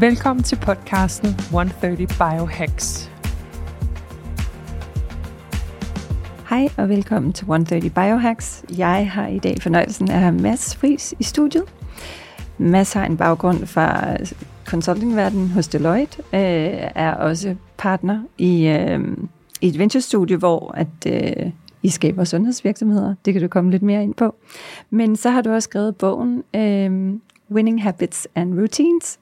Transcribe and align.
Velkommen 0.00 0.42
til 0.42 0.56
podcasten 0.56 1.28
130 1.28 2.06
Biohacks. 2.06 3.10
Hej 6.48 6.68
og 6.76 6.88
velkommen 6.88 7.32
til 7.32 7.42
130 7.42 7.90
Biohacks. 7.90 8.64
Jeg 8.78 9.10
har 9.10 9.26
i 9.26 9.38
dag 9.38 9.56
fornøjelsen 9.62 10.10
af 10.10 10.14
at 10.14 10.20
have 10.20 10.34
Mads 10.34 10.76
Friis 10.76 11.14
i 11.18 11.22
studiet. 11.22 11.64
Mads 12.58 12.92
har 12.92 13.06
en 13.06 13.16
baggrund 13.16 13.66
fra 13.66 14.16
consultingverdenen 14.64 15.48
hos 15.48 15.68
Deloitte, 15.68 16.18
øh, 16.18 16.90
er 16.94 17.14
også 17.14 17.54
partner 17.76 18.22
i, 18.38 18.66
øh, 18.66 19.00
i 19.60 19.68
et 19.68 19.78
venturestudie, 19.78 20.36
hvor 20.36 20.74
at, 20.76 21.06
øh, 21.06 21.50
I 21.82 21.88
skaber 21.88 22.24
sundhedsvirksomheder. 22.24 23.14
Det 23.24 23.32
kan 23.32 23.42
du 23.42 23.48
komme 23.48 23.70
lidt 23.70 23.82
mere 23.82 24.02
ind 24.02 24.14
på. 24.14 24.34
Men 24.90 25.16
så 25.16 25.30
har 25.30 25.42
du 25.42 25.52
også 25.52 25.66
skrevet 25.66 25.96
bogen 25.96 26.42
øh, 26.56 27.14
Winning 27.50 27.82
Habits 27.82 28.28
and 28.34 28.60
Routines, 28.60 29.18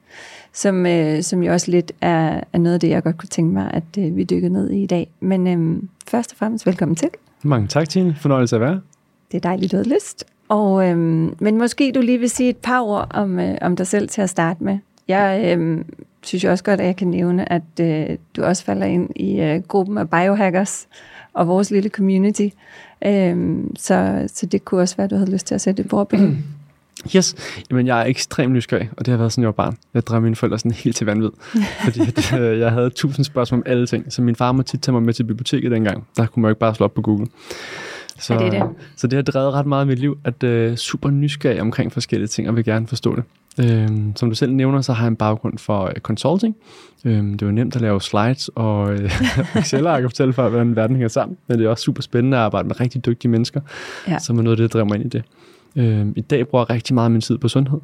som, 0.53 0.85
øh, 0.85 1.23
som 1.23 1.43
jo 1.43 1.53
også 1.53 1.71
lidt 1.71 1.91
er, 2.01 2.41
er 2.53 2.57
noget 2.57 2.73
af 2.73 2.79
det, 2.79 2.89
jeg 2.89 3.03
godt 3.03 3.17
kunne 3.17 3.29
tænke 3.29 3.53
mig, 3.53 3.71
at 3.73 3.83
øh, 3.99 4.15
vi 4.15 4.23
dykker 4.23 4.49
ned 4.49 4.69
i 4.69 4.83
i 4.83 4.85
dag. 4.85 5.11
Men 5.19 5.47
øh, 5.47 5.83
først 6.07 6.31
og 6.31 6.37
fremmest, 6.37 6.65
velkommen 6.65 6.95
til. 6.95 7.09
Mange 7.43 7.67
tak, 7.67 7.89
Tine. 7.89 8.15
Fornøjelse 8.15 8.55
at 8.55 8.61
være. 8.61 8.81
Det 9.31 9.37
er 9.37 9.41
dejligt, 9.41 9.71
du 9.71 9.77
har 9.77 9.83
lyst. 9.83 10.25
Og, 10.49 10.89
øhm, 10.89 11.35
men 11.39 11.57
måske 11.57 11.91
du 11.95 12.01
lige 12.01 12.17
vil 12.17 12.29
sige 12.29 12.49
et 12.49 12.57
par 12.57 12.81
ord 12.81 13.07
om, 13.13 13.39
øh, 13.39 13.57
om 13.61 13.75
dig 13.75 13.87
selv 13.87 14.09
til 14.09 14.21
at 14.21 14.29
starte 14.29 14.63
med. 14.63 14.77
Jeg 15.07 15.57
øh, 15.57 15.85
synes 16.23 16.43
jo 16.43 16.51
også 16.51 16.63
godt, 16.63 16.79
at 16.79 16.85
jeg 16.85 16.95
kan 16.95 17.07
nævne, 17.07 17.51
at 17.51 17.79
øh, 17.81 18.17
du 18.35 18.43
også 18.43 18.63
falder 18.63 18.85
ind 18.85 19.09
i 19.15 19.41
øh, 19.41 19.61
gruppen 19.61 19.97
af 19.97 20.09
biohackers 20.09 20.87
og 21.33 21.47
vores 21.47 21.71
lille 21.71 21.89
community. 21.89 22.47
Øh, 23.05 23.63
så, 23.75 24.27
så 24.27 24.45
det 24.45 24.65
kunne 24.65 24.81
også 24.81 24.97
være, 24.97 25.05
at 25.05 25.11
du 25.11 25.15
havde 25.15 25.31
lyst 25.31 25.47
til 25.47 25.55
at 25.55 25.61
sætte 25.61 25.83
et 25.83 25.93
ord 25.93 26.09
på. 26.09 26.17
Yes, 27.15 27.35
Jamen, 27.71 27.87
jeg 27.87 28.01
er 28.01 28.05
ekstremt 28.05 28.53
nysgerrig, 28.53 28.89
og 28.97 29.05
det 29.05 29.11
har 29.11 29.17
været 29.17 29.31
sådan, 29.31 29.41
jeg 29.41 29.47
var 29.47 29.51
barn. 29.51 29.77
Jeg 29.93 30.07
drev 30.07 30.21
mine 30.21 30.35
forældre 30.35 30.59
sådan 30.59 30.71
helt 30.71 30.95
til 30.95 31.05
vanvid, 31.05 31.29
fordi 31.83 32.01
at, 32.01 32.39
øh, 32.39 32.59
jeg 32.59 32.71
havde 32.71 32.89
tusind 32.89 33.25
spørgsmål 33.25 33.57
om 33.59 33.63
alle 33.65 33.87
ting. 33.87 34.13
Så 34.13 34.21
min 34.21 34.35
far 34.35 34.51
må 34.51 34.61
tit 34.63 34.81
tage 34.81 34.93
mig 34.93 35.03
med 35.03 35.13
til 35.13 35.23
biblioteket 35.23 35.71
dengang. 35.71 36.07
Der 36.17 36.25
kunne 36.25 36.41
man 36.41 36.49
jo 36.49 36.51
ikke 36.51 36.59
bare 36.59 36.75
slå 36.75 36.83
op 36.83 36.93
på 36.93 37.01
Google. 37.01 37.27
Så, 38.19 38.33
Ja, 38.33 38.39
det 38.45 38.51
det. 38.51 38.63
så 38.95 39.07
det 39.07 39.17
har 39.17 39.23
drevet 39.23 39.53
ret 39.53 39.65
meget 39.65 39.85
i 39.85 39.87
mit 39.87 39.99
liv, 39.99 40.17
at 40.23 40.43
øh, 40.43 40.75
super 40.75 41.09
nysgerrig 41.09 41.61
omkring 41.61 41.93
forskellige 41.93 42.27
ting, 42.27 42.49
og 42.49 42.55
vil 42.55 42.65
gerne 42.65 42.87
forstå 42.87 43.15
det. 43.15 43.23
Øhm, 43.59 44.15
som 44.15 44.29
du 44.29 44.35
selv 44.35 44.53
nævner, 44.53 44.81
så 44.81 44.93
har 44.93 45.03
jeg 45.03 45.07
en 45.09 45.15
baggrund 45.15 45.57
for 45.57 45.85
øh, 45.85 45.93
consulting. 45.95 46.55
Øhm, 47.05 47.37
det 47.37 47.45
jo 47.45 47.51
nemt 47.51 47.75
at 47.75 47.81
lave 47.81 48.01
slides 48.01 48.49
og 48.55 48.93
øh, 48.93 49.11
Excel-ark 49.55 50.03
og 50.03 50.09
fortælle 50.11 50.33
for, 50.33 50.49
hvordan 50.49 50.75
verden 50.75 50.95
hænger 50.95 51.07
sammen. 51.07 51.37
Men 51.47 51.59
det 51.59 51.65
er 51.65 51.69
også 51.69 51.83
super 51.83 52.01
spændende 52.01 52.37
at 52.37 52.43
arbejde 52.43 52.67
med 52.67 52.79
rigtig 52.79 53.05
dygtige 53.05 53.31
mennesker, 53.31 53.61
Ja. 54.07 54.19
som 54.19 54.37
er 54.37 54.41
noget 54.41 54.53
af 54.53 54.57
det, 54.57 54.63
der 54.73 54.79
driver 54.79 54.85
mig 54.85 54.95
ind 54.95 55.05
i 55.05 55.09
det. 55.09 55.23
Øhm, 55.75 56.13
I 56.15 56.21
dag 56.21 56.47
bruger 56.47 56.65
jeg 56.69 56.75
rigtig 56.75 56.93
meget 56.93 57.05
af 57.05 57.11
min 57.11 57.21
tid 57.21 57.37
på 57.37 57.47
sundhed. 57.47 57.79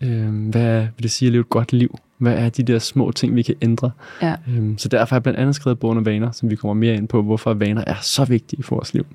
Øhm, 0.00 0.48
hvad 0.48 0.80
vil 0.80 1.02
det 1.02 1.10
sige 1.10 1.26
at 1.26 1.32
leve 1.32 1.40
et 1.40 1.48
godt 1.48 1.72
liv? 1.72 1.98
Hvad 2.18 2.34
er 2.34 2.48
de 2.48 2.62
der 2.62 2.78
små 2.78 3.10
ting, 3.12 3.34
vi 3.36 3.42
kan 3.42 3.54
ændre? 3.62 3.90
Ja. 4.22 4.34
Øhm, 4.48 4.78
så 4.78 4.88
derfor 4.88 5.14
har 5.14 5.16
jeg 5.16 5.22
blandt 5.22 5.38
andet 5.38 5.54
skrevet 5.54 5.78
bogen 5.78 5.98
om 5.98 6.06
vaner, 6.06 6.30
som 6.30 6.50
vi 6.50 6.56
kommer 6.56 6.74
mere 6.74 6.94
ind 6.94 7.08
på, 7.08 7.22
hvorfor 7.22 7.54
vaner 7.54 7.84
er 7.86 7.94
så 8.02 8.24
vigtige 8.24 8.62
for 8.62 8.76
vores 8.76 8.94
liv. 8.94 9.06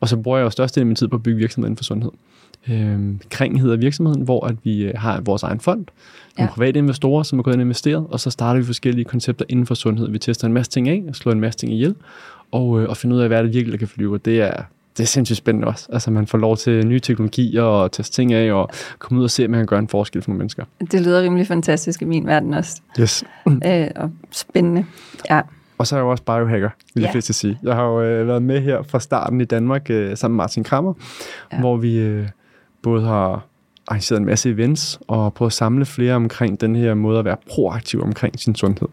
Og 0.00 0.08
så 0.08 0.16
bruger 0.16 0.38
jeg 0.38 0.44
jo 0.44 0.50
størstedelen 0.50 0.86
af 0.86 0.86
min 0.86 0.96
tid 0.96 1.08
på 1.08 1.16
at 1.16 1.22
bygge 1.22 1.38
virksomheden 1.38 1.76
for 1.76 1.84
sundhed. 1.84 2.10
Øhm, 2.70 3.20
Kring 3.30 3.60
hedder 3.60 3.76
virksomheden, 3.76 4.22
hvor 4.22 4.46
at 4.46 4.56
vi 4.64 4.84
øh, 4.84 4.92
har 4.96 5.20
vores 5.20 5.42
egen 5.42 5.60
fond, 5.60 5.78
nogle 6.38 6.50
Ja. 6.50 6.54
private 6.54 6.78
investorer, 6.78 7.22
som 7.22 7.38
er 7.38 7.42
gået 7.42 7.54
ind 7.54 7.60
og 7.60 7.64
investeret, 7.64 8.06
og 8.08 8.20
så 8.20 8.30
starter 8.30 8.60
vi 8.60 8.66
forskellige 8.66 9.04
koncepter 9.04 9.44
inden 9.48 9.66
for 9.66 9.74
sundhed. 9.74 10.10
Vi 10.10 10.18
tester 10.18 10.46
en 10.46 10.52
masse 10.52 10.72
ting 10.72 10.88
af, 10.88 11.04
slår 11.12 11.32
en 11.32 11.40
masse 11.40 11.58
ting 11.58 11.72
ihjel, 11.72 11.94
og, 12.52 12.80
øh, 12.82 12.88
og 12.88 12.96
finder 12.96 13.16
ud 13.16 13.22
af, 13.22 13.28
hvad 13.28 13.44
det 13.44 13.54
virkelig 13.54 13.78
kan 13.78 13.88
flyve. 13.88 14.14
Og 14.14 14.24
det 14.24 14.40
er, 14.40 14.62
det 14.96 15.02
er 15.02 15.06
sindssygt 15.06 15.36
spændende 15.36 15.68
også. 15.68 15.88
Altså 15.92 16.10
man 16.10 16.26
får 16.26 16.38
lov 16.38 16.56
til 16.56 16.86
nye 16.86 17.00
teknologier 17.00 17.62
og 17.62 17.92
teste 17.92 18.14
ting 18.16 18.32
af, 18.32 18.52
og 18.52 18.68
komme 18.98 19.18
ud 19.18 19.24
og 19.24 19.30
se, 19.30 19.44
at 19.44 19.50
man 19.50 19.60
kan 19.60 19.66
gøre 19.66 19.78
en 19.78 19.88
forskel 19.88 20.22
for 20.22 20.30
nogle 20.30 20.38
mennesker. 20.38 20.64
Det 20.90 21.00
lyder 21.00 21.22
rimelig 21.22 21.46
fantastisk 21.46 22.02
i 22.02 22.04
min 22.04 22.26
verden 22.26 22.54
også. 22.54 22.80
Yes. 23.00 23.24
Øh, 23.66 23.86
og 23.96 24.10
spændende. 24.32 24.84
Ja. 25.30 25.40
Og 25.78 25.86
så 25.86 25.96
er 25.96 25.98
jeg 26.00 26.04
jo 26.04 26.10
også 26.10 26.22
biohacker, 26.24 26.70
vil 26.94 27.00
Ja. 27.00 27.06
jeg 27.06 27.12
fleste 27.12 27.32
sige. 27.32 27.58
Jeg 27.62 27.74
har 27.74 27.84
jo 27.84 28.02
øh, 28.02 28.28
været 28.28 28.42
med 28.42 28.60
her 28.60 28.82
fra 28.82 29.00
starten 29.00 29.40
i 29.40 29.44
Danmark 29.44 29.90
øh, 29.90 30.16
sammen 30.16 30.36
med 30.36 30.42
Martin 30.42 30.64
Krammer, 30.64 30.92
Ja. 31.52 31.56
ja. 31.56 31.60
hvor 31.60 31.76
vi 31.76 31.98
øh, 31.98 32.28
både 32.82 33.04
har 33.06 33.46
arrangeret 33.88 34.18
en 34.20 34.24
masse 34.26 34.50
events 34.50 35.00
og 35.08 35.34
prøvet 35.34 35.48
at 35.50 35.52
samle 35.54 35.84
flere 35.86 36.14
omkring 36.14 36.60
den 36.60 36.76
her 36.76 36.94
måde 36.94 37.18
at 37.18 37.24
være 37.24 37.36
proaktiv 37.50 38.02
omkring 38.02 38.40
sin 38.40 38.54
sundhed. 38.54 38.88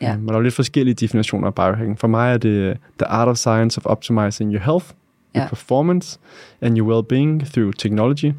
Ja. 0.00 0.12
Øh, 0.12 0.18
Men 0.18 0.28
der 0.28 0.34
er 0.34 0.38
jo 0.38 0.42
lidt 0.42 0.54
forskellige 0.54 0.94
definitioner 0.94 1.46
af 1.46 1.54
biohacking. 1.54 1.98
For 1.98 2.08
mig 2.08 2.32
er 2.32 2.38
det 2.38 2.48
øh, 2.48 2.76
the 2.98 3.06
art 3.06 3.28
of 3.28 3.36
science 3.36 3.78
of 3.80 3.86
optimizing 3.86 4.52
your 4.52 4.62
health, 4.72 4.86
your 5.34 5.42
Ja. 5.42 5.48
performance 5.48 6.18
and 6.60 6.78
your 6.78 6.88
well-being 6.92 7.52
through 7.52 7.74
technology 7.78 8.32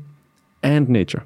and 0.64 0.88
nature. 0.88 1.22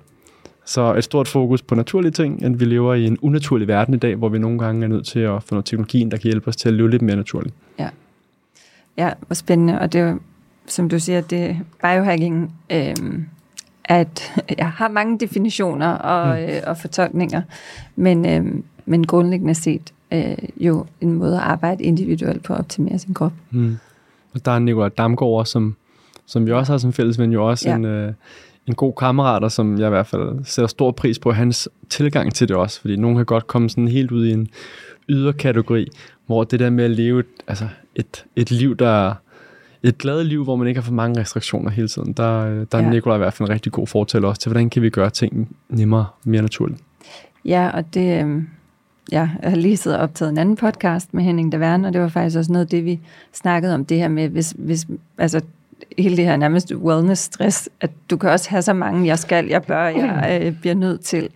Så 0.66 0.96
et 0.96 1.04
stort 1.04 1.28
fokus 1.28 1.62
på 1.62 1.76
naturlige 1.76 2.12
ting, 2.12 2.44
at 2.44 2.60
vi 2.60 2.66
lever 2.66 2.94
i 2.94 3.06
en 3.06 3.18
unaturlig 3.22 3.68
verden 3.68 3.94
i 3.94 3.98
dag, 3.98 4.16
hvor 4.16 4.30
vi 4.30 4.40
nogle 4.40 4.60
gange 4.60 4.84
er 4.84 4.88
nødt 4.88 5.06
til 5.06 5.20
at 5.20 5.44
få 5.44 5.56
noget 5.56 5.66
teknologi, 5.66 6.00
ind, 6.00 6.12
der 6.12 6.18
kan 6.18 6.24
hjælpe 6.24 6.48
os 6.48 6.56
til 6.56 6.68
at 6.70 6.74
leve 6.76 6.90
lidt 6.90 7.02
mere 7.02 7.16
naturligt. 7.16 7.56
Ja, 8.98 9.14
hvor 9.28 9.34
spændende. 9.34 9.80
Og 9.80 9.94
det 9.94 10.02
er 10.02 10.18
som 10.68 10.90
du 10.90 11.00
siger, 11.00 11.22
det 11.22 11.58
biohacking, 11.82 12.54
øh, 12.70 12.96
at 13.86 14.44
jeg 14.58 14.70
har 14.72 14.88
mange 14.90 15.20
definitioner 15.20 15.88
og, 15.88 16.44
øh, 16.44 16.62
og 16.68 16.78
fortolkninger, 16.78 17.42
men, 17.96 18.26
øh, 18.26 18.64
men 18.86 19.08
grundlæggende 19.08 19.56
set 19.56 19.94
øh, 20.14 20.38
jo 20.58 20.86
en 21.02 21.14
måde 21.14 21.36
at 21.36 21.42
arbejde 21.42 21.84
individuelt 21.84 22.44
på 22.44 22.54
at 22.54 22.60
optimere 22.60 23.00
sin 23.00 23.14
krop. 23.14 23.34
Mm. 23.52 23.78
Og 24.34 24.46
der 24.46 24.52
er 24.52 24.60
Nicolai 24.60 24.90
Damgaard, 24.98 25.46
som, 25.46 25.76
som 26.26 26.46
vi 26.46 26.52
også 26.52 26.74
har 26.74 26.78
som 26.78 26.94
fælles 26.94 27.20
ven, 27.20 27.32
jo 27.32 27.50
også 27.50 27.70
Ja. 27.70 27.76
en, 27.76 27.86
øh, 27.86 28.14
en 28.68 28.76
god 28.76 28.94
kammerat, 29.00 29.44
og 29.44 29.52
som 29.52 29.80
jeg 29.80 29.88
i 29.88 29.90
hvert 29.90 30.08
fald 30.08 30.46
sætter 30.46 30.68
stor 30.68 30.92
pris 30.92 31.20
på 31.20 31.32
hans 31.32 31.70
tilgang 31.90 32.34
til 32.34 32.48
det 32.48 32.56
også, 32.56 32.82
fordi 32.82 32.96
nogen 32.96 33.18
kan 33.18 33.26
godt 33.26 33.48
komme 33.48 33.70
sådan 33.70 33.88
helt 33.88 34.12
ud 34.12 34.26
i 34.26 34.32
en 34.32 34.48
yderkategori, 35.10 35.88
hvor 36.26 36.44
det 36.44 36.60
der 36.60 36.70
med 36.70 36.84
at 36.84 36.92
leve 36.92 37.20
et, 37.20 37.26
altså 37.48 37.68
et, 37.96 38.26
et 38.36 38.52
liv, 38.52 38.76
der 38.76 39.14
et 39.84 39.98
glad 39.98 40.24
liv, 40.24 40.44
hvor 40.44 40.56
man 40.56 40.68
ikke 40.68 40.80
har 40.80 40.86
for 40.86 40.94
mange 40.94 41.20
restriktioner 41.20 41.70
hele 41.72 41.88
tiden, 41.88 42.14
der, 42.14 42.40
øh, 42.46 42.66
der 42.72 42.78
er 42.78 42.82
Ja. 42.84 42.90
Nicolai 42.90 43.16
i 43.16 43.18
hvert 43.18 43.34
fald 43.34 43.50
en 43.50 43.54
rigtig 43.54 43.72
god 43.72 43.88
fortæller 43.88 44.28
også 44.28 44.42
til, 44.42 44.50
hvordan 44.50 44.70
kan 44.70 44.82
vi 44.82 44.90
gøre 44.90 45.10
ting 45.10 45.56
nemmere, 45.70 46.06
mere 46.24 46.42
naturligt. 46.42 46.82
Ja, 47.46 47.70
og 47.74 47.94
det, 47.94 48.02
øh, 48.02 48.08
ja, 48.10 48.26
jeg 49.12 49.30
har 49.44 49.56
lige 49.56 49.78
siddet 49.78 50.00
og 50.00 50.04
optaget 50.04 50.32
en 50.32 50.38
anden 50.38 50.56
podcast 50.56 51.14
med 51.14 51.24
Henning 51.24 51.52
Daverne, 51.52 51.88
og 51.88 51.94
det 51.94 52.02
var 52.02 52.08
faktisk 52.08 52.38
også 52.38 52.52
noget 52.52 52.66
af 52.66 52.70
det, 52.70 52.86
vi 52.86 53.00
snakkede 53.34 53.74
om, 53.74 53.86
det 53.86 53.98
her 53.98 54.08
med, 54.08 54.30
hvis, 54.30 54.54
hvis 54.58 54.88
altså, 55.18 55.42
hele 55.98 56.18
det 56.18 56.26
her 56.26 56.36
nærmest 56.36 56.74
wellness-stress, 56.74 57.70
at 57.82 57.92
du 58.10 58.18
kan 58.18 58.30
også 58.30 58.50
have 58.50 58.62
så 58.62 58.74
mange, 58.74 59.08
jeg 59.08 59.20
skal, 59.20 59.48
jeg 59.48 59.64
bør, 59.64 59.84
jeg 59.84 60.42
øh, 60.44 60.60
bliver 60.60 60.76
nødt 60.76 61.02
til, 61.02 61.30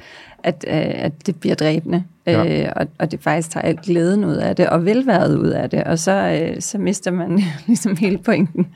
at, 0.44 0.66
øh, 0.68 1.04
at 1.06 1.28
det 1.28 1.36
bliver 1.36 1.56
dræbende. 1.56 2.04
Ja. 2.26 2.64
Øh, 2.64 2.72
og, 2.76 2.88
og 3.00 3.12
det 3.12 3.20
faktisk 3.20 3.52
tager 3.52 3.68
alt 3.68 3.82
glæden 3.82 4.26
ud 4.26 4.36
af 4.36 4.56
det, 4.56 4.70
og 4.70 4.86
velværet 4.86 5.38
ud 5.38 5.48
af 5.48 5.70
det, 5.70 5.84
og 5.84 6.00
så, 6.00 6.12
øh, 6.12 6.62
så 6.62 6.78
mister 6.78 7.12
man 7.12 7.42
ligesom 7.68 7.98
hele 7.98 8.18
pointen. 8.18 8.68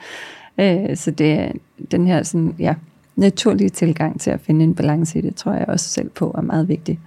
Øh, 0.58 0.96
så 0.96 1.12
det 1.12 1.32
er 1.32 1.52
den 1.92 2.08
her 2.08 2.24
sådan, 2.24 2.56
ja, 2.60 2.74
naturlige 3.16 3.70
tilgang 3.70 4.22
til 4.22 4.32
at 4.32 4.40
finde 4.40 4.64
en 4.64 4.76
balance 4.76 5.20
i 5.20 5.22
det, 5.22 5.36
tror 5.36 5.54
jeg 5.54 5.66
også 5.68 5.90
selv 5.90 6.10
på 6.10 6.36
er 6.38 6.42
meget 6.42 6.68
vigtig. 6.68 7.00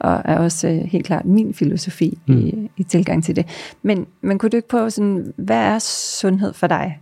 Og 0.00 0.22
er 0.24 0.38
også 0.38 0.68
øh, 0.68 0.74
helt 0.74 1.06
klart 1.06 1.24
min 1.24 1.54
filosofi 1.54 2.18
mm. 2.26 2.38
i, 2.38 2.70
i 2.76 2.82
tilgang 2.82 3.24
til 3.24 3.36
det. 3.36 3.46
Men, 3.82 4.06
men 4.20 4.38
kunne 4.38 4.50
du 4.50 4.56
ikke 4.56 4.68
prøve 4.68 4.90
sådan, 4.90 5.32
hvad 5.36 5.56
er 5.56 5.78
sundhed 5.78 6.52
for 6.52 6.66
dig? 6.66 6.98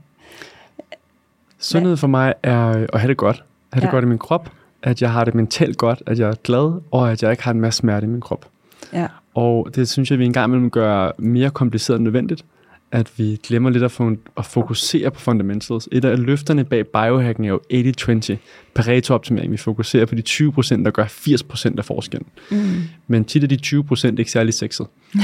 Sundhed 1.58 1.96
for 1.96 2.06
mig 2.06 2.34
er 2.42 2.68
øh, 2.78 2.86
at 2.92 3.00
have 3.00 3.08
det 3.08 3.16
godt. 3.16 3.44
Have 3.72 3.80
det 3.80 3.86
Ja. 3.86 3.90
godt 3.90 4.04
i 4.04 4.08
min 4.08 4.18
krop, 4.18 4.50
at 4.82 5.02
jeg 5.02 5.12
har 5.12 5.24
det 5.24 5.34
mentalt 5.34 5.78
godt, 5.78 6.02
at 6.06 6.18
jeg 6.18 6.28
er 6.30 6.34
glad, 6.44 6.80
og 6.90 7.12
at 7.12 7.22
jeg 7.22 7.30
ikke 7.30 7.42
har 7.42 7.50
en 7.50 7.60
masse 7.60 7.78
smerte 7.78 8.04
i 8.06 8.08
min 8.10 8.20
krop. 8.20 8.46
Ja, 8.92 9.06
Og 9.34 9.68
det 9.74 9.88
synes 9.88 10.10
jeg, 10.10 10.18
vi 10.18 10.24
engang 10.24 10.48
imellem 10.48 10.70
gør 10.70 11.10
mere 11.18 11.50
kompliceret 11.50 11.96
end 11.96 12.04
nødvendigt. 12.04 12.44
At 12.92 13.12
vi 13.16 13.40
glemmer 13.46 13.70
lidt 13.70 13.84
at, 13.84 14.00
at 14.38 14.46
fokusere 14.46 15.10
på 15.10 15.20
fundamentals. 15.20 15.88
Et 15.92 16.04
af 16.04 16.18
løfterne 16.18 16.64
bag 16.64 16.86
biohacking 16.86 17.46
er 17.46 17.50
jo 17.50 17.60
80-20, 17.72 18.36
Pareto-optimering. 18.74 19.52
Vi 19.52 19.56
fokuserer 19.56 20.06
på 20.06 20.14
de 20.14 20.22
20%, 20.28 20.84
der 20.84 20.90
gør 20.90 21.04
80% 21.04 21.78
af 21.78 21.84
forskellen. 21.84 22.26
mm. 22.50 22.82
Men 23.06 23.24
tit 23.24 23.44
er 23.44 23.48
de 23.48 23.58
20% 23.66 24.14
ikke 24.18 24.30
særlig 24.30 24.54
sexet. 24.54 24.86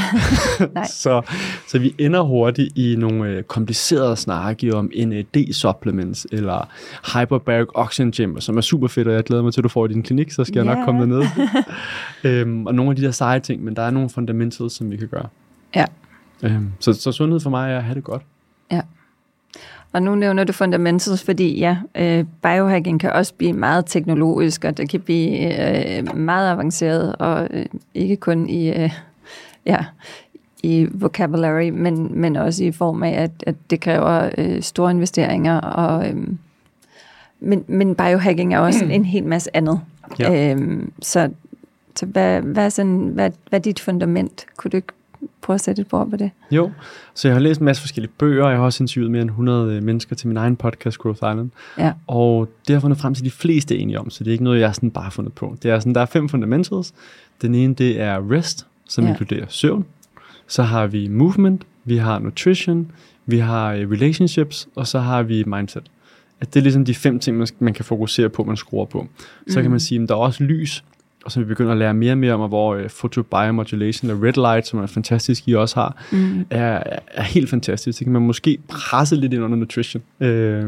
Så, 1.02 1.22
så 1.68 1.78
vi 1.78 1.94
ender 1.98 2.20
hurtigt 2.20 2.78
i 2.78 2.96
nogle 2.98 3.30
øh, 3.30 3.42
komplicerede 3.42 4.16
snakke 4.16 4.74
om 4.74 4.90
NAD-supplements 4.94 6.26
eller 6.32 6.68
hyperbaric 7.14 7.68
oxygen 7.74 8.12
chamber, 8.12 8.40
som 8.40 8.56
er 8.56 8.60
super 8.60 8.88
fedt, 8.88 9.08
og 9.08 9.14
jeg 9.14 9.24
glæder 9.24 9.42
mig 9.42 9.52
til, 9.52 9.60
at 9.60 9.64
du 9.64 9.68
får 9.68 9.86
i 9.86 9.88
din 9.88 10.02
klinik, 10.02 10.30
så 10.30 10.44
skal 10.44 10.56
yeah. 10.56 10.66
jeg 10.66 10.76
nok 10.76 10.84
komme 10.84 11.00
derned. 11.00 11.26
øhm, 12.40 12.66
og 12.66 12.74
nogle 12.74 12.90
af 12.90 12.96
de 12.96 13.02
der 13.02 13.10
seje 13.10 13.40
ting, 13.40 13.64
men 13.64 13.76
der 13.76 13.82
er 13.82 13.90
nogle 13.90 14.10
fundamentals, 14.10 14.72
som 14.72 14.90
vi 14.90 14.96
kan 14.96 15.08
gøre. 15.08 15.26
Ja. 15.74 15.84
Øhm, 16.44 16.72
så, 16.80 16.92
så 16.92 17.12
sundhed 17.12 17.40
for 17.40 17.50
mig 17.50 17.72
er 17.72 17.76
at 17.76 17.84
have 17.84 17.94
det 17.94 18.04
godt. 18.04 18.22
Og 19.94 20.02
nu 20.02 20.14
nævner 20.14 20.44
du 20.44 20.52
fundamentals, 20.52 21.24
fordi 21.24 21.58
ja, 21.58 21.76
øh, 21.94 22.24
biohacking 22.42 23.00
kan 23.00 23.12
også 23.12 23.34
blive 23.34 23.52
meget 23.52 23.86
teknologisk, 23.86 24.64
og 24.64 24.76
det 24.76 24.88
kan 24.88 25.00
blive 25.00 25.98
øh, 25.98 26.16
meget 26.16 26.50
avanceret, 26.50 27.16
og 27.16 27.48
øh, 27.50 27.66
ikke 27.94 28.16
kun 28.16 28.48
i, 28.48 28.68
øh, 28.68 28.90
ja, 29.66 29.84
i 30.62 30.88
vocabulary, 30.92 31.68
men, 31.68 32.20
men 32.20 32.36
også 32.36 32.64
i 32.64 32.72
form 32.72 33.02
af, 33.02 33.10
at, 33.22 33.30
at 33.46 33.54
det 33.70 33.80
kræver 33.80 34.30
øh, 34.38 34.62
store 34.62 34.90
investeringer. 34.90 35.60
Og, 35.60 36.08
øh, 36.08 36.16
men, 37.40 37.64
men 37.66 37.94
biohacking 37.94 38.54
er 38.54 38.58
også 38.58 38.84
en, 38.84 38.90
en 38.90 39.04
hel 39.04 39.24
masse 39.24 39.56
andet. 39.56 39.80
Ja. 40.18 40.54
Øh, 40.54 40.82
så 41.02 41.30
så 41.96 42.06
hvad, 42.06 42.40
hvad, 42.40 42.64
er 42.64 42.68
sådan, 42.68 42.98
hvad, 42.98 43.30
hvad 43.48 43.58
er 43.58 43.62
dit 43.62 43.80
fundament? 43.80 44.46
Kunne 44.56 44.70
du 44.70 44.76
ikke 44.76 44.92
prøve 45.44 45.54
at 45.54 45.60
sætte 45.60 45.82
et 45.82 45.88
bord 45.88 46.10
på 46.10 46.16
det? 46.16 46.30
Jo, 46.50 46.70
så 47.14 47.28
jeg 47.28 47.34
har 47.34 47.40
læst 47.40 47.60
en 47.60 47.64
masse 47.64 47.82
forskellige 47.82 48.12
bøger, 48.18 48.44
og 48.44 48.50
jeg 48.50 48.58
har 48.58 48.64
også 48.64 48.82
interviewet 48.84 49.10
mere 49.10 49.22
end 49.22 49.30
100 49.30 49.80
mennesker 49.80 50.16
til 50.16 50.28
min 50.28 50.36
egen 50.36 50.56
podcast, 50.56 50.98
Growth 50.98 51.16
Island. 51.16 51.50
Ja. 51.78 51.92
Og 52.06 52.46
det 52.46 52.68
har 52.68 52.74
jeg 52.74 52.80
fundet 52.82 52.98
frem 52.98 53.14
til, 53.14 53.24
de 53.24 53.30
fleste 53.30 53.76
er 53.76 53.80
enige 53.82 53.98
om, 54.00 54.10
så 54.10 54.24
det 54.24 54.30
er 54.30 54.32
ikke 54.32 54.44
noget, 54.44 54.60
jeg 54.60 54.74
sådan 54.74 54.90
bare 54.90 55.04
har 55.04 55.10
fundet 55.10 55.32
på. 55.32 55.56
Det 55.62 55.70
er 55.70 55.78
sådan, 55.78 55.94
der 55.94 56.00
er 56.00 56.06
fem 56.06 56.28
fundamentals. 56.28 56.94
Den 57.42 57.54
ene, 57.54 57.74
det 57.74 58.00
er 58.00 58.30
rest, 58.32 58.66
som 58.88 59.04
Ja. 59.04 59.10
inkluderer 59.10 59.46
søvn. 59.48 59.84
Så 60.48 60.62
har 60.62 60.86
vi 60.86 61.08
movement, 61.08 61.62
vi 61.84 61.96
har 61.96 62.18
nutrition, 62.18 62.90
vi 63.26 63.38
har 63.38 63.72
øh, 63.72 63.90
relationships, 63.90 64.68
og 64.74 64.86
så 64.86 64.98
har 64.98 65.22
vi 65.22 65.44
mindset. 65.46 65.82
At 66.40 66.54
det 66.54 66.60
er 66.60 66.62
ligesom 66.62 66.84
de 66.84 66.94
fem 66.94 67.18
ting, 67.18 67.44
man, 67.58 67.74
kan 67.74 67.84
fokusere 67.84 68.28
på, 68.28 68.44
man 68.44 68.56
skruer 68.56 68.84
på. 68.84 69.06
Så 69.48 69.62
kan 69.62 69.70
man 69.70 69.80
sige, 69.80 70.02
at 70.02 70.08
der 70.08 70.14
er 70.14 70.18
også 70.18 70.44
lys, 70.44 70.84
og 71.24 71.32
så 71.32 71.40
vi 71.40 71.44
begynder 71.46 71.72
at 71.72 71.78
lære 71.78 71.94
mere 71.94 72.12
og 72.12 72.18
mere 72.18 72.32
om, 72.32 72.48
hvor 72.48 72.74
øh, 72.74 72.88
photobiomodulation 72.88 74.10
eller 74.10 74.24
red 74.26 74.32
light, 74.32 74.66
som 74.66 74.78
er 74.78 74.86
fantastisk, 74.86 75.48
I 75.48 75.52
også 75.54 75.74
har, 75.76 76.04
Mm. 76.12 76.46
er, 76.50 76.82
er- 77.06 77.22
helt 77.22 77.50
fantastisk. 77.50 77.98
Det 77.98 78.04
kan 78.04 78.12
man 78.12 78.22
måske 78.22 78.58
presse 78.68 79.16
lidt 79.16 79.32
ind 79.32 79.42
under 79.42 79.56
nutrition. 79.56 80.02
Øh, 80.20 80.64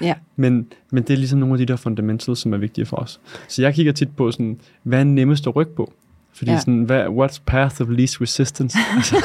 Ja. 0.00 0.14
men, 0.36 0.66
men 0.90 1.02
det 1.02 1.10
er 1.14 1.16
ligesom 1.16 1.38
nogle 1.38 1.54
af 1.54 1.58
de 1.58 1.66
der 1.66 1.76
fundamentals, 1.76 2.38
som 2.38 2.52
er 2.52 2.56
vigtige 2.58 2.86
for 2.86 2.96
os. 2.96 3.20
Så 3.48 3.62
jeg 3.62 3.74
kigger 3.74 3.92
tit 3.92 4.16
på, 4.16 4.30
sådan, 4.30 4.58
hvad 4.82 5.00
er 5.00 5.04
nemmest 5.04 5.46
at 5.46 5.56
rykke 5.56 5.74
på? 5.74 5.92
Fordi 6.34 6.50
Ja. 6.50 6.58
sådan, 6.58 6.82
hvad, 6.82 7.06
what's 7.06 7.40
path 7.46 7.80
of 7.80 7.86
least 7.90 8.20
resistance? 8.20 8.78
altså, 8.96 9.16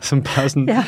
som 0.00 0.22
bare 0.22 0.48
sådan, 0.48 0.68
Ja. 0.68 0.84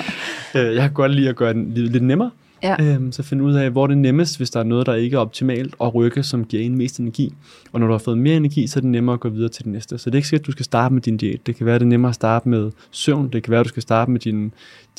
øh, 0.61 0.75
jeg 0.75 0.83
kan 0.83 0.93
godt 0.93 1.13
lide 1.15 1.29
at 1.29 1.37
gøre 1.37 1.53
den 1.53 1.71
livet 1.75 1.91
lidt 1.93 2.05
nemmere. 2.05 2.31
Ja. 2.65 2.77
Øhm, 2.81 3.13
så 3.13 3.23
finde 3.23 3.45
ud 3.45 3.55
af, 3.55 3.71
hvor 3.71 3.87
det 3.87 3.95
er 3.95 3.99
nemmest, 3.99 4.37
hvis 4.37 4.51
der 4.51 4.61
er 4.61 4.65
noget, 4.65 4.87
der 4.87 4.95
ikke 4.95 5.17
er 5.17 5.21
optimalt, 5.21 5.75
at 5.81 5.95
rykke, 5.95 6.23
som 6.23 6.45
giver 6.45 6.63
en 6.63 6.77
mest 6.77 7.01
energi. 7.01 7.35
Og 7.73 7.81
når 7.81 7.87
du 7.87 7.93
har 7.93 7.99
fået 7.99 8.19
mere 8.19 8.37
energi, 8.37 8.67
så 8.67 8.79
er 8.79 8.81
det 8.81 8.91
nemmere 8.91 9.15
at 9.15 9.21
gå 9.21 9.29
videre 9.29 9.49
til 9.49 9.65
det 9.65 9.73
næste. 9.73 9.99
Så 9.99 10.11
det 10.11 10.15
er 10.15 10.19
ikke 10.19 10.29
sikkert, 10.29 10.43
at 10.43 10.47
du 10.47 10.53
skal 10.53 10.65
starte 10.65 10.95
med 10.95 11.03
din 11.03 11.17
diæt. 11.17 11.47
Det 11.47 11.57
kan 11.57 11.67
være, 11.67 11.75
at 11.75 11.81
det 11.81 11.87
er 11.87 11.89
nemmere 11.89 12.09
at 12.09 12.15
starte 12.15 12.49
med 12.49 12.71
søvn. 12.91 13.29
Det 13.29 13.43
kan 13.43 13.51
være, 13.51 13.61
at 13.61 13.65
du 13.65 13.69
skal 13.69 13.83
starte 13.83 14.11
med 14.11 14.21
dine, 14.21 14.51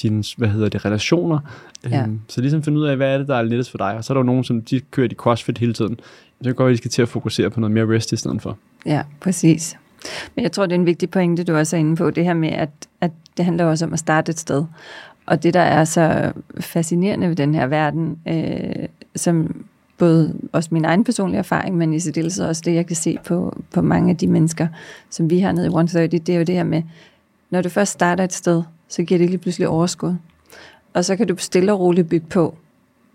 dine 0.02 0.24
hvad 0.38 0.48
hedder 0.48 0.70
det, 0.70 0.86
relationer. 0.86 1.40
Ja. 1.92 2.04
Øhm, 2.04 2.20
så 2.28 2.42
ligesom 2.42 2.64
finde 2.64 2.80
ud 2.80 2.86
af, 2.86 2.96
hvad 2.96 3.14
er 3.14 3.18
det, 3.18 3.28
der 3.28 3.36
er 3.36 3.42
lettest 3.42 3.72
for 3.72 3.78
dig. 3.78 3.98
Og 3.98 4.04
så 4.04 4.14
er 4.14 4.16
der 4.16 4.20
jo 4.20 4.26
nogen, 4.26 4.44
som 4.44 4.62
de 4.62 4.80
kører 4.80 5.08
i 5.12 5.14
crossfit 5.14 5.58
hele 5.58 5.74
tiden. 5.74 6.00
Så 6.42 6.44
kan 6.44 6.56
godt, 6.56 6.70
at 6.70 6.74
de 6.74 6.78
skal 6.78 6.92
til 6.92 7.02
at 7.02 7.10
fokusere 7.10 7.50
på 7.50 7.60
noget 7.60 7.72
mere 7.72 7.96
rest 7.96 8.12
i 8.12 8.16
stedet 8.16 8.42
for. 8.42 8.58
Ja, 8.86 9.02
præcis. 9.22 9.76
Men 10.36 10.44
jeg 10.44 10.52
tror, 10.52 10.66
det 10.66 10.72
er 10.72 10.80
en 10.80 10.86
vigtig 10.86 11.10
pointe, 11.10 11.44
du 11.44 11.56
også 11.56 11.76
er 11.76 11.80
inde 11.80 11.96
på, 11.96 12.10
det 12.10 12.24
her 12.24 12.34
med, 12.34 12.50
at, 12.50 12.70
at 13.02 13.12
det 13.38 13.46
handler 13.46 13.66
også 13.66 13.86
om 13.86 13.94
at 13.94 14.00
starte 14.00 14.30
et 14.30 14.40
sted. 14.40 14.66
Og 15.26 15.44
det, 15.44 15.54
der 15.54 15.60
er 15.60 15.84
så 15.84 16.32
fascinerende 16.60 17.30
ved 17.30 17.36
den 17.36 17.56
her 17.56 17.68
verden, 17.68 18.18
øh, 18.28 18.88
som 19.16 19.66
både 19.98 20.36
også 20.52 20.70
min 20.72 20.86
egen 20.86 21.04
personlige 21.04 21.40
erfaring, 21.40 21.78
men 21.78 21.94
i 21.94 22.00
særdeleshed 22.00 22.46
også 22.46 22.62
det, 22.66 22.76
jeg 22.76 22.86
kan 22.88 22.96
se 22.96 23.18
på, 23.26 23.62
på 23.74 23.82
mange 23.82 24.10
af 24.10 24.18
de 24.18 24.28
mennesker, 24.28 24.68
som 25.10 25.30
vi 25.30 25.40
har 25.40 25.52
nede 25.52 25.66
i 25.66 25.68
130, 25.68 26.08
det 26.08 26.30
er 26.30 26.38
jo 26.38 26.44
det 26.44 26.56
her 26.56 26.64
med, 26.64 26.84
når 27.50 27.62
du 27.62 27.70
først 27.70 27.92
starter 27.92 28.24
et 28.24 28.34
sted, 28.34 28.64
så 28.88 29.04
giver 29.04 29.18
det 29.18 29.30
lige 29.30 29.38
pludselig 29.40 29.68
overskud. 29.68 30.16
Og 30.94 31.06
så 31.06 31.16
kan 31.16 31.28
du 31.28 31.36
stille 31.38 31.74
og 31.74 31.80
roligt 31.80 32.10
bygge 32.10 32.28
på. 32.28 32.56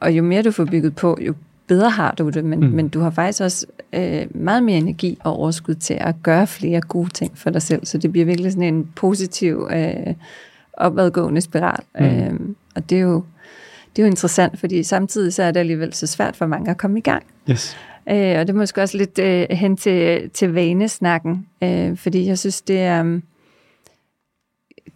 Og 0.01 0.13
jo 0.13 0.23
mere 0.23 0.43
du 0.43 0.51
får 0.51 0.65
bygget 0.65 0.97
på, 0.97 1.19
jo 1.21 1.35
bedre 1.67 1.91
har 1.91 2.15
du 2.19 2.29
det, 2.29 2.45
men, 2.45 2.61
mm. 2.61 2.67
Men 2.67 2.89
du 2.89 3.01
har 3.01 3.11
faktisk 3.11 3.43
også 3.43 3.67
øh, 3.93 4.27
meget 4.31 4.63
mere 4.63 4.77
energi 4.77 5.19
og 5.25 5.37
overskud 5.37 5.75
til 5.75 5.95
at 5.95 6.15
gøre 6.23 6.47
flere 6.47 6.81
gode 6.81 7.09
ting 7.09 7.39
for 7.39 7.51
dig 7.51 7.63
selv. 7.63 7.87
Så 7.87 7.99
det 7.99 8.13
bliver 8.13 8.25
virkelig 8.27 8.53
sådan 8.53 8.75
en 8.75 8.91
positiv, 8.97 9.69
øh, 9.73 10.15
opadgående 10.81 11.41
spiral. 11.41 11.85
Mm. 11.99 12.05
Øh, 12.05 12.41
og 12.75 12.91
det 12.91 12.99
er, 12.99 13.03
jo, 13.03 13.25
det 13.97 14.03
er 14.03 14.07
jo 14.07 14.11
interessant, 14.11 14.61
fordi 14.61 14.83
samtidig 14.83 15.35
så 15.35 15.43
er 15.43 15.51
det 15.51 15.61
alligevel 15.61 15.93
så 15.93 16.07
svært 16.07 16.37
for 16.37 16.47
mange 16.47 16.71
at 16.71 16.77
komme 16.77 16.99
i 16.99 17.03
gang. 17.03 17.23
Yes. 17.51 17.77
Øh, 18.09 18.39
og 18.39 18.47
det 18.47 18.51
er 18.51 18.59
måske 18.59 18.83
også 18.83 18.97
lidt 18.97 19.19
øh, 19.19 19.47
hen 19.51 19.77
til, 19.77 20.31
til 20.31 20.55
vanesnakken, 20.55 21.47
øh, 21.63 21.97
fordi 21.97 22.27
jeg 22.27 22.39
synes, 22.39 22.61
det 22.61 22.81
er... 22.81 23.01
Um, 23.01 23.23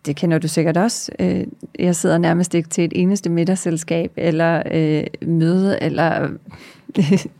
det 0.07 0.17
kender 0.17 0.39
du 0.39 0.49
sikkert 0.49 0.77
også. 0.77 1.13
Øh, 1.19 1.47
jeg 1.79 1.97
sidder 1.97 2.19
nærmest 2.19 2.55
ikke 2.55 2.69
til 2.69 2.85
et 2.85 2.93
eneste 2.95 3.31
middagsselskab, 3.31 4.13
eller 4.17 4.63
øh, 4.73 5.05
møde, 5.29 5.83
eller 5.83 6.29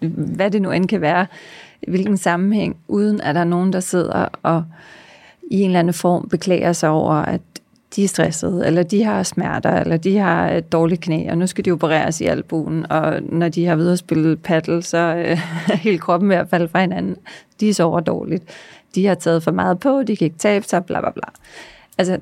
hvad 0.37 0.51
det 0.51 0.63
nu 0.63 0.71
end 0.71 0.89
kan 0.89 1.01
være, 1.01 1.27
hvilken 1.89 2.17
sammenhæng, 2.17 2.77
uden 2.89 3.21
at 3.21 3.35
der 3.35 3.41
er 3.41 3.45
nogen, 3.45 3.73
der 3.73 3.81
sidder 3.81 4.27
og 4.43 4.65
i 5.51 5.61
en 5.61 5.67
eller 5.67 5.79
anden 5.79 5.95
form 5.95 6.29
beklager 6.29 6.73
sig 6.73 6.89
over, 6.89 7.15
at 7.15 7.41
de 7.97 8.05
er 8.05 8.09
stressede, 8.09 8.67
eller 8.67 8.83
de 8.83 9.05
har 9.05 9.23
smerter, 9.23 9.81
eller 9.81 9.97
de 9.97 10.19
har 10.19 10.49
et 10.51 10.73
dårligt 10.73 11.01
knæ, 11.01 11.31
og 11.31 11.39
nu 11.39 11.47
skal 11.47 11.65
de 11.65 11.73
opereres 11.73 12.21
i 12.21 12.25
albuen, 12.25 12.87
og 12.91 13.23
når 13.23 13.49
de 13.49 13.67
har 13.67 13.77
videre 13.77 13.97
spillet 13.97 14.43
paddle, 14.43 14.83
så 14.83 14.99
øh, 14.99 15.41
er 15.73 15.77
hele 15.77 15.99
kroppen 15.99 16.29
ved 16.29 16.37
at 16.37 16.49
falde 16.49 16.69
fra 16.69 16.81
hinanden. 16.81 17.17
De 17.61 17.75
sover 17.75 18.01
dårligt. 18.01 18.45
De 18.95 19.07
har 19.07 19.15
taget 19.15 19.43
for 19.43 19.51
meget 19.51 19.81
på, 19.81 20.03
de 20.03 20.17
kan 20.17 20.25
ikke 20.25 20.39
tabe 20.39 20.67
sig, 20.67 20.85
bla 20.85 21.01
bla 21.01 21.11
bla. 21.11 21.29
Altså, 21.99 22.19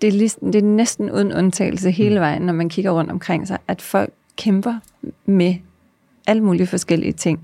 det 0.00 0.08
er, 0.08 0.12
ligesom, 0.12 0.52
det 0.52 0.58
er 0.58 0.66
næsten 0.66 1.10
uden 1.10 1.32
undtagelse 1.32 1.90
hele 1.90 2.20
vejen, 2.20 2.42
når 2.42 2.52
man 2.52 2.68
kigger 2.68 2.90
rundt 2.90 3.10
omkring 3.10 3.48
sig, 3.48 3.58
at 3.68 3.82
folk 3.82 4.12
kæmper 4.36 4.74
med 5.26 5.54
alle 6.26 6.44
mulige 6.44 6.66
forskellige 6.66 7.12
ting. 7.12 7.40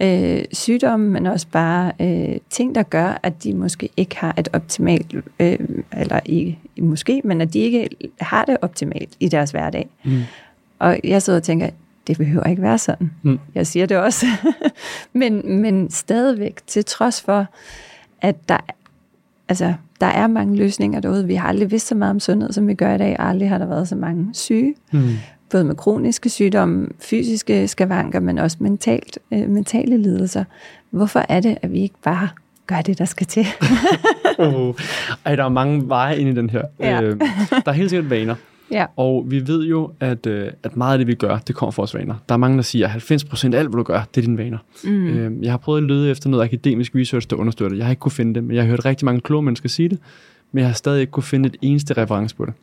Øh, 0.00 0.44
sygdomme, 0.52 1.10
men 1.10 1.26
også 1.26 1.46
bare 1.52 1.92
øh, 2.00 2.36
ting, 2.50 2.74
der 2.74 2.82
gør, 2.82 3.20
at 3.22 3.44
de 3.44 3.54
måske 3.54 3.88
ikke 3.96 4.16
har 4.16 4.34
et 4.38 4.48
optimalt, 4.52 5.14
øh, 5.40 5.58
eller 5.92 6.20
ikke 6.24 6.58
måske, 6.78 7.20
men 7.24 7.40
at 7.40 7.52
de 7.52 7.58
ikke 7.58 7.88
har 8.20 8.44
det 8.44 8.56
optimalt 8.62 9.08
i 9.20 9.28
deres 9.28 9.50
hverdag. 9.50 9.88
Mm. 10.04 10.20
Og 10.78 11.00
jeg 11.04 11.22
sidder 11.22 11.38
og 11.38 11.42
tænker, 11.42 11.70
det 12.06 12.18
behøver 12.18 12.44
ikke 12.44 12.62
være 12.62 12.78
sådan. 12.78 13.10
Mm. 13.22 13.38
Jeg 13.54 13.66
siger 13.66 13.86
det 13.86 13.96
også. 13.96 14.26
men, 15.12 15.60
men 15.60 15.90
stadigvæk, 15.90 16.60
til 16.66 16.84
trods 16.84 17.22
for, 17.22 17.46
at 18.20 18.48
der, 18.48 18.58
altså, 19.48 19.74
der 20.00 20.06
er 20.06 20.26
mange 20.26 20.56
løsninger 20.56 21.00
derude. 21.00 21.26
Vi 21.26 21.34
har 21.34 21.48
aldrig 21.48 21.70
vidst 21.70 21.86
så 21.86 21.94
meget 21.94 22.10
om 22.10 22.20
sundhed, 22.20 22.52
som 22.52 22.68
vi 22.68 22.74
gør 22.74 22.94
i 22.94 22.98
dag. 22.98 23.16
Aldrig 23.18 23.48
har 23.48 23.58
der 23.58 23.66
været 23.66 23.88
så 23.88 23.96
mange 23.96 24.28
syge. 24.32 24.74
Mm. 24.92 25.08
Både 25.54 25.64
med 25.64 25.74
kroniske 25.74 26.28
sygdomme, 26.30 26.88
fysiske 27.00 27.68
skavanker, 27.68 28.20
men 28.20 28.38
også 28.38 28.56
mentalt, 28.60 29.18
øh, 29.32 29.48
mentale 29.48 29.96
lidelser. 29.96 30.44
Hvorfor 30.90 31.24
er 31.28 31.40
det, 31.40 31.58
at 31.62 31.72
vi 31.72 31.78
ikke 31.78 31.94
bare 32.04 32.28
gør 32.66 32.80
det, 32.80 32.98
der 32.98 33.04
skal 33.04 33.26
til? 33.26 33.46
Oh. 34.38 34.74
Ej, 35.24 35.36
der 35.36 35.44
er 35.44 35.48
mange 35.48 35.88
veje 35.88 36.18
ind 36.18 36.28
i 36.28 36.32
den 36.32 36.50
her. 36.50 36.62
Ja. 36.80 37.02
Øh, 37.02 37.20
der 37.50 37.62
er 37.66 37.72
helt 37.72 37.90
sikkert 37.90 38.10
vaner. 38.10 38.34
ja. 38.70 38.86
Og 38.96 39.24
vi 39.28 39.46
ved 39.46 39.64
jo, 39.64 39.90
at, 40.00 40.26
øh, 40.26 40.50
at 40.62 40.76
meget 40.76 40.92
af 40.92 40.98
det, 40.98 41.06
vi 41.06 41.14
gør, 41.14 41.38
det 41.38 41.54
kommer 41.54 41.70
fra 41.70 41.80
vores 41.82 41.94
vaner. 41.94 42.14
Der 42.28 42.32
er 42.34 42.38
mange, 42.38 42.56
der 42.56 42.62
siger, 42.62 42.88
at 42.88 43.12
90% 43.12 43.54
af 43.54 43.58
alt, 43.58 43.68
hvad 43.68 43.78
du 43.78 43.82
gør, 43.82 44.02
det 44.14 44.20
er 44.20 44.26
dine 44.26 44.38
vaner. 44.38 44.58
Mm. 44.84 45.06
Øh, 45.06 45.44
jeg 45.44 45.52
har 45.52 45.58
prøvet 45.58 45.82
at 45.82 45.88
lede 45.88 46.10
efter 46.10 46.28
noget 46.28 46.44
akademisk 46.44 46.94
research, 46.94 47.30
der 47.30 47.36
understøtter 47.36 47.68
det. 47.68 47.78
Jeg 47.78 47.86
har 47.86 47.90
ikke 47.90 48.00
kunne 48.00 48.12
finde 48.12 48.34
det, 48.34 48.44
men 48.44 48.56
jeg 48.56 48.62
har 48.64 48.70
hørt 48.70 48.84
rigtig 48.84 49.04
mange 49.04 49.20
kloge 49.20 49.42
mennesker 49.42 49.68
sige 49.68 49.88
det, 49.88 49.98
men 50.52 50.58
jeg 50.58 50.68
har 50.68 50.74
stadig 50.74 51.00
ikke 51.00 51.10
kunne 51.10 51.22
finde 51.22 51.46
et 51.46 51.56
eneste 51.62 51.94
reference 51.94 52.36
på 52.36 52.44
det. 52.44 52.54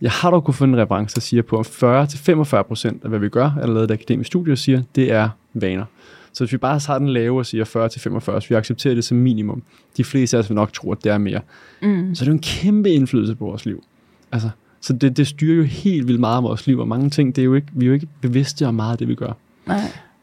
Jeg 0.00 0.10
har 0.10 0.30
dog 0.30 0.44
kunne 0.44 0.54
finde 0.54 0.74
en 0.78 0.82
reference, 0.82 1.14
der 1.14 1.20
siger 1.20 1.42
på, 1.42 1.58
at 1.58 1.66
40-45% 1.66 2.86
af 3.02 3.08
hvad 3.08 3.18
vi 3.18 3.28
gør, 3.28 3.50
er 3.60 3.66
lavet 3.66 3.84
et 3.84 3.90
akademisk 3.90 4.26
studie, 4.28 4.56
siger, 4.56 4.82
det 4.94 5.12
er 5.12 5.28
vaner. 5.54 5.84
Så 6.32 6.44
hvis 6.44 6.52
vi 6.52 6.56
bare 6.56 6.80
tager 6.80 6.98
den 6.98 7.08
lave 7.08 7.38
og 7.38 7.46
siger 7.46 7.64
40-45, 7.64 8.40
så 8.40 8.46
vi 8.48 8.54
accepterer 8.54 8.94
det 8.94 9.04
som 9.04 9.16
minimum, 9.18 9.62
de 9.96 10.04
fleste 10.04 10.36
af 10.36 10.40
os 10.40 10.50
vil 10.50 10.54
nok 10.54 10.72
tro, 10.72 10.92
at 10.92 11.04
det 11.04 11.12
er 11.12 11.18
mere, 11.18 11.40
Mm. 11.82 12.14
så 12.14 12.24
det 12.24 12.28
er 12.28 12.32
jo 12.32 12.36
en 12.36 12.42
kæmpe 12.42 12.90
indflydelse 12.90 13.34
på 13.34 13.44
vores 13.44 13.66
liv. 13.66 13.84
Altså, 14.32 14.50
så 14.80 14.92
det, 14.92 15.16
det 15.16 15.26
styrer 15.26 15.56
jo 15.56 15.62
helt 15.62 16.06
vildt 16.08 16.20
meget 16.20 16.36
af 16.36 16.42
vores 16.42 16.66
liv, 16.66 16.78
og 16.78 16.88
mange 16.88 17.10
ting, 17.10 17.36
det 17.36 17.42
er 17.42 17.46
jo 17.46 17.54
ikke, 17.54 17.66
vi 17.72 17.84
er 17.84 17.88
jo 17.88 17.94
ikke 17.94 18.06
bevidste 18.20 18.66
om 18.66 18.74
meget 18.74 18.92
af 18.92 18.98
det, 18.98 19.08
vi 19.08 19.14
gør. 19.14 19.32
Nej. 19.66 19.80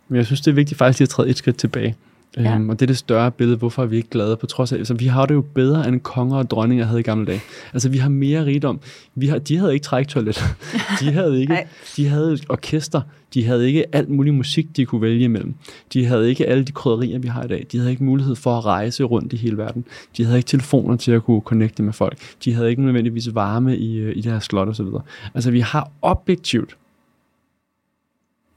Men 0.08 0.18
jeg 0.18 0.26
synes, 0.26 0.42
det 0.42 0.52
er 0.52 0.56
vigtigt 0.56 0.78
faktisk 0.78 1.00
lige 1.00 1.06
at 1.06 1.10
træde 1.10 1.30
et 1.30 1.38
skridt 1.38 1.58
tilbage. 1.58 1.96
Ja. 2.38 2.56
Øhm, 2.56 2.70
og 2.70 2.80
det 2.80 2.86
er 2.86 2.88
det 2.88 2.98
større 2.98 3.32
billede, 3.32 3.58
hvorfor 3.58 3.84
er 3.84 3.86
vi 3.86 3.96
ikke 3.96 4.10
glade 4.10 4.38
på 4.38 4.46
trods 4.46 4.72
af. 4.72 4.78
Altså, 4.78 4.94
vi 4.94 5.06
har 5.06 5.26
det 5.26 5.34
jo 5.34 5.42
bedre, 5.42 5.88
end 5.88 6.00
konger 6.00 6.38
og 6.38 6.50
dronninger 6.50 6.86
havde 6.86 7.00
i 7.00 7.04
gamle 7.04 7.26
dage. 7.26 7.42
Altså, 7.74 7.90
vi 7.90 7.98
har 7.98 8.10
mere 8.10 8.46
rigdom. 8.46 8.80
Vi 9.16 9.28
har, 9.28 9.38
de 9.38 9.58
havde 9.58 9.74
ikke 9.74 9.84
træktoilet. 9.84 10.44
De 11.00 11.12
havde 11.12 11.42
ikke, 11.42 11.58
de 11.98 12.08
havde 12.08 12.38
orkester. 12.50 13.02
De 13.34 13.46
havde 13.46 13.68
ikke 13.68 13.96
alt 13.96 14.10
mulig 14.10 14.34
musik, 14.34 14.78
de 14.78 14.86
kunne 14.86 15.02
vælge 15.02 15.24
imellem. 15.24 15.54
De 15.94 16.06
havde 16.06 16.30
ikke 16.30 16.46
alle 16.46 16.64
de 16.64 16.72
krydderier, 16.72 17.20
vi 17.20 17.28
har 17.28 17.44
i 17.44 17.48
dag. 17.48 17.66
De 17.72 17.78
havde 17.78 17.92
ikke 17.92 18.04
mulighed 18.04 18.36
for 18.36 18.58
at 18.58 18.66
rejse 18.66 19.04
rundt 19.04 19.34
i 19.34 19.36
hele 19.36 19.58
verden. 19.58 19.86
De 20.18 20.26
havde 20.26 20.38
ikke 20.38 20.48
telefoner 20.48 20.96
til 20.96 21.12
at 21.12 21.24
kunne 21.24 21.42
connecte 21.42 21.84
med 21.84 21.94
folk. 21.94 22.18
De 22.46 22.54
havde 22.54 22.70
ikke 22.70 22.82
nødvendigvis 22.82 23.36
varme 23.36 23.78
i, 23.78 23.96
øh, 23.96 24.18
i 24.18 24.22
deres 24.22 24.44
slot 24.44 24.68
osv. 24.68 24.88
Altså, 25.34 25.52
vi 25.52 25.60
har 25.60 25.92
objektivt 26.02 26.78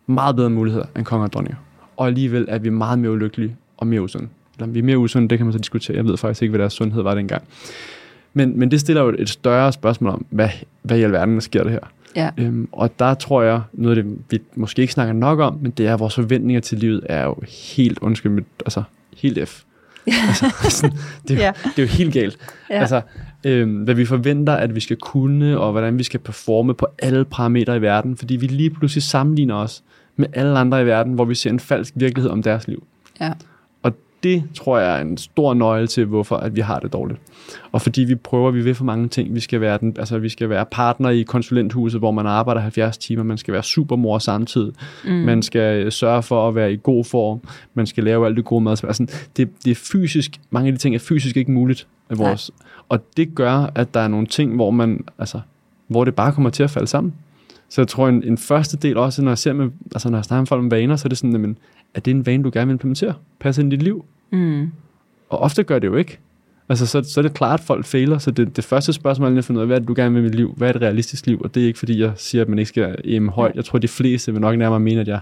meget 0.06 0.36
bedre 0.36 0.50
muligheder 0.50 0.86
end 0.96 1.04
konger 1.04 1.26
og 1.26 1.32
dronninger. 1.32 1.58
Og 1.96 2.06
alligevel 2.06 2.46
er 2.48 2.58
vi 2.58 2.68
meget 2.68 2.98
mere 2.98 3.12
ulykkelige 3.12 3.56
og 3.76 3.86
mere 3.86 4.02
usunde. 4.02 4.28
Eller 4.58 4.66
vi 4.66 4.78
er 4.78 4.82
mere 4.82 4.98
usunde, 4.98 5.28
det 5.28 5.38
kan 5.38 5.46
man 5.46 5.52
så 5.52 5.58
diskutere. 5.58 5.96
Jeg 5.96 6.04
ved 6.04 6.16
faktisk 6.16 6.42
ikke, 6.42 6.50
hvad 6.50 6.60
deres 6.60 6.72
sundhed 6.72 7.02
var 7.02 7.14
dengang. 7.14 7.42
Men, 8.34 8.58
men 8.58 8.70
det 8.70 8.80
stiller 8.80 9.02
jo 9.02 9.14
et 9.18 9.28
større 9.28 9.72
spørgsmål 9.72 10.12
om, 10.12 10.26
hvad, 10.30 10.48
hvad 10.82 10.98
i 10.98 11.02
alverden 11.02 11.34
der 11.34 11.40
sker 11.40 11.62
det 11.62 11.72
her. 11.72 11.80
Ja. 12.16 12.30
Øhm, 12.38 12.68
og 12.72 12.98
der 12.98 13.14
tror 13.14 13.42
jeg, 13.42 13.60
noget 13.72 13.98
af 13.98 14.04
det, 14.04 14.18
vi 14.30 14.40
måske 14.54 14.82
ikke 14.82 14.92
snakker 14.92 15.14
nok 15.14 15.40
om, 15.40 15.58
men 15.62 15.70
det 15.70 15.86
er, 15.86 15.94
at 15.94 16.00
vores 16.00 16.14
forventninger 16.14 16.60
til 16.60 16.78
livet 16.78 17.00
er 17.08 17.24
jo 17.24 17.36
helt, 17.76 17.98
undskyld, 17.98 18.32
med, 18.32 18.42
altså 18.60 18.82
helt 19.16 19.48
F. 19.48 19.62
altså, 20.28 20.54
sådan, 20.68 20.96
det, 21.28 21.36
er, 21.36 21.44
ja. 21.44 21.52
det 21.64 21.78
er 21.78 21.82
jo 21.82 21.88
helt 21.88 22.12
galt. 22.12 22.38
Ja. 22.70 22.80
Altså, 22.80 23.00
øhm, 23.44 23.74
hvad 23.74 23.94
vi 23.94 24.04
forventer, 24.04 24.52
at 24.52 24.74
vi 24.74 24.80
skal 24.80 24.96
kunne, 24.96 25.58
og 25.58 25.72
hvordan 25.72 25.98
vi 25.98 26.02
skal 26.02 26.20
performe 26.20 26.74
på 26.74 26.86
alle 26.98 27.24
parametre 27.24 27.76
i 27.76 27.82
verden, 27.82 28.16
fordi 28.16 28.36
vi 28.36 28.46
lige 28.46 28.70
pludselig 28.70 29.02
sammenligner 29.02 29.54
os 29.54 29.82
med 30.16 30.26
alle 30.32 30.58
andre 30.58 30.82
i 30.82 30.86
verden, 30.86 31.12
hvor 31.12 31.24
vi 31.24 31.34
ser 31.34 31.50
en 31.50 31.60
falsk 31.60 31.92
virkelighed 31.96 32.30
om 32.30 32.42
deres 32.42 32.68
liv. 32.68 32.86
Ja. 33.20 33.32
Det 34.26 34.44
tror 34.54 34.78
jeg 34.78 34.98
er 34.98 35.00
en 35.00 35.16
stor 35.16 35.54
nøgle 35.54 35.86
til, 35.86 36.04
hvorfor 36.04 36.36
at 36.36 36.56
vi 36.56 36.60
har 36.60 36.78
det 36.78 36.92
dårligt. 36.92 37.20
Og 37.72 37.82
fordi 37.82 38.04
vi 38.04 38.14
prøver, 38.14 38.50
vi 38.50 38.62
vil 38.62 38.74
for 38.74 38.84
mange 38.84 39.08
ting. 39.08 39.34
Vi 39.34 39.40
skal 39.40 39.60
være, 39.60 39.78
den, 39.78 39.96
altså, 39.98 40.18
vi 40.18 40.28
skal 40.28 40.48
være 40.48 40.66
partner 40.70 41.10
i 41.10 41.22
konsulenthuset, 41.22 42.00
hvor 42.00 42.10
man 42.10 42.26
arbejder 42.26 42.60
70 42.60 42.98
timer. 42.98 43.22
Man 43.22 43.38
skal 43.38 43.54
være 43.54 43.62
supermor 43.62 44.18
samtidig. 44.18 44.72
Mm. 45.04 45.10
Man 45.10 45.42
skal 45.42 45.92
sørge 45.92 46.22
for 46.22 46.48
at 46.48 46.54
være 46.54 46.72
i 46.72 46.78
god 46.82 47.04
form. 47.04 47.40
Man 47.74 47.86
skal 47.86 48.04
lave 48.04 48.26
alt 48.26 48.36
det 48.36 48.44
gode 48.44 48.64
mad. 48.64 48.84
Altså, 48.84 49.06
det, 49.36 49.64
det 49.64 49.70
er 49.70 49.74
fysisk, 49.74 50.40
mange 50.50 50.68
af 50.68 50.72
de 50.72 50.78
ting 50.78 50.94
er 50.94 50.98
fysisk 50.98 51.36
ikke 51.36 51.50
muligt. 51.50 51.86
Af 52.10 52.18
vores, 52.18 52.50
og 52.88 53.16
det 53.16 53.34
gør, 53.34 53.70
at 53.74 53.94
der 53.94 54.00
er 54.00 54.08
nogle 54.08 54.26
ting, 54.26 54.54
hvor 54.54 54.70
man, 54.70 55.04
altså, 55.18 55.40
hvor 55.88 56.04
det 56.04 56.14
bare 56.14 56.32
kommer 56.32 56.50
til 56.50 56.62
at 56.62 56.70
falde 56.70 56.86
sammen. 56.86 57.14
Så 57.68 57.80
jeg 57.80 57.88
tror, 57.88 58.08
en, 58.08 58.22
en 58.24 58.38
første 58.38 58.76
del 58.76 58.96
også, 58.96 59.22
når 59.22 59.30
jeg 59.30 59.38
ser 59.38 59.52
med, 59.52 59.70
altså 59.94 60.10
når 60.10 60.18
jeg 60.18 60.24
snakker 60.24 60.40
med 60.40 60.46
folk 60.46 60.58
om 60.58 60.70
vaner, 60.70 60.96
så 60.96 61.06
er 61.06 61.08
det 61.08 61.18
sådan, 61.18 61.32
jamen, 61.32 61.58
er 61.94 62.00
det 62.00 62.10
en 62.10 62.26
vane, 62.26 62.42
du 62.42 62.50
gerne 62.52 62.66
vil 62.66 62.74
implementere? 62.74 63.14
Passer 63.40 63.62
ind 63.62 63.72
i 63.72 63.76
dit 63.76 63.82
liv? 63.82 64.04
Mm. 64.30 64.72
Og 65.28 65.38
ofte 65.38 65.62
gør 65.62 65.78
det 65.78 65.86
jo 65.86 65.96
ikke. 65.96 66.18
Altså, 66.68 66.86
så, 66.86 67.02
så 67.02 67.20
er 67.20 67.22
det 67.22 67.34
klart, 67.34 67.60
at 67.60 67.66
folk 67.66 67.86
fejler. 67.86 68.18
Så 68.18 68.30
det, 68.30 68.56
det 68.56 68.64
første 68.64 68.92
spørgsmål 68.92 69.34
er 69.34 69.38
at 69.38 69.44
finde 69.44 69.58
ud 69.58 69.62
af, 69.62 69.66
hvad 69.66 69.76
er 69.76 69.78
det, 69.78 69.88
du 69.88 69.94
gerne 69.96 70.14
vil 70.14 70.22
med 70.22 70.30
mit 70.30 70.34
liv? 70.34 70.54
Hvad 70.56 70.68
er 70.68 70.74
et 70.74 70.82
realistisk 70.82 71.26
liv? 71.26 71.40
Og 71.44 71.54
det 71.54 71.62
er 71.62 71.66
ikke, 71.66 71.78
fordi 71.78 72.00
jeg 72.00 72.12
siger, 72.16 72.42
at 72.42 72.48
man 72.48 72.58
ikke 72.58 72.68
skal 72.68 72.96
aim 73.04 73.28
højt. 73.28 73.54
Jeg 73.54 73.64
tror, 73.64 73.78
de 73.78 73.88
fleste 73.88 74.32
vil 74.32 74.40
nok 74.40 74.58
nærmere 74.58 74.80
mene, 74.80 75.00
at 75.00 75.08
jeg, 75.08 75.20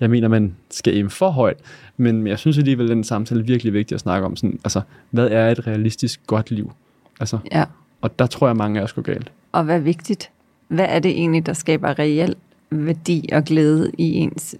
jeg 0.00 0.10
mener, 0.10 0.26
at 0.26 0.30
man 0.30 0.56
skal 0.70 0.94
aim 0.94 1.10
for 1.10 1.30
højt. 1.30 1.56
Men 1.96 2.26
jeg 2.26 2.38
synes 2.38 2.58
alligevel, 2.58 2.84
at 2.84 2.90
den 2.90 3.04
samtale 3.04 3.40
er 3.40 3.44
virkelig 3.44 3.72
vigtig 3.72 3.94
at 3.94 4.00
snakke 4.00 4.26
om. 4.26 4.36
Sådan, 4.36 4.60
altså, 4.64 4.80
hvad 5.10 5.28
er 5.30 5.50
et 5.50 5.66
realistisk 5.66 6.20
godt 6.26 6.50
liv? 6.50 6.72
Altså, 7.20 7.38
ja. 7.52 7.64
Og 8.00 8.18
der 8.18 8.26
tror 8.26 8.46
jeg, 8.46 8.56
mange 8.56 8.80
af 8.80 8.84
os 8.84 8.92
går 8.92 9.02
galt. 9.02 9.32
Og 9.52 9.64
hvad 9.64 9.76
er 9.76 9.80
vigtigt? 9.80 10.30
Hvad 10.68 10.86
er 10.88 10.98
det 10.98 11.10
egentlig, 11.10 11.46
der 11.46 11.52
skaber 11.52 11.98
reel 11.98 12.34
værdi 12.70 13.28
og 13.32 13.44
glæde 13.44 13.90
i 13.98 14.14
ens 14.14 14.56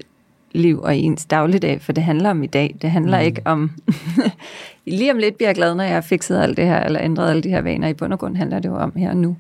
liv 0.52 0.80
og 0.80 0.97
i 0.97 1.00
ens 1.00 1.25
dagligdag, 1.25 1.80
for 1.80 1.92
det 1.92 2.04
handler 2.04 2.30
om 2.30 2.42
i 2.42 2.47
dag. 2.47 2.76
Det 2.83 2.90
handler 2.90 3.19
mm. 3.19 3.25
ikke 3.25 3.42
om, 3.45 3.71
lige 4.87 5.12
om 5.12 5.19
lidt 5.19 5.37
bliver 5.37 5.49
jeg 5.49 5.54
glad, 5.54 5.75
når 5.75 5.85
jeg 5.85 5.95
har 5.95 6.00
fikset 6.00 6.38
alt 6.38 6.57
det 6.57 6.64
her, 6.64 6.80
eller 6.80 7.00
ændret 7.02 7.30
alle 7.30 7.42
de 7.42 7.49
her 7.49 7.62
vaner. 7.62 7.88
I 7.88 7.95
bund 7.95 8.12
og 8.12 8.19
grund 8.19 8.37
handler 8.37 8.59
det 8.59 8.69
jo 8.69 8.76
om 8.76 8.92
her 8.97 9.11
og 9.11 9.16
nu, 9.16 9.37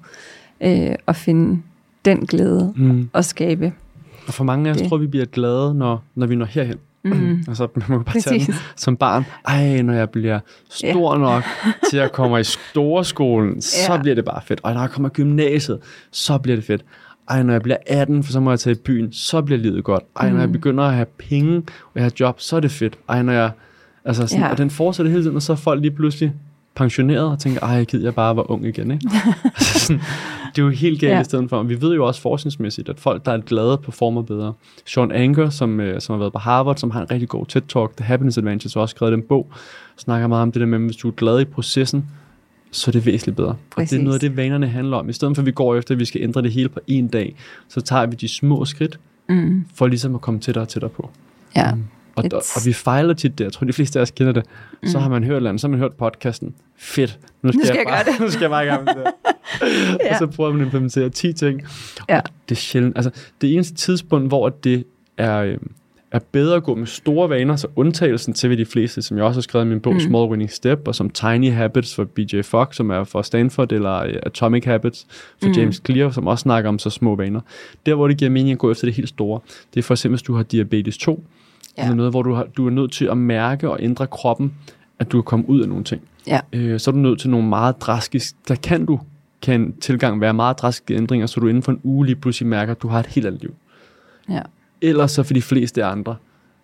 øh, 0.60 0.94
at 1.06 1.16
finde 1.16 1.62
den 2.04 2.26
glæde 2.26 2.72
mm. 2.76 3.08
og 3.12 3.24
skabe. 3.24 3.72
Og 4.26 4.34
for 4.34 4.44
mange 4.44 4.68
af 4.68 4.74
os 4.74 4.80
det. 4.80 4.88
tror 4.88 4.96
vi 4.96 5.06
bliver 5.06 5.26
glade, 5.26 5.74
når, 5.74 6.02
når 6.14 6.26
vi 6.26 6.34
når 6.34 6.46
herhen. 6.46 6.78
Mm. 7.02 7.44
altså, 7.48 7.68
man 7.74 7.84
må 7.88 7.98
bare 7.98 8.20
tage 8.20 8.46
den 8.46 8.54
som 8.76 8.96
barn. 8.96 9.24
Ej, 9.46 9.82
når 9.82 9.92
jeg 9.92 10.10
bliver 10.10 10.40
stor 10.70 11.12
ja. 11.12 11.18
nok 11.18 11.44
til 11.90 11.96
at 11.96 12.12
komme 12.12 12.40
i 12.40 12.44
storskolen, 12.44 13.54
ja. 13.54 13.60
så 13.60 13.98
bliver 14.02 14.14
det 14.14 14.24
bare 14.24 14.40
fedt. 14.44 14.60
Og 14.62 14.74
når 14.74 14.80
jeg 14.80 14.90
kommer 14.90 15.08
i 15.08 15.12
gymnasiet, 15.12 15.78
så 16.10 16.38
bliver 16.38 16.56
det 16.56 16.64
fedt 16.64 16.84
ej, 17.30 17.42
når 17.42 17.52
jeg 17.52 17.62
bliver 17.62 17.76
18, 17.86 18.22
for 18.22 18.32
så 18.32 18.40
må 18.40 18.50
jeg 18.50 18.60
tage 18.60 18.76
i 18.76 18.78
byen, 18.78 19.12
så 19.12 19.42
bliver 19.42 19.58
livet 19.58 19.84
godt. 19.84 20.02
Ej, 20.16 20.28
når 20.28 20.34
mm. 20.34 20.40
jeg 20.40 20.52
begynder 20.52 20.84
at 20.84 20.94
have 20.94 21.06
penge, 21.18 21.56
og 21.56 21.92
jeg 21.94 22.02
har 22.02 22.12
job, 22.20 22.40
så 22.40 22.56
er 22.56 22.60
det 22.60 22.70
fedt. 22.70 22.98
Ej, 23.08 23.22
når 23.22 23.32
jeg, 23.32 23.50
altså 24.04 24.26
sådan, 24.26 24.44
ja. 24.44 24.50
og 24.50 24.58
den 24.58 24.70
fortsætter 24.70 25.10
hele 25.10 25.22
tiden, 25.22 25.36
og 25.36 25.42
så 25.42 25.52
er 25.52 25.56
folk 25.56 25.80
lige 25.80 25.90
pludselig 25.90 26.32
pensioneret 26.74 27.30
og 27.30 27.38
tænker, 27.38 27.60
ej, 27.60 27.68
jeg 27.68 27.86
gider 27.86 28.04
jeg 28.04 28.14
bare 28.14 28.36
var 28.36 28.50
ung 28.50 28.66
igen, 28.66 28.90
ikke? 28.90 29.10
altså 29.44 29.78
sådan, 29.78 30.02
det 30.56 30.62
er 30.62 30.66
jo 30.66 30.68
helt 30.68 31.00
galt 31.00 31.12
ja. 31.12 31.20
i 31.20 31.24
stedet 31.24 31.50
for. 31.50 31.62
Vi 31.62 31.80
ved 31.80 31.94
jo 31.94 32.06
også 32.06 32.20
forskningsmæssigt, 32.20 32.88
at 32.88 33.00
folk, 33.00 33.26
der 33.26 33.32
er 33.32 33.38
glade, 33.38 33.78
performer 33.78 34.22
bedre. 34.22 34.52
Sean 34.86 35.12
Anker, 35.12 35.50
som, 35.50 35.80
øh, 35.80 36.00
som 36.00 36.12
har 36.12 36.18
været 36.18 36.32
på 36.32 36.38
Harvard, 36.38 36.76
som 36.76 36.90
har 36.90 37.00
en 37.00 37.10
rigtig 37.10 37.28
god 37.28 37.46
TED-talk, 37.46 37.96
The 37.96 38.04
Happiness 38.04 38.38
Advantage, 38.38 38.70
har 38.74 38.80
også 38.80 38.92
skrevet 38.92 39.12
den 39.12 39.22
bog, 39.22 39.52
snakker 39.96 40.26
meget 40.26 40.42
om 40.42 40.52
det 40.52 40.60
der 40.60 40.66
med, 40.66 40.78
at 40.78 40.84
hvis 40.84 40.96
du 40.96 41.08
er 41.08 41.12
glad 41.12 41.40
i 41.40 41.44
processen, 41.44 42.10
så 42.70 42.90
er 42.90 42.92
det 42.92 43.06
væsentligt 43.06 43.36
bedre. 43.36 43.56
Præcis. 43.70 43.92
Og 43.92 43.96
det 43.96 44.00
er 44.00 44.04
noget 44.04 44.14
af 44.14 44.20
det, 44.20 44.36
vanerne 44.36 44.68
handler 44.68 44.96
om. 44.96 45.08
I 45.08 45.12
stedet 45.12 45.36
for, 45.36 45.42
at 45.42 45.46
vi 45.46 45.52
går 45.52 45.76
efter, 45.76 45.94
at 45.94 45.98
vi 45.98 46.04
skal 46.04 46.22
ændre 46.22 46.42
det 46.42 46.52
hele 46.52 46.68
på 46.68 46.80
en 46.86 47.08
dag, 47.08 47.36
så 47.68 47.80
tager 47.80 48.06
vi 48.06 48.16
de 48.16 48.28
små 48.28 48.64
skridt, 48.64 48.98
mm. 49.28 49.64
for 49.74 49.86
ligesom 49.86 50.14
at 50.14 50.20
komme 50.20 50.40
tættere 50.40 50.64
og 50.64 50.68
tættere 50.68 50.90
på. 50.90 51.10
Ja. 51.56 51.74
Mm. 51.74 51.82
Og, 52.14 52.24
og, 52.32 52.42
og 52.56 52.62
vi 52.64 52.72
fejler 52.72 53.14
tit 53.14 53.38
det. 53.38 53.44
Jeg 53.44 53.52
tror, 53.52 53.66
de 53.66 53.72
fleste 53.72 53.98
af 53.98 54.02
os 54.02 54.10
kender 54.10 54.32
det. 54.32 54.44
Mm. 54.82 54.88
Så 54.88 54.98
har 54.98 55.08
man 55.08 55.24
hørt 55.24 55.46
andet, 55.46 55.60
så 55.60 55.66
har 55.66 55.70
man 55.70 55.80
hørt 55.80 55.92
podcasten. 55.92 56.54
Fedt. 56.76 57.18
Nu 57.42 57.52
skal, 57.52 57.58
nu 57.58 57.64
skal 57.64 57.76
jeg, 57.76 57.84
jeg 57.86 58.04
bare, 58.06 58.12
det. 58.12 58.20
nu 58.26 58.30
skal 58.30 58.40
jeg 58.40 58.50
bare 58.50 58.64
i 58.64 58.68
gang 58.68 58.84
med 58.84 58.94
det. 58.94 59.04
ja. 60.04 60.12
Og 60.12 60.18
så 60.18 60.26
prøver 60.26 60.52
man 60.52 60.60
at 60.60 60.64
implementere 60.64 61.08
10 61.08 61.32
ting. 61.32 61.62
Ja. 62.08 62.16
Og 62.16 62.22
det 62.48 62.54
er 62.54 62.60
sjældent. 62.60 62.96
Altså, 62.96 63.10
det 63.40 63.54
eneste 63.54 63.74
tidspunkt, 63.74 64.28
hvor 64.28 64.48
det 64.48 64.84
er, 65.16 65.38
øhm, 65.38 65.72
er 66.12 66.18
bedre 66.32 66.56
at 66.56 66.62
gå 66.62 66.74
med 66.74 66.86
store 66.86 67.30
vaner, 67.30 67.56
så 67.56 67.68
undtagelsen 67.76 68.34
til 68.34 68.50
ved 68.50 68.56
de 68.56 68.66
fleste, 68.66 69.02
som 69.02 69.16
jeg 69.16 69.24
også 69.24 69.38
har 69.38 69.42
skrevet 69.42 69.64
i 69.64 69.68
min 69.68 69.80
bog 69.80 69.94
mm. 69.94 70.00
Small 70.00 70.30
Winning 70.30 70.50
Step, 70.50 70.88
og 70.88 70.94
som 70.94 71.10
Tiny 71.10 71.52
Habits 71.52 71.94
for 71.94 72.04
BJ 72.04 72.42
Fogg, 72.42 72.74
som 72.74 72.90
er 72.90 73.04
for 73.04 73.22
Stanford, 73.22 73.72
eller 73.72 73.94
øh, 74.02 74.14
Atomic 74.22 74.64
Habits 74.64 75.06
for 75.42 75.48
mm. 75.48 75.54
James 75.54 75.82
Clear, 75.86 76.10
som 76.10 76.26
også 76.26 76.42
snakker 76.42 76.68
om 76.68 76.78
så 76.78 76.90
små 76.90 77.16
vaner. 77.16 77.40
Der, 77.86 77.94
hvor 77.94 78.08
det 78.08 78.16
giver 78.16 78.30
mening 78.30 78.52
at 78.52 78.58
gå 78.58 78.70
efter 78.70 78.86
det 78.86 78.94
helt 78.94 79.08
store, 79.08 79.40
det 79.74 79.80
er 79.80 79.82
for 79.82 79.94
eksempel, 79.94 80.16
hvis 80.16 80.22
du 80.22 80.34
har 80.34 80.42
diabetes 80.42 80.98
2, 80.98 81.24
ja. 81.78 81.82
eller 81.82 81.94
noget, 81.94 82.12
hvor 82.12 82.22
du, 82.22 82.34
har, 82.34 82.46
du 82.56 82.66
er 82.66 82.70
nødt 82.70 82.92
til 82.92 83.04
at 83.04 83.18
mærke 83.18 83.70
og 83.70 83.78
ændre 83.82 84.06
kroppen, 84.06 84.54
at 84.98 85.12
du 85.12 85.22
kan 85.22 85.24
komme 85.24 85.48
ud 85.48 85.60
af 85.60 85.68
nogle 85.68 85.84
ting. 85.84 86.02
Ja. 86.26 86.40
Øh, 86.52 86.80
så 86.80 86.90
er 86.90 86.92
du 86.92 86.98
nødt 86.98 87.20
til 87.20 87.30
nogle 87.30 87.48
meget 87.48 87.80
drastiske, 87.80 88.36
der 88.48 88.54
kan 88.54 88.86
du 88.86 89.00
kan 89.42 89.74
tilgang 89.80 90.20
være 90.20 90.34
meget 90.34 90.58
drastiske 90.58 90.94
ændringer, 90.94 91.26
så 91.26 91.40
du 91.40 91.48
inden 91.48 91.62
for 91.62 91.72
en 91.72 91.80
uge 91.82 92.06
lige 92.06 92.16
pludselig 92.16 92.46
mærker, 92.48 92.72
at 92.72 92.82
du 92.82 92.88
har 92.88 93.00
et 93.00 93.06
helt 93.06 93.26
andet 93.26 93.42
liv. 93.42 93.54
Ja. 94.28 94.42
Ellers 94.82 95.10
så 95.10 95.22
for 95.22 95.34
de 95.34 95.42
fleste 95.42 95.84
andre, 95.84 96.16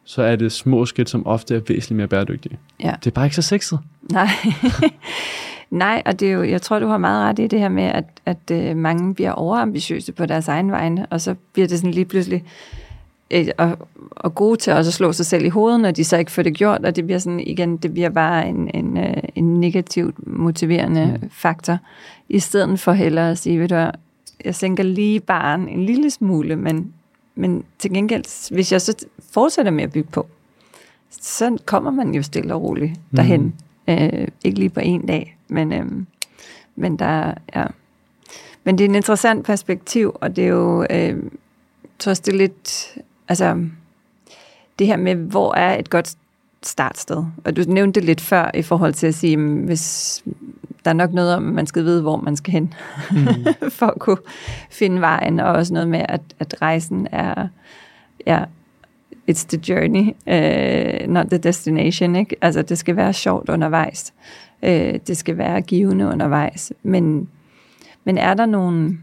så 0.04 0.22
er 0.22 0.36
det 0.36 0.52
små 0.52 0.86
skridt, 0.86 1.10
som 1.10 1.26
ofte 1.26 1.54
er 1.54 1.60
væsentligt 1.68 1.96
mere 1.96 2.08
bæredygtige. 2.08 2.58
Ja. 2.80 2.94
Det 3.04 3.10
er 3.10 3.14
bare 3.14 3.26
ikke 3.26 3.36
så 3.36 3.42
sexet. 3.42 3.78
Nej. 4.10 4.28
Nej, 5.70 6.02
og 6.06 6.20
det 6.20 6.28
er 6.28 6.32
jo, 6.32 6.42
jeg 6.42 6.62
tror, 6.62 6.78
du 6.78 6.86
har 6.86 6.98
meget 6.98 7.28
ret 7.28 7.38
i 7.38 7.46
det 7.46 7.60
her 7.60 7.68
med, 7.68 7.84
at, 7.84 8.04
at 8.26 8.70
uh, 8.70 8.76
mange 8.76 9.14
bliver 9.14 9.32
overambitiøse 9.32 10.12
på 10.12 10.26
deres 10.26 10.48
egen 10.48 10.70
vegne, 10.70 11.06
og 11.06 11.20
så 11.20 11.34
bliver 11.52 11.68
det 11.68 11.78
sådan 11.78 11.90
lige 11.90 12.04
pludselig 12.04 12.44
øh, 13.30 13.46
og, 13.58 13.78
og 14.10 14.34
gode 14.34 14.56
til 14.56 14.72
også 14.72 14.88
at 14.88 14.94
slå 14.94 15.12
sig 15.12 15.26
selv 15.26 15.44
i 15.44 15.48
hovedet, 15.48 15.80
når 15.80 15.90
de 15.90 16.04
så 16.04 16.16
ikke 16.16 16.32
får 16.32 16.42
det 16.42 16.54
gjort, 16.54 16.84
og 16.84 16.96
det 16.96 17.04
bliver 17.04 17.18
sådan 17.18 17.40
igen, 17.40 17.76
det 17.76 17.92
bliver 17.92 18.08
bare 18.08 18.48
en, 18.48 18.70
en, 18.74 18.96
uh, 18.96 19.22
en 19.34 19.60
negativt 19.60 20.26
motiverende 20.26 21.18
mm. 21.22 21.30
faktor, 21.30 21.78
i 22.28 22.38
stedet 22.38 22.80
for 22.80 22.92
hellere 22.92 23.30
at 23.30 23.38
sige, 23.38 23.60
ved 23.60 23.68
du 23.68 23.90
jeg 24.44 24.54
sænker 24.54 24.82
lige 24.82 25.20
bare 25.20 25.54
en 25.54 25.86
lille 25.86 26.10
smule, 26.10 26.56
men 26.56 26.92
men 27.36 27.64
til 27.78 27.92
gengæld, 27.92 28.52
hvis 28.54 28.72
jeg 28.72 28.80
så 28.80 29.06
fortsætter 29.30 29.72
med 29.72 29.84
at 29.84 29.92
bygge 29.92 30.10
på, 30.10 30.26
så 31.10 31.58
kommer 31.66 31.90
man 31.90 32.14
jo 32.14 32.22
stille 32.22 32.54
og 32.54 32.62
roligt 32.62 32.92
derhen. 33.16 33.42
Mm. 33.42 33.52
Øh, 33.88 34.28
ikke 34.44 34.58
lige 34.58 34.70
på 34.70 34.80
en 34.80 35.06
dag, 35.06 35.36
men, 35.48 35.72
øh, 35.72 35.86
men 36.76 36.98
der 36.98 37.34
ja. 37.54 37.66
Men 38.64 38.78
det 38.78 38.84
er 38.84 38.88
en 38.88 38.94
interessant 38.94 39.46
perspektiv, 39.46 40.16
og 40.20 40.36
det 40.36 40.44
er 40.44 40.48
jo, 40.48 40.86
øh, 40.90 41.22
også, 42.06 42.22
det 42.26 42.34
lidt, 42.34 42.98
altså, 43.28 43.66
det 44.78 44.86
her 44.86 44.96
med, 44.96 45.14
hvor 45.14 45.54
er 45.54 45.78
et 45.78 45.90
godt 45.90 46.16
startsted? 46.62 47.24
Og 47.44 47.56
du 47.56 47.64
nævnte 47.66 48.00
det 48.00 48.06
lidt 48.06 48.20
før 48.20 48.50
i 48.54 48.62
forhold 48.62 48.94
til 48.94 49.06
at 49.06 49.14
sige, 49.14 49.36
hvis 49.36 50.24
der 50.86 50.90
er 50.90 50.94
nok 50.94 51.12
noget 51.12 51.34
om, 51.34 51.48
at 51.48 51.54
man 51.54 51.66
skal 51.66 51.84
vide, 51.84 52.02
hvor 52.02 52.16
man 52.16 52.36
skal 52.36 52.52
hen, 52.52 52.74
mm. 53.10 53.26
for 53.78 53.86
at 53.86 53.98
kunne 53.98 54.16
finde 54.70 55.00
vejen, 55.00 55.40
og 55.40 55.52
også 55.52 55.72
noget 55.72 55.88
med, 55.88 56.02
at, 56.08 56.20
at 56.38 56.54
rejsen 56.62 57.08
er, 57.12 57.48
ja, 58.26 58.44
it's 59.30 59.46
the 59.48 59.60
journey, 59.68 60.02
uh, 60.02 61.12
not 61.12 61.26
the 61.26 61.38
destination, 61.38 62.16
ikke? 62.16 62.36
Altså, 62.40 62.62
det 62.62 62.78
skal 62.78 62.96
være 62.96 63.12
sjovt 63.12 63.48
undervejs. 63.48 64.12
Uh, 64.62 64.68
det 65.06 65.16
skal 65.16 65.38
være 65.38 65.62
givende 65.62 66.06
undervejs. 66.06 66.72
Men, 66.82 67.28
men 68.04 68.18
er 68.18 68.34
der 68.34 68.46
nogle, 68.46 68.98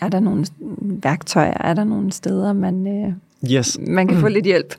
er 0.00 0.08
der 0.08 0.20
nogle 0.20 0.46
værktøjer, 0.80 1.56
er 1.60 1.74
der 1.74 1.84
nogle 1.84 2.12
steder, 2.12 2.52
man, 2.52 2.86
uh, 2.86 3.12
Yes. 3.52 3.78
Man 3.86 4.08
kan 4.08 4.20
få 4.20 4.28
lidt 4.28 4.44
hjælp. 4.44 4.74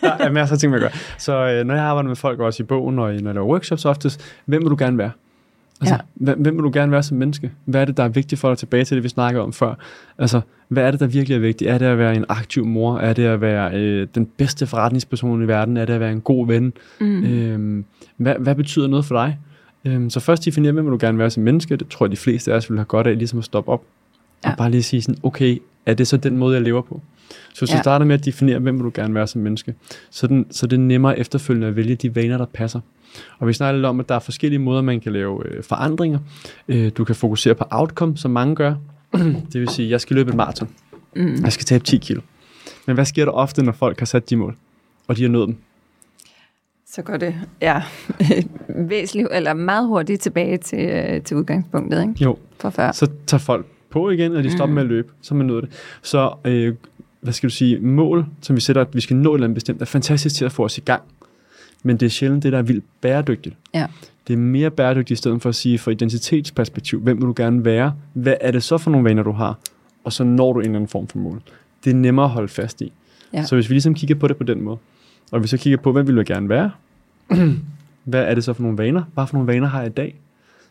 der 0.00 0.10
er 0.18 0.30
masser 0.30 0.54
af 0.54 0.60
ting, 0.60 0.72
man 0.72 0.80
gør. 0.80 0.88
Så 1.18 1.32
øh, 1.32 1.64
når 1.64 1.74
jeg 1.74 1.84
arbejder 1.84 2.08
med 2.08 2.16
folk, 2.16 2.40
også 2.40 2.62
i 2.62 2.66
bogen 2.66 2.98
og 2.98 3.14
når 3.14 3.28
jeg 3.28 3.34
laver 3.34 3.46
workshops 3.46 3.84
oftest, 3.84 4.20
hvem 4.44 4.62
vil 4.62 4.70
du 4.70 4.76
gerne 4.78 4.98
være? 4.98 5.10
Altså, 5.80 5.94
Ja. 5.94 6.34
hvem, 6.34 6.56
vil 6.56 6.62
du 6.62 6.70
gerne 6.72 6.92
være 6.92 7.02
som 7.02 7.16
menneske? 7.16 7.50
Hvad 7.64 7.80
er 7.80 7.84
det, 7.84 7.96
der 7.96 8.02
er 8.02 8.08
vigtigt 8.08 8.40
for 8.40 8.48
dig 8.48 8.58
tilbage 8.58 8.84
til 8.84 8.94
det, 8.94 9.04
vi 9.04 9.08
snakkede 9.08 9.42
om 9.42 9.52
før? 9.52 9.74
Altså, 10.18 10.40
hvad 10.68 10.82
er 10.84 10.90
det, 10.90 11.00
der 11.00 11.06
virkelig 11.06 11.34
er 11.34 11.38
vigtigt? 11.38 11.70
Er 11.70 11.78
det 11.78 11.86
at 11.86 11.98
være 11.98 12.16
en 12.16 12.24
aktiv 12.28 12.64
mor? 12.66 12.98
Er 12.98 13.12
det 13.12 13.24
at 13.24 13.40
være 13.40 13.74
øh, 13.74 14.06
den 14.14 14.26
bedste 14.26 14.66
forretningsperson 14.66 15.42
i 15.44 15.48
verden? 15.48 15.76
Er 15.76 15.84
det 15.84 15.92
at 15.94 16.00
være 16.00 16.12
en 16.12 16.20
god 16.20 16.46
ven? 16.46 16.72
Mm. 17.00 17.24
Øhm, 17.24 17.84
hvad, 18.16 18.34
hvad 18.38 18.54
betyder 18.54 18.86
noget 18.86 19.04
for 19.04 19.14
dig? 19.14 19.38
Øhm, 19.84 20.10
så 20.10 20.20
først 20.20 20.44
definere, 20.44 20.72
hvem 20.72 20.84
vil 20.84 20.92
du 20.92 20.98
gerne 21.00 21.18
være 21.18 21.30
som 21.30 21.42
menneske? 21.42 21.76
Det 21.76 21.88
tror 21.88 22.06
jeg, 22.06 22.10
de 22.10 22.16
fleste 22.16 22.52
af 22.52 22.56
os 22.56 22.70
vil 22.70 22.78
have 22.78 22.84
godt 22.84 23.06
af, 23.06 23.18
ligesom 23.18 23.38
at 23.38 23.44
stoppe 23.44 23.70
op. 23.72 23.82
Ja. 24.44 24.50
Og 24.50 24.56
bare 24.56 24.70
lige 24.70 24.82
sige 24.82 25.02
sådan, 25.02 25.18
okay, 25.22 25.58
er 25.86 25.94
det 25.94 26.06
så 26.08 26.16
den 26.16 26.36
måde, 26.36 26.54
jeg 26.54 26.62
lever 26.62 26.82
på? 26.82 27.00
Så 27.54 27.60
hvis 27.60 27.70
ja. 27.70 27.74
Ja. 27.74 27.78
du 27.78 27.82
starter 27.82 28.06
med 28.06 28.14
at 28.14 28.24
definere, 28.24 28.58
hvem 28.58 28.76
vil 28.76 28.84
du 28.84 28.90
gerne 28.94 29.14
være 29.14 29.26
som 29.26 29.40
menneske, 29.42 29.74
så, 30.10 30.26
den, 30.26 30.46
så 30.50 30.66
det 30.66 30.76
er 30.76 30.80
nemmere 30.80 31.18
efterfølgende 31.18 31.66
at 31.68 31.76
vælge 31.76 31.94
de 31.94 32.14
vaner, 32.16 32.38
der 32.38 32.46
passer. 32.46 32.80
Og 33.38 33.48
vi 33.48 33.52
snakker 33.52 33.76
lidt 33.76 33.86
om, 33.86 34.00
at 34.00 34.08
der 34.08 34.14
er 34.14 34.18
forskellige 34.18 34.58
måder, 34.58 34.82
man 34.82 35.00
kan 35.00 35.12
lave 35.12 35.46
øh, 35.46 35.62
forandringer. 35.62 36.18
Øh, 36.68 36.92
du 36.96 37.04
kan 37.04 37.14
fokusere 37.14 37.54
på 37.54 37.64
outcome, 37.70 38.16
som 38.16 38.30
mange 38.30 38.54
gør. 38.54 38.74
det 39.52 39.60
vil 39.60 39.68
sige, 39.68 39.90
jeg 39.90 40.00
skal 40.00 40.16
løbe 40.16 40.30
et 40.30 40.36
maraton. 40.36 40.68
Mm. 41.16 41.36
Jeg 41.44 41.52
skal 41.52 41.64
tabe 41.64 41.84
10 41.84 41.96
kilo. 41.96 42.20
Men 42.86 42.94
hvad 42.94 43.04
sker 43.04 43.24
der 43.24 43.32
ofte, 43.32 43.62
når 43.62 43.72
folk 43.72 43.98
har 43.98 44.06
sat 44.06 44.30
de 44.30 44.36
mål, 44.36 44.56
og 45.08 45.16
de 45.16 45.22
har 45.22 45.28
nået 45.28 45.48
dem? 45.48 45.56
Så 46.86 47.02
går 47.02 47.16
det 47.16 47.34
ja, 47.60 47.82
væsentligt, 48.88 49.28
eller 49.32 49.54
meget 49.54 49.86
hurtigt 49.86 50.22
tilbage 50.22 50.58
til, 50.58 50.88
øh, 50.88 51.22
til 51.22 51.36
udgangspunktet, 51.36 52.02
ikke? 52.02 52.14
Jo, 52.24 52.38
For 52.60 52.70
før. 52.70 52.92
så 52.92 53.10
tager 53.26 53.38
folk 53.38 53.66
på 53.90 54.10
igen, 54.10 54.36
og 54.36 54.44
de 54.44 54.50
stopper 54.50 54.66
mm. 54.66 54.74
med 54.74 54.82
at 54.82 54.88
løbe, 54.88 55.12
så 55.22 55.34
man 55.34 55.46
nået 55.46 55.62
det. 55.62 55.72
Så, 56.02 56.34
øh, 56.44 56.74
hvad 57.20 57.32
skal 57.32 57.48
du 57.48 57.54
sige, 57.54 57.80
mål, 57.80 58.26
som 58.40 58.56
vi 58.56 58.60
sætter, 58.60 58.82
at 58.82 58.94
vi 58.94 59.00
skal 59.00 59.16
nå 59.16 59.30
et 59.30 59.36
eller 59.36 59.46
andet 59.46 59.54
bestemt, 59.54 59.82
er 59.82 59.86
fantastisk 59.86 60.34
til 60.34 60.44
at 60.44 60.52
få 60.52 60.64
os 60.64 60.78
i 60.78 60.80
gang. 60.80 61.02
Men 61.82 61.96
det 61.96 62.06
er 62.06 62.10
sjældent 62.10 62.42
det, 62.42 62.52
der 62.52 62.58
er 62.58 62.62
vildt 62.62 62.84
bæredygtigt. 63.00 63.56
Ja. 63.74 63.86
Det 64.26 64.32
er 64.32 64.38
mere 64.38 64.70
bæredygtigt 64.70 65.18
i 65.18 65.20
stedet 65.20 65.42
for 65.42 65.48
at 65.48 65.54
sige, 65.54 65.78
fra 65.78 65.90
identitetsperspektiv, 65.90 67.00
hvem 67.00 67.16
vil 67.16 67.26
du 67.26 67.32
gerne 67.36 67.64
være? 67.64 67.94
Hvad 68.12 68.34
er 68.40 68.50
det 68.50 68.62
så 68.62 68.78
for 68.78 68.90
nogle 68.90 69.08
vaner, 69.08 69.22
du 69.22 69.32
har? 69.32 69.58
Og 70.04 70.12
så 70.12 70.24
når 70.24 70.52
du 70.52 70.58
en 70.60 70.64
eller 70.64 70.76
anden 70.76 70.88
form 70.88 71.08
for 71.08 71.18
mål. 71.18 71.42
Det 71.84 71.90
er 71.90 71.94
nemmere 71.94 72.24
at 72.24 72.30
holde 72.30 72.48
fast 72.48 72.80
i. 72.80 72.92
Ja. 73.32 73.44
Så 73.44 73.54
hvis 73.54 73.68
vi 73.68 73.74
ligesom 73.74 73.94
kigger 73.94 74.14
på 74.14 74.28
det 74.28 74.36
på 74.36 74.44
den 74.44 74.62
måde, 74.62 74.78
og 75.32 75.42
vi 75.42 75.48
så 75.48 75.56
kigger 75.56 75.76
på, 75.76 75.92
hvem 75.92 76.06
vil 76.06 76.16
du 76.16 76.22
gerne 76.26 76.48
være? 76.48 76.70
Hvad 78.04 78.22
er 78.24 78.34
det 78.34 78.44
så 78.44 78.52
for 78.52 78.62
nogle 78.62 78.78
vaner? 78.78 79.02
Hvad 79.14 79.26
for 79.26 79.34
nogle 79.34 79.52
vaner 79.52 79.66
har 79.68 79.78
jeg 79.80 79.86
i 79.90 79.92
dag? 79.92 80.14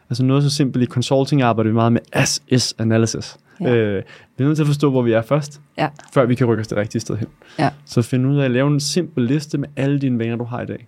Altså 0.10 0.24
noget 0.24 0.44
så 0.44 0.50
simpelt 0.50 0.84
i 0.84 0.86
consulting 0.88 1.42
arbejder 1.42 1.70
vi 1.70 1.74
meget 1.74 1.94
med 1.94 2.02
as-is 2.14 2.76
analysis. 2.80 3.38
Ja. 3.62 3.76
Øh, 3.76 4.04
vi 4.38 4.44
er 4.44 4.48
nødt 4.48 4.58
til 4.58 4.64
at 4.64 4.68
forstå, 4.68 4.90
hvor 4.90 5.02
vi 5.02 5.12
er 5.12 5.22
først, 5.22 5.62
Ja. 5.78 5.88
før 6.14 6.26
vi 6.26 6.36
kan 6.36 6.48
rykke 6.48 6.62
os 6.62 6.68
det 6.68 6.78
rigtige 6.78 7.02
sted 7.02 7.18
hen. 7.18 7.28
Ja. 7.60 7.70
Så 7.86 8.02
find 8.02 8.28
ud 8.28 8.38
af 8.38 8.46
at 8.46 8.52
lave 8.52 8.68
en 8.74 8.80
simpel 8.80 9.24
liste 9.24 9.58
med 9.58 9.70
alle 9.76 10.00
dine 10.00 10.20
vaner, 10.20 10.36
du 10.36 10.44
har 10.44 10.62
i 10.62 10.66
dag. 10.66 10.88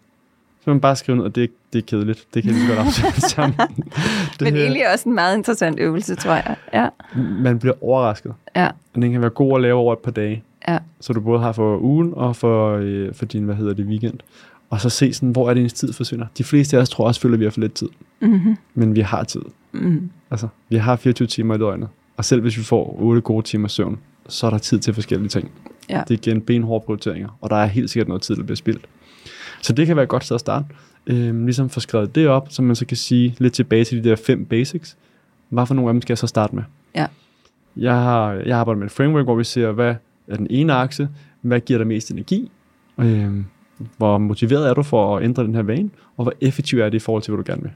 Så 0.64 0.70
man 0.70 0.80
bare 0.80 0.96
skrive 0.96 1.16
ned, 1.18 1.26
og 1.26 1.36
det, 1.36 1.50
det 1.74 1.80
er 1.80 1.86
kedeligt. 1.88 2.28
Det 2.34 2.44
kan 2.44 2.54
så 2.54 2.68
godt 2.68 2.80
afsætte 2.88 3.22
sammen. 3.22 3.60
Det 3.60 4.42
Men 4.42 4.54
her- 4.54 4.62
egentlig 4.62 4.92
også 4.94 5.10
en 5.10 5.16
meget 5.16 5.38
interessant 5.38 5.80
øvelse, 5.80 6.16
tror 6.16 6.34
jeg. 6.34 6.56
Ja, 6.74 6.88
Man 7.16 7.60
bliver 7.60 7.84
overrasket. 7.84 8.34
ja, 8.56 8.68
Og 8.94 9.02
den 9.02 9.12
kan 9.12 9.22
være 9.22 9.30
god 9.30 9.56
at 9.56 9.62
lave 9.62 9.76
over 9.80 9.94
et 9.94 10.00
par 10.00 10.12
dage. 10.12 10.44
ja. 10.68 10.78
Så 11.02 11.14
du 11.14 11.22
både 11.22 11.40
har 11.40 11.52
for 11.52 11.78
ugen 11.80 12.14
og 12.16 12.36
for, 12.36 12.78
øh, 12.82 13.14
for 13.14 13.26
din, 13.26 13.44
hvad 13.44 13.56
hedder 13.56 13.74
det, 13.74 13.86
weekend. 13.86 14.20
Og 14.70 14.82
så 14.82 14.90
se 14.90 15.14
sådan, 15.14 15.30
hvor 15.30 15.50
er 15.50 15.54
det 15.54 15.64
ens 15.64 15.74
tid 15.74 15.94
forsvinder. 15.94 16.26
De 16.38 16.44
fleste 16.44 16.78
af 16.78 16.82
os 16.82 16.90
tror 16.90 17.08
også, 17.08 17.22
føler, 17.22 17.34
at 17.36 17.40
vi 17.40 17.46
har 17.46 17.52
for 17.52 17.62
lidt 17.62 17.74
tid. 17.74 17.90
Mm-hmm. 18.20 18.58
Men 18.74 18.96
vi 18.96 19.02
har 19.02 19.24
tid. 19.24 19.42
Mm. 19.72 20.10
Altså, 20.32 20.48
vi 20.70 20.76
har 20.78 20.96
24 20.96 21.28
timer 21.28 21.56
i 21.56 21.58
døgnet. 21.58 21.88
Og 22.18 22.26
selv 22.26 22.42
hvis 22.42 22.58
vi 22.58 22.64
får 22.64 22.96
8 23.00 23.22
gode 23.22 23.46
timer 23.46 23.68
søvn, 23.68 24.00
så 24.30 24.46
er 24.48 24.52
der 24.52 24.58
tid 24.58 24.80
til 24.80 24.94
forskellige 24.94 25.30
ting. 25.30 25.52
Ja. 25.90 26.04
Det 26.08 26.14
er 26.28 26.32
igen 26.32 26.42
benhårde 26.42 26.86
prioriteringer, 26.86 27.38
og 27.42 27.50
der 27.50 27.56
er 27.56 27.66
helt 27.66 27.90
sikkert 27.90 28.08
noget 28.08 28.22
tid, 28.22 28.36
der 28.36 28.44
bliver 28.44 28.56
spildt. 28.56 28.86
Så 29.64 29.74
det 29.74 29.88
kan 29.88 29.96
være 29.96 30.04
et 30.04 30.10
godt 30.10 30.24
sted 30.24 30.36
at 30.36 30.40
starte. 30.40 30.66
Øhm, 31.08 31.46
ligesom 31.46 31.70
få 31.70 31.80
skrevet 31.80 32.16
det 32.16 32.28
op, 32.28 32.48
så 32.50 32.62
man 32.62 32.76
så 32.76 32.86
kan 32.86 32.98
sige 32.98 33.36
lidt 33.38 33.54
tilbage 33.54 33.84
til 33.84 34.04
de 34.04 34.10
der 34.10 34.16
fem 34.16 34.46
basics. 34.46 34.98
Hvad 35.50 35.66
for 35.66 35.74
nogle 35.74 35.90
af 35.90 35.94
dem 35.94 36.02
skal 36.02 36.12
jeg 36.14 36.18
så 36.18 36.28
starte 36.28 36.56
med? 36.56 36.64
Ja. 36.96 37.06
Jeg 37.78 37.94
har 37.94 38.34
jeg 38.34 38.58
arbejder 38.58 38.80
med 38.80 38.86
et 38.86 38.92
framework, 38.92 39.26
hvor 39.26 39.36
vi 39.36 39.44
ser, 39.44 39.72
hvad 39.72 39.96
er 40.28 40.36
den 40.38 40.48
ene 40.50 40.74
akse, 40.74 41.10
hvad 41.42 41.60
giver 41.60 41.78
dig 41.78 41.88
mest 41.88 42.12
energi, 42.12 42.52
øhm, 42.98 43.46
hvor 43.98 44.18
motiveret 44.18 44.70
er 44.70 44.74
du 44.74 44.84
for 44.84 45.18
at 45.18 45.24
ændre 45.24 45.44
den 45.44 45.56
her 45.56 45.62
vane, 45.62 45.90
og 46.18 46.24
hvor 46.24 46.34
effektiv 46.42 46.80
er 46.80 46.90
det 46.90 46.94
i 46.94 47.00
forhold 47.00 47.24
til, 47.24 47.34
hvad 47.34 47.44
du 47.44 47.52
gerne 47.52 47.62
vil. 47.62 47.72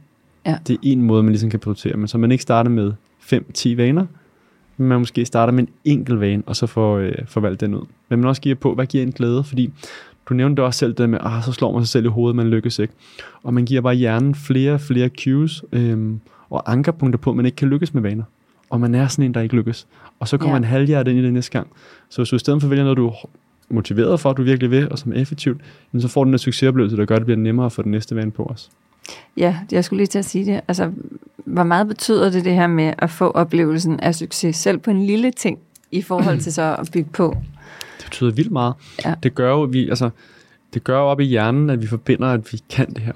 Ja. 0.46 0.58
Det 0.67 0.74
er 0.74 0.79
en 0.84 1.01
måde, 1.01 1.24
man 1.24 1.32
ligesom 1.32 1.50
kan 1.50 1.60
prioritere, 1.60 1.98
men 1.98 2.08
så 2.08 2.17
man 2.17 2.32
ikke 2.32 2.41
starter 2.41 2.70
med 2.70 2.94
5-10 3.20 3.75
vaner, 3.75 4.06
men 4.77 4.88
man 4.88 5.00
måske 5.00 5.25
starter 5.25 5.53
med 5.53 5.63
en 5.63 5.70
enkelt 5.86 6.20
vane, 6.20 6.44
og 6.46 6.56
så 6.56 6.67
får, 6.67 6.98
øh, 6.98 7.13
får 7.25 7.41
valgt 7.41 7.62
den 7.62 7.75
ud. 7.75 7.86
Men 8.10 8.20
man 8.20 8.29
også 8.29 8.41
giver 8.41 8.56
på, 8.56 8.74
hvad 8.74 8.86
giver 8.86 9.03
en 9.03 9.12
glæde, 9.12 9.44
fordi 9.44 9.74
du 10.29 10.34
nævnte 10.34 10.63
også 10.63 10.77
selv 10.77 10.93
det 10.93 11.10
med, 11.10 11.19
ah, 11.22 11.43
så 11.43 11.51
slår 11.51 11.72
man 11.74 11.81
sig 11.84 11.89
selv 11.89 12.05
i 12.05 12.07
hovedet, 12.10 12.36
man 12.36 12.48
lykkes 12.50 12.79
ikke. 12.79 12.93
Og 13.43 13.53
man 13.53 13.65
giver 13.65 13.81
bare 13.81 13.93
hjernen 13.96 14.36
flere 14.36 14.74
og 14.74 14.81
flere 14.81 15.10
cues 15.24 15.63
øhm, 15.72 16.19
og 16.50 16.72
ankerpunkter 16.72 17.17
på, 17.17 17.29
at 17.29 17.36
man 17.36 17.46
ikke 17.46 17.55
kan 17.55 17.67
lykkes 17.67 17.93
med 17.93 18.01
vaner. 18.01 18.24
Og 18.69 18.81
man 18.81 18.96
er 18.96 19.07
sådan 19.07 19.25
en, 19.25 19.34
der 19.34 19.41
ikke 19.41 19.55
lykkes. 19.55 19.88
Og 20.19 20.27
så 20.27 20.38
kommer 20.38 20.56
Ja. 20.56 20.60
man 20.60 20.69
halvhjertet 20.69 21.12
ind 21.12 21.19
i 21.19 21.23
det 21.23 21.34
næste 21.34 21.52
gang. 21.52 21.67
Så 22.10 22.21
hvis 22.21 22.30
du 22.30 22.36
i 22.36 22.39
stedet 22.39 22.62
for 22.62 22.69
vælger 22.69 22.84
noget, 22.84 22.97
du 22.97 23.08
er 23.08 23.13
motiveret 23.69 24.19
for, 24.19 24.30
at 24.30 24.38
du 24.38 24.43
virkelig 24.43 24.71
vil, 24.71 24.91
og 24.91 24.99
som 24.99 25.12
er 25.12 25.15
effektivt, 25.15 25.62
jamen, 25.93 26.02
så 26.02 26.08
får 26.08 26.23
du 26.23 26.28
den 26.28 26.34
der 26.34 26.38
succesoplevelse, 26.38 26.97
der 26.97 27.06
gør, 27.06 27.15
at 27.15 27.19
det 27.19 27.25
bliver 27.25 27.38
nemmere 27.39 27.69
for 27.71 27.82
den 27.82 27.91
næste 27.91 28.15
vane 28.15 28.32
på 28.32 28.43
os. 28.43 28.69
Ja, 29.38 29.58
jeg 29.71 29.84
skulle 29.84 29.97
lige 29.97 30.08
til 30.08 30.19
at 30.19 30.25
sige 30.25 30.45
det. 30.45 30.62
Altså, 30.67 30.91
hvor 31.45 31.63
meget 31.63 31.88
betyder 31.88 32.30
det 32.30 32.45
det 32.45 32.54
her 32.54 32.67
med 32.67 32.93
at 32.97 33.10
få 33.10 33.28
oplevelsen 33.32 33.99
af 33.99 34.15
succes, 34.15 34.56
selv 34.56 34.78
på 34.78 34.91
en 34.91 35.06
lille 35.06 35.32
ting, 35.32 35.60
i 35.91 36.02
forhold 36.02 36.39
til 36.39 36.54
så 36.54 36.75
at 36.80 36.89
bygge 36.93 37.10
på? 37.13 37.38
Det 38.08 38.12
betyder 38.12 38.32
vildt 38.32 38.52
meget. 38.52 38.74
Ja. 39.06 39.13
Det 39.24 39.36
gør 39.36 39.50
jo, 39.52 39.62
vi, 39.62 39.89
altså, 39.89 40.10
det 40.74 40.84
gør 40.84 40.98
jo 41.00 41.06
op 41.06 41.20
i 41.20 41.24
hjernen, 41.24 41.70
at 41.70 41.82
vi 41.82 41.88
forbinder, 41.88 42.28
at 42.28 42.54
vi 42.54 42.62
kan 42.70 42.89
det 42.93 42.98
her. 43.04 43.13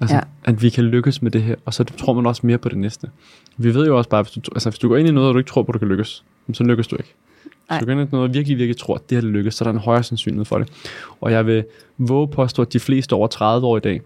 Altså, 0.00 0.16
Ja. 0.16 0.20
at 0.44 0.62
vi 0.62 0.70
kan 0.70 0.84
lykkes 0.84 1.22
med 1.22 1.30
det 1.30 1.42
her, 1.42 1.54
og 1.64 1.74
så 1.74 1.84
tror 1.84 2.12
man 2.12 2.26
også 2.26 2.46
mere 2.46 2.58
på 2.58 2.68
det 2.68 2.78
næste. 2.78 3.10
Vi 3.56 3.74
ved 3.74 3.86
jo 3.86 3.96
også 3.98 4.10
bare, 4.10 4.22
hvis 4.22 4.32
du, 4.32 4.40
altså, 4.54 4.70
hvis 4.70 4.78
du 4.78 4.88
går 4.88 4.96
ind 4.96 5.08
i 5.08 5.12
noget, 5.12 5.28
og 5.28 5.34
du 5.34 5.38
ikke 5.38 5.48
tror 5.50 5.62
på, 5.62 5.68
at 5.68 5.74
du 5.74 5.78
kan 5.78 5.88
lykkes, 5.88 6.24
så 6.52 6.64
lykkes 6.64 6.86
du 6.88 6.96
ikke. 6.96 7.14
Hvis 7.68 7.78
du 7.80 7.84
går 7.84 7.92
ind 7.92 8.00
i 8.00 8.04
noget, 8.12 8.28
og 8.28 8.34
virkelig, 8.34 8.58
virkelig 8.58 8.76
tror, 8.76 8.94
at 8.94 9.10
det 9.10 9.22
her 9.22 9.28
lykkes, 9.28 9.54
så 9.54 9.64
er 9.64 9.66
der 9.66 9.72
en 9.72 9.78
højere 9.78 10.02
sandsynlighed 10.02 10.44
for 10.44 10.58
det. 10.58 10.68
Og 11.20 11.32
jeg 11.32 11.46
vil 11.46 11.64
våge 11.98 12.28
påstå, 12.28 12.62
at 12.62 12.72
de 12.72 12.80
fleste 12.80 13.12
over 13.12 13.26
30 13.28 13.66
år 13.66 13.76
i 13.76 13.80
dag, 13.80 14.00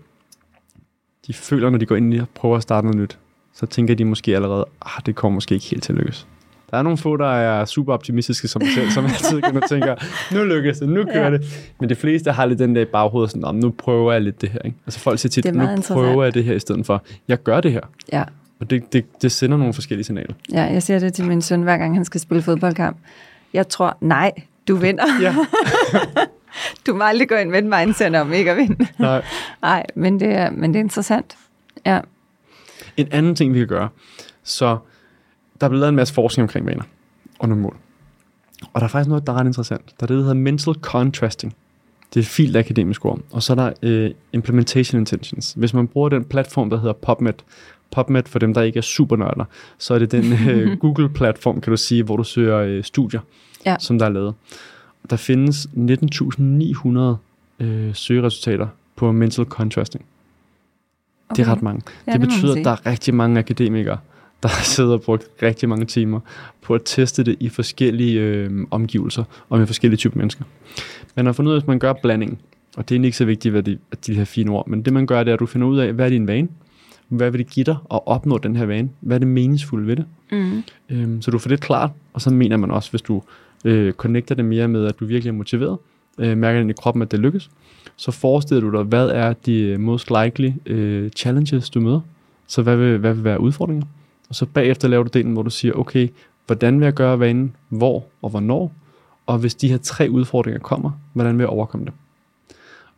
de 1.26 1.32
føler, 1.34 1.70
når 1.70 1.78
de 1.78 1.86
går 1.86 1.96
ind 1.96 2.14
i 2.14 2.18
og 2.18 2.28
prøver 2.34 2.56
at 2.56 2.62
starte 2.62 2.86
noget 2.86 3.00
nyt, 3.00 3.18
så 3.54 3.66
tænker 3.66 3.94
de 3.94 4.04
måske 4.04 4.34
allerede, 4.36 4.64
ah, 4.82 5.02
det 5.06 5.14
kommer 5.14 5.34
måske 5.34 5.54
ikke 5.54 5.66
helt 5.66 5.82
til 5.82 5.92
at 5.92 5.98
lykkes. 5.98 6.26
Der 6.72 6.78
er 6.78 6.82
nogle 6.82 6.98
få, 6.98 7.16
der 7.16 7.26
er 7.26 7.64
super 7.64 7.92
optimistiske 7.94 8.48
som 8.48 8.62
mig 8.62 8.70
selv, 8.74 8.90
som 8.90 9.04
altid 9.04 9.40
kan 9.42 9.56
og 9.62 9.68
tænker, 9.68 9.94
nu 10.34 10.44
lykkes 10.44 10.78
det, 10.78 10.88
nu 10.88 11.04
kører 11.04 11.24
Ja. 11.24 11.30
det. 11.30 11.70
Men 11.80 11.88
de 11.88 11.94
fleste 11.94 12.32
har 12.32 12.46
lidt 12.46 12.58
den 12.58 12.74
der 12.74 12.80
i 12.82 12.84
baghovedet, 12.84 13.30
sådan, 13.30 13.40
"Nå, 13.42 13.52
nu 13.52 13.70
prøver 13.70 14.12
jeg 14.12 14.20
lidt 14.20 14.40
det 14.40 14.48
her. 14.48 14.58
Ikke? 14.64 14.76
Altså 14.86 15.00
folk 15.00 15.18
siger 15.18 15.30
tit, 15.30 15.54
nu 15.54 15.66
prøver 15.88 16.24
jeg 16.24 16.34
det 16.34 16.44
her 16.44 16.54
i 16.54 16.58
stedet 16.58 16.86
for, 16.86 17.02
jeg 17.28 17.42
gør 17.42 17.60
det 17.60 17.72
her. 17.72 17.80
Ja. 18.12 18.24
Og 18.60 18.70
det, 18.70 18.92
det, 18.92 19.22
det 19.22 19.32
sender 19.32 19.56
nogle 19.56 19.74
forskellige 19.74 20.04
signaler. 20.04 20.34
ja, 20.52 20.62
jeg 20.62 20.82
siger 20.82 20.98
det 20.98 21.14
til 21.14 21.24
min 21.24 21.42
søn, 21.42 21.62
hver 21.62 21.76
gang 21.76 21.94
han 21.96 22.04
skal 22.04 22.20
spille 22.20 22.42
fodboldkamp. 22.42 22.96
Jeg 23.54 23.68
tror, 23.68 23.96
nej, 24.00 24.32
du 24.68 24.76
vinder. 24.76 25.04
Ja, 25.22 25.34
Du 26.86 26.94
må 26.94 27.04
aldrig 27.04 27.28
gå 27.28 27.34
ind 27.34 27.50
med 27.50 27.58
et 27.58 27.64
mindset 27.86 28.14
om 28.14 28.32
ikke 28.32 28.50
at 28.50 28.56
vinde. 28.56 28.86
nej. 28.98 29.24
Nej, 29.62 29.86
men 29.94 30.20
det 30.20 30.28
er, 30.34 30.50
men 30.50 30.74
det 30.74 30.80
er 30.80 30.84
interessant. 30.84 31.36
Ja, 31.86 32.00
En 32.96 33.08
anden 33.10 33.34
ting, 33.34 33.54
vi 33.54 33.58
kan 33.58 33.68
gøre, 33.68 33.88
så 34.42 34.78
der 35.62 35.66
er 35.66 35.68
blevet 35.68 35.80
lavet 35.80 35.88
en 35.92 35.96
masse 35.96 36.14
forskning 36.14 36.44
omkring 36.44 36.66
vaner 36.66 36.82
og 37.38 37.48
nogle 37.48 37.62
mål. 37.62 37.76
Og 38.72 38.80
der 38.80 38.84
er 38.84 38.88
faktisk 38.88 39.08
noget, 39.08 39.26
der 39.26 39.32
er 39.32 39.36
ret 39.36 39.46
interessant. 39.46 39.84
Der 40.00 40.04
er 40.04 40.06
det, 40.06 40.16
der 40.16 40.22
hedder 40.22 40.34
mental 40.34 40.74
contrasting. 40.74 41.56
Det 42.14 42.20
er 42.20 42.22
et 42.24 42.26
filt 42.28 42.56
akademisk 42.56 43.04
ord. 43.04 43.20
Og 43.30 43.42
så 43.42 43.52
er 43.52 43.54
der 43.54 43.72
øh, 43.82 44.10
implementation 44.32 45.00
intentions. 45.00 45.52
Hvis 45.56 45.74
man 45.74 45.88
bruger 45.88 46.08
den 46.08 46.24
platform, 46.24 46.70
der 46.70 46.76
hedder 46.78 46.92
PubMed, 46.92 47.32
PubMed 47.92 48.22
for 48.26 48.38
dem, 48.38 48.54
der 48.54 48.62
ikke 48.62 48.78
er 48.78 48.82
supernørder, 48.82 49.44
så 49.78 49.94
er 49.94 49.98
det 49.98 50.12
den 50.12 50.32
øh, 50.50 50.76
Google-platform, 50.82 51.60
kan 51.60 51.70
du 51.70 51.76
sige, 51.76 52.02
hvor 52.02 52.16
du 52.16 52.24
søger 52.24 52.58
øh, 52.58 52.84
studier, 52.84 53.20
Ja. 53.66 53.76
som 53.80 53.98
der 53.98 54.06
er 54.06 54.10
lavet. 54.10 54.34
Der 55.10 55.16
findes 55.16 55.66
19.900 55.76 57.64
øh, 57.64 57.94
søgeresultater 57.94 58.66
på 58.96 59.12
mental 59.12 59.44
contrasting. 59.44 60.04
Okay. 61.30 61.42
Det 61.42 61.48
er 61.48 61.52
ret 61.52 61.62
mange. 61.62 61.82
Ja, 62.06 62.12
det 62.12 62.20
det 62.20 62.28
betyder, 62.28 62.56
at 62.56 62.64
der 62.64 62.70
er 62.70 62.86
rigtig 62.86 63.14
mange 63.14 63.38
akademikere, 63.38 63.98
der 64.42 64.48
har 64.48 64.64
siddet 64.64 64.92
og 64.92 65.02
brugt 65.02 65.28
rigtig 65.42 65.68
mange 65.68 65.86
timer 65.86 66.20
på 66.62 66.74
at 66.74 66.82
teste 66.84 67.24
det 67.24 67.36
i 67.40 67.48
forskellige 67.48 68.20
øh, 68.20 68.66
omgivelser 68.70 69.24
og 69.48 69.58
med 69.58 69.66
forskellige 69.66 69.98
typer 69.98 70.18
mennesker. 70.18 70.44
Man 71.16 71.26
har 71.26 71.32
fundet 71.32 71.50
ud 71.50 71.56
af, 71.56 71.60
at 71.60 71.68
man 71.68 71.78
gør 71.78 71.92
blandingen, 71.92 72.38
og 72.76 72.88
det 72.88 73.00
er 73.00 73.04
ikke 73.04 73.16
så 73.16 73.24
vigtigt, 73.24 73.52
hvad 73.52 73.62
de, 73.62 73.78
at 73.92 74.06
de 74.06 74.14
her 74.14 74.24
fine 74.24 74.50
ord, 74.50 74.68
men 74.68 74.82
det 74.82 74.92
man 74.92 75.06
gør, 75.06 75.18
det 75.24 75.30
er, 75.30 75.34
at 75.34 75.40
du 75.40 75.46
finder 75.46 75.66
ud 75.66 75.78
af, 75.78 75.92
hvad 75.92 76.06
er 76.06 76.10
din 76.10 76.26
vane, 76.26 76.48
hvad 77.08 77.30
vil 77.30 77.38
det 77.38 77.50
give 77.50 77.64
dig 77.64 77.76
at 77.90 78.00
opnå 78.06 78.38
den 78.38 78.56
her 78.56 78.66
vane, 78.66 78.90
hvad 79.00 79.16
er 79.16 79.18
det 79.18 79.28
meningsfulde 79.28 79.86
ved 79.86 79.96
det, 79.96 80.04
mm. 80.32 80.62
Øhm, 80.88 81.22
så 81.22 81.30
du 81.30 81.38
får 81.38 81.48
det 81.48 81.60
klart, 81.60 81.90
og 82.12 82.20
så 82.20 82.30
mener 82.30 82.56
man 82.56 82.70
også, 82.70 82.90
hvis 82.90 83.02
du 83.02 83.22
øh, 83.64 83.92
connecter 83.92 84.34
det 84.34 84.44
mere 84.44 84.68
med, 84.68 84.86
at 84.86 85.00
du 85.00 85.06
virkelig 85.06 85.28
er 85.28 85.34
motiveret, 85.34 85.78
øh, 86.18 86.38
mærker 86.38 86.60
ind 86.60 86.70
i 86.70 86.72
kroppen, 86.72 87.02
at 87.02 87.10
det 87.10 87.18
lykkes, 87.18 87.50
så 87.96 88.10
forestiller 88.10 88.70
du 88.70 88.76
dig, 88.76 88.84
hvad 88.84 89.08
er 89.08 89.32
de 89.32 89.60
øh, 89.60 89.80
most 89.80 90.10
likely 90.22 90.50
øh, 90.66 91.10
challenges, 91.10 91.70
du 91.70 91.80
møder. 91.80 92.00
Så 92.46 92.62
hvad 92.62 92.76
vil, 92.76 92.98
hvad 92.98 93.14
vil 93.14 93.24
være 93.24 93.40
udfordringer? 93.40 93.86
Og 94.32 94.36
så 94.36 94.46
bagefter 94.46 94.88
laver 94.88 95.04
du 95.04 95.10
delen, 95.12 95.32
hvor 95.32 95.42
du 95.42 95.50
siger, 95.50 95.74
okay, 95.74 96.08
hvordan 96.46 96.80
vil 96.80 96.86
jeg 96.86 96.94
gøre 96.94 97.20
vanen, 97.20 97.56
hvor 97.68 98.04
og 98.22 98.30
hvornår, 98.30 98.72
Og 99.26 99.38
hvis 99.38 99.54
de 99.54 99.68
her 99.68 99.78
tre 99.78 100.10
udfordringer 100.10 100.60
kommer, 100.60 100.90
hvordan 101.12 101.38
vil 101.38 101.42
jeg 101.42 101.48
overkomme 101.48 101.86
det? 101.86 101.94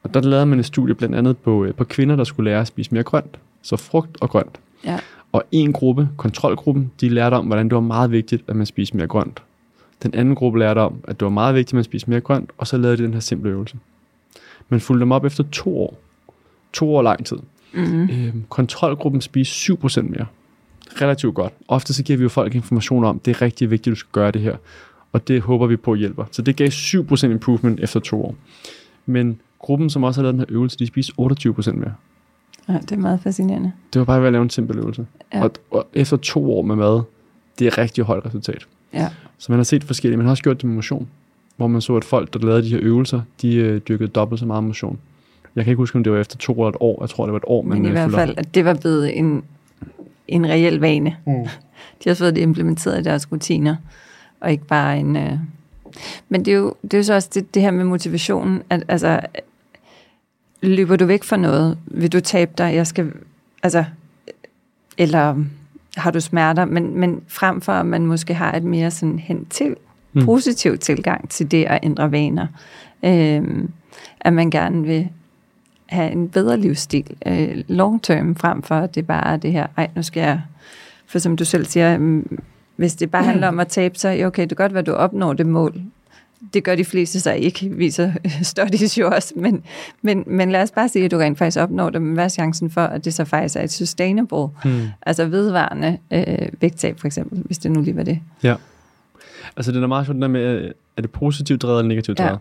Og 0.03 0.15
der 0.15 0.21
lavede 0.21 0.47
man 0.47 0.59
et 0.59 0.67
studie 0.67 0.95
blandt 0.95 1.15
andet 1.15 1.39
på, 1.39 1.65
øh, 1.65 1.75
på 1.75 1.85
kvinder, 1.85 2.17
der 2.17 2.25
skulle 2.25 2.51
lære 2.51 2.61
at 2.61 2.67
spise 2.67 2.95
mere 2.95 3.03
grønt. 3.03 3.39
Så 3.63 3.77
frugt 3.77 4.17
og 4.21 4.31
grønt. 4.31 4.61
Ja. 4.85 4.99
Og 5.33 5.43
en 5.53 5.73
gruppe, 5.73 6.09
kontrolgruppen, 6.17 6.93
de 7.01 7.09
lærte 7.09 7.35
om, 7.35 7.47
hvordan 7.47 7.65
det 7.65 7.75
var 7.75 7.81
meget 7.81 8.11
vigtigt, 8.11 8.45
at 8.49 8.57
man 8.57 8.67
spiser 8.67 8.97
mere 8.97 9.07
grønt. 9.07 9.43
Den 10.03 10.15
anden 10.15 10.35
gruppe 10.35 10.59
lærte 10.59 10.79
om, 10.79 11.01
at 11.05 11.21
det 11.21 11.25
var 11.25 11.33
meget 11.33 11.55
vigtigt, 11.55 11.73
at 11.73 11.75
man 11.75 11.85
spiser 11.85 12.07
mere 12.09 12.21
grønt, 12.21 12.51
og 12.59 12.67
så 12.67 12.77
lavede 12.77 12.97
de 12.97 13.03
den 13.03 13.13
her 13.13 13.21
simple 13.21 13.51
øvelse. 13.51 13.77
Man 14.69 14.81
fulgte 14.81 15.01
dem 15.01 15.13
op 15.13 15.25
efter 15.25 15.45
to 15.53 15.81
år. 15.81 15.99
To 16.73 16.97
år 16.97 17.03
lang 17.03 17.27
tid. 17.27 17.39
Mm-hmm. 17.73 18.09
Øhm, 18.11 18.45
kontrolgruppen 18.49 19.21
spiser 19.21 19.75
7% 19.75 20.03
mere. 20.03 20.27
Relativt 21.01 21.35
godt. 21.35 21.53
Ofte 21.69 21.95
så 21.95 22.03
giver 22.03 22.17
vi 22.17 22.23
jo 22.23 22.29
folk 22.29 22.55
information 22.55 23.05
om, 23.05 23.19
det 23.19 23.37
er 23.37 23.43
rigtig 23.43 23.71
vigtigt, 23.71 23.93
at 23.93 23.97
du 23.97 23.99
skal 23.99 24.11
gøre 24.13 24.31
det 24.31 24.41
her. 24.41 24.57
Og 25.13 25.29
det 25.29 25.41
håber 25.41 25.67
vi 25.67 25.77
på 25.77 25.95
hjælper. 25.95 26.25
Så 26.31 26.43
det 26.43 26.57
gav 26.57 26.69
7% 26.69 27.27
improvement 27.27 27.81
efter 27.81 28.01
to 28.01 28.25
år. 28.25 28.35
Men 29.07 29.41
gruppen, 29.59 29.91
som 29.91 30.03
også 30.05 30.21
har 30.21 30.23
lavet 30.23 30.33
den 30.33 30.41
her 30.41 30.47
øvelse, 30.49 30.79
de 30.79 30.87
spiser 30.87 31.13
28% 31.73 31.73
mere. 31.73 31.95
Ja, 32.69 32.79
det 32.81 32.93
er 32.93 32.97
meget 32.97 33.21
fascinerende. 33.21 33.73
Det 33.93 33.99
var 33.99 34.05
bare 34.05 34.21
ved 34.21 34.27
at 34.27 34.33
lave 34.33 34.43
en 34.43 34.51
simpel 34.51 34.79
øvelse. 34.79 35.07
Ja. 35.35 35.43
Og, 35.43 35.51
og 35.71 35.87
efter 35.95 36.17
to 36.17 36.53
år 36.59 36.63
med 36.63 36.77
mad, 36.77 37.03
det 37.59 37.67
er 37.67 37.79
rigtig 37.79 38.05
højt 38.05 38.27
resultat. 38.27 38.67
Ja. 38.93 39.09
Så 39.39 39.53
man 39.53 39.59
har 39.59 39.65
set 39.65 39.85
forskellige. 39.85 40.17
Man 40.17 40.27
har 40.27 40.31
også 40.31 40.43
gjort 40.43 40.57
det 40.57 40.65
med 40.65 40.75
motion, 40.75 41.09
hvor 41.57 41.67
man 41.67 41.81
så, 41.81 41.97
at 41.97 42.05
folk, 42.05 42.33
der 42.33 42.39
lavede 42.39 42.63
de 42.63 42.69
her 42.69 42.79
øvelser, 42.83 43.21
de 43.43 43.55
øh, 43.57 43.81
dyrkede 43.89 44.09
dobbelt 44.09 44.41
så 44.41 44.47
meget 44.47 44.65
motion. 44.65 44.99
Jeg 45.57 45.65
kan 45.65 45.71
ikke 45.71 45.79
huske, 45.79 45.97
om 45.97 46.05
det 46.05 46.13
var 46.13 46.19
efter 46.19 46.39
to 46.39 46.53
eller 46.53 46.69
et 46.69 46.77
år. 46.81 47.03
Jeg 47.03 47.09
tror, 47.09 47.25
det 47.25 47.33
var 47.33 47.39
et 47.39 47.45
år. 47.47 47.63
Men 47.63 47.85
i 47.85 47.89
øh, 47.89 47.93
hvert 47.93 48.11
fald, 48.11 48.35
at 48.37 48.55
det 48.55 48.65
var 48.65 48.75
blevet 48.75 49.19
en, 49.19 49.45
en 50.29 50.47
reel 50.47 50.81
vane. 50.81 51.17
Mm. 51.27 51.45
De 52.05 52.09
har 52.09 52.15
fået 52.15 52.37
det 52.37 52.43
implementeret 52.43 53.01
i 53.01 53.03
deres 53.03 53.33
rutiner, 53.33 53.77
og 54.41 54.53
ikke 54.53 54.67
bare 54.67 54.99
en... 54.99 55.17
Øh... 55.17 55.33
Men 56.29 56.45
det 56.45 56.53
er, 56.53 56.57
jo, 56.57 56.75
det 56.83 56.95
er 56.95 56.99
jo 56.99 57.03
så 57.05 57.15
også 57.15 57.31
det, 57.35 57.55
det 57.55 57.63
her 57.63 57.71
med 57.71 57.85
motivationen, 57.85 58.63
at 58.71 58.83
altså, 58.89 59.21
løber 60.63 60.97
du 60.97 61.05
væk 61.05 61.25
fra 61.25 61.37
noget, 61.37 61.79
vil 61.87 62.13
du 62.13 62.21
tabe 62.21 62.53
dig, 62.59 62.75
jeg 62.75 62.87
skal, 62.87 63.13
altså, 63.63 63.85
eller 64.99 65.45
har 65.97 66.11
du 66.11 66.21
smerter, 66.21 66.65
men, 66.65 66.99
men 66.99 67.23
frem 67.29 67.61
for, 67.61 67.73
at 67.73 67.87
man 67.87 68.07
måske 68.07 68.35
har 68.35 68.53
et 68.53 68.65
mere 68.65 68.91
sådan 68.91 69.19
hen 69.19 69.45
til, 69.45 69.77
Mm. 70.15 70.25
positiv 70.25 70.79
tilgang 70.79 71.29
til 71.29 71.51
det 71.51 71.65
at 71.65 71.79
ændre 71.83 72.13
vaner, 72.13 72.47
øh, 73.03 73.43
at 74.21 74.33
man 74.33 74.51
gerne 74.51 74.83
vil 74.83 75.09
have 75.95 76.11
en 76.13 76.29
bedre 76.29 76.57
livsstil 76.57 77.05
øh, 77.27 77.63
long 77.69 78.03
term, 78.03 78.37
frem 78.37 78.63
for 78.63 78.75
at 78.75 78.95
det 78.95 79.07
bare 79.07 79.33
er 79.33 79.37
det 79.37 79.53
her, 79.53 79.67
ej, 79.77 79.89
nu 79.97 80.03
skal 80.03 80.21
jeg, 80.21 80.41
for 81.07 81.19
som 81.19 81.37
du 81.37 81.45
selv 81.45 81.67
siger, 81.67 81.99
mm, 81.99 82.39
hvis 82.77 82.95
det 82.95 83.11
bare 83.11 83.25
handler 83.25 83.49
om 83.49 83.61
at 83.61 83.69
tabe 83.69 83.99
sig, 83.99 84.19
ja, 84.19 84.27
okay, 84.27 84.43
det 84.43 84.49
kan 84.49 84.57
godt 84.65 84.73
være, 84.75 84.81
at 84.81 84.87
du 84.87 84.93
opnår 84.93 85.33
det 85.33 85.47
mål. 85.47 85.81
Det 86.55 86.65
gør 86.65 86.75
de 86.75 86.85
fleste 86.85 87.21
så 87.21 87.33
ikke, 87.33 87.69
viser 87.69 88.13
studies 88.43 88.99
jo 88.99 89.09
også, 89.11 89.33
men, 89.37 89.63
men, 90.03 90.25
men 90.27 90.51
lad 90.51 90.63
os 90.63 90.71
bare 90.71 90.89
sige, 90.89 91.05
at 91.05 91.11
du 91.11 91.17
rent 91.19 91.39
faktisk 91.39 91.59
opnår 91.61 91.91
det, 91.91 92.03
men 92.03 92.15
hvad 92.15 92.25
er 92.25 92.29
chancen 92.29 92.71
for, 92.71 92.81
at 92.81 93.05
det 93.05 93.15
så 93.15 93.25
faktisk 93.25 93.57
er 93.57 93.61
et 93.61 93.73
sustainable, 93.73 94.47
Mm. 94.65 94.81
altså 95.03 95.25
vedvarende 95.27 95.99
øh, 96.11 96.25
vægttab 96.61 97.01
for 97.01 97.07
eksempel, 97.07 97.43
hvis 97.47 97.59
det 97.59 97.71
nu 97.71 97.81
lige 97.81 97.97
var 97.97 98.03
det. 98.03 98.19
Ja. 98.43 98.55
Altså 99.57 99.73
det 99.73 99.83
er 99.83 99.87
meget 99.87 100.07
sjovt, 100.07 100.21
der 100.23 100.29
med, 100.29 100.41
øh, 100.63 100.71
er 100.97 101.03
det 101.03 101.11
positivt 101.11 101.63
drevet 101.63 101.79
eller 101.79 101.89
negativt 101.89 102.19
Ja. 102.21 102.25
drevet? 102.25 102.39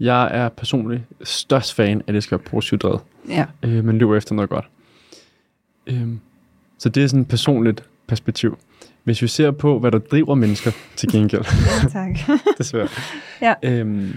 Jeg 0.00 0.28
er 0.32 0.48
personligt 0.48 1.02
størst 1.22 1.74
fan 1.74 1.98
af, 1.98 2.04
at 2.06 2.14
det 2.14 2.22
skal 2.22 2.38
være 2.38 2.44
positivt 2.50 2.82
drevet. 2.82 3.00
Ja, 3.28 3.44
Øh, 3.62 3.84
man 3.84 3.98
løber 3.98 4.16
efter 4.16 4.34
noget 4.34 4.50
godt. 4.50 4.64
Øhm, 5.86 6.20
så 6.78 6.88
det 6.88 7.04
er 7.04 7.06
sådan 7.06 7.20
et 7.22 7.28
personligt 7.28 7.84
perspektiv. 8.06 8.58
Hvis 9.04 9.22
vi 9.22 9.26
ser 9.28 9.50
på, 9.50 9.78
hvad 9.78 9.90
der 9.92 9.98
driver 9.98 10.34
mennesker 10.34 10.70
til 10.96 11.12
gengæld, 11.12 11.44
tak. 11.92 12.18
desværre, 12.58 12.88
Ja. 13.42 13.54
øhm, 13.62 14.12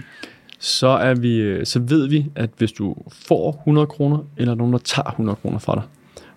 så, 0.58 0.86
er 0.88 1.14
vi, 1.14 1.36
øh, 1.36 1.66
så 1.66 1.78
ved 1.80 2.06
vi, 2.08 2.26
at 2.34 2.50
hvis 2.58 2.72
du 2.72 2.96
får 3.12 3.50
100 3.66 3.86
kroner, 3.86 4.18
eller 4.36 4.54
nogen, 4.54 4.72
der 4.72 4.78
tager 4.78 5.08
100 5.10 5.36
kroner 5.36 5.58
fra 5.58 5.74
dig, 5.74 5.82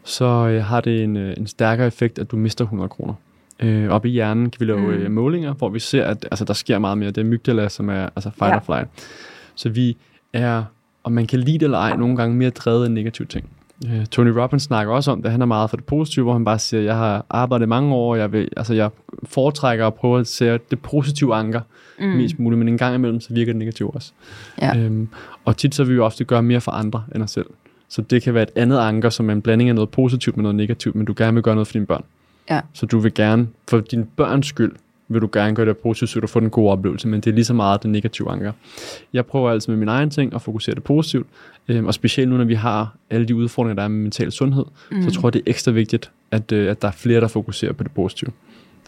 så 0.04 0.26
øh, 0.26 0.64
har 0.64 0.82
det 0.82 1.04
en, 1.04 1.18
øh, 1.18 1.34
en 1.38 1.48
stærkere 1.48 1.88
effekt, 1.88 2.20
at 2.20 2.32
du 2.32 2.36
mister 2.38 2.66
100 2.66 2.90
kroner. 2.90 3.14
Øh, 3.64 3.90
op 3.90 4.06
i 4.06 4.10
hjernen 4.10 4.50
kan 4.50 4.60
vi 4.60 4.66
lave 4.66 4.80
Mm. 4.98 5.04
mm. 5.06 5.12
målinger, 5.12 5.54
hvor 5.54 5.70
vi 5.70 5.80
ser, 5.80 6.06
at 6.06 6.28
altså, 6.32 6.46
der 6.46 6.54
sker 6.54 6.80
meget 6.80 6.98
mere. 6.98 7.08
Det 7.12 7.18
er 7.18 7.26
mygdala, 7.26 7.70
som 7.70 7.90
er 7.90 8.10
altså 8.16 8.30
fight 8.40 8.52
Ja. 8.52 8.56
or 8.56 8.60
flight. 8.66 8.88
Så 9.56 9.70
vi 9.70 9.98
er, 10.34 10.64
og 11.04 11.12
man 11.12 11.28
kan 11.28 11.40
lide 11.40 11.54
det 11.58 11.64
eller 11.64 11.78
ej, 11.78 11.96
nogle 11.98 12.18
gange 12.18 12.36
mere 12.36 12.50
drevet 12.50 12.86
af 12.86 12.92
negative 12.92 13.28
ting. 13.28 13.50
Øh, 13.88 14.06
Tony 14.06 14.28
Robbins 14.30 14.64
snakker 14.64 14.94
også 14.94 15.12
om 15.12 15.22
det. 15.22 15.32
Han 15.32 15.42
er 15.42 15.46
meget 15.46 15.70
for 15.70 15.78
det 15.78 15.86
positive, 15.86 16.24
hvor 16.24 16.34
han 16.34 16.46
bare 16.46 16.60
siger, 16.60 16.82
jeg 16.84 16.96
har 16.96 17.26
arbejdet 17.30 17.70
mange 17.70 17.94
år, 17.96 18.16
jeg, 18.16 18.32
vil, 18.32 18.50
altså, 18.58 18.74
jeg 18.74 18.90
foretrækker 19.24 19.88
at 19.88 19.94
prøve 19.94 20.20
at 20.20 20.28
se 20.28 20.46
det 20.72 20.80
positive 20.80 21.36
anker 21.36 21.62
mm. 22.00 22.06
mest 22.06 22.40
muligt, 22.40 22.60
men 22.60 22.68
en 22.68 22.78
gang 22.78 22.96
imellem, 22.96 23.20
så 23.20 23.34
virker 23.34 23.54
det 23.54 23.60
negativt 23.60 23.96
også. 23.96 24.12
Ja. 24.62 24.78
Øhm, 24.78 25.08
og 25.46 25.58
tit 25.58 25.76
så 25.76 25.84
vil 25.84 25.92
vi 25.92 25.96
jo 25.96 26.06
ofte 26.06 26.24
gøre 26.24 26.44
mere 26.44 26.62
for 26.62 26.72
andre 26.72 27.04
end 27.16 27.24
os 27.24 27.32
selv. 27.32 27.46
Så 27.90 28.02
det 28.02 28.22
kan 28.24 28.34
være 28.34 28.44
et 28.44 28.52
andet 28.56 28.78
anker, 28.80 29.10
som 29.10 29.30
er 29.30 29.34
en 29.34 29.42
blanding 29.42 29.70
af 29.70 29.76
noget 29.76 29.90
positivt 29.90 30.38
med 30.38 30.44
noget 30.44 30.56
negativt, 30.56 30.96
men 30.96 31.06
du 31.06 31.14
gerne 31.18 31.34
vil 31.34 31.44
gøre 31.44 31.56
noget 31.56 31.68
for 31.68 31.74
dine 31.74 31.86
børn. 31.86 32.04
Ja. 32.56 32.62
Så 32.74 32.86
du 32.86 33.00
vil 33.00 33.14
gerne, 33.14 33.48
for 33.70 33.80
din 33.80 34.06
børns 34.16 34.48
skyld, 34.48 34.72
vil 35.08 35.22
du 35.22 35.30
gerne 35.34 35.56
gøre 35.56 35.66
det 35.66 35.78
positivt, 35.78 36.10
så 36.10 36.20
du 36.20 36.28
får 36.28 36.40
den 36.40 36.50
gode 36.50 36.72
oplevelse, 36.72 37.08
men 37.08 37.22
det 37.22 37.30
er 37.30 37.36
lige 37.36 37.46
så 37.46 37.54
meget 37.54 37.84
det 37.84 37.92
negative 37.92 38.32
anker. 38.32 38.52
Jeg 39.14 39.26
prøver 39.26 39.52
altså 39.52 39.72
med 39.72 39.78
min 39.78 39.88
egen 39.88 40.10
ting 40.10 40.36
at 40.36 40.42
fokusere 40.42 40.76
det 40.76 40.84
positivt, 40.84 41.28
øhm, 41.68 41.86
og 41.86 41.94
specielt 41.94 42.30
nu, 42.30 42.38
når 42.38 42.46
vi 42.46 42.54
har 42.54 42.96
alle 43.10 43.28
de 43.28 43.36
udfordringer, 43.36 43.76
der 43.76 43.84
er 43.84 43.88
med 43.88 44.02
mental 44.02 44.32
sundhed, 44.32 44.66
mm. 44.92 45.02
så 45.02 45.12
tror 45.12 45.28
jeg, 45.28 45.34
det 45.34 45.40
er 45.40 45.50
ekstra 45.52 45.72
vigtigt, 45.72 46.12
at, 46.32 46.52
øh, 46.52 46.72
at 46.72 46.82
der 46.82 46.88
er 46.88 46.92
flere, 46.92 47.22
der 47.22 47.28
fokuserer 47.28 47.74
på 47.74 47.84
det 47.84 47.92
positive. 47.92 48.32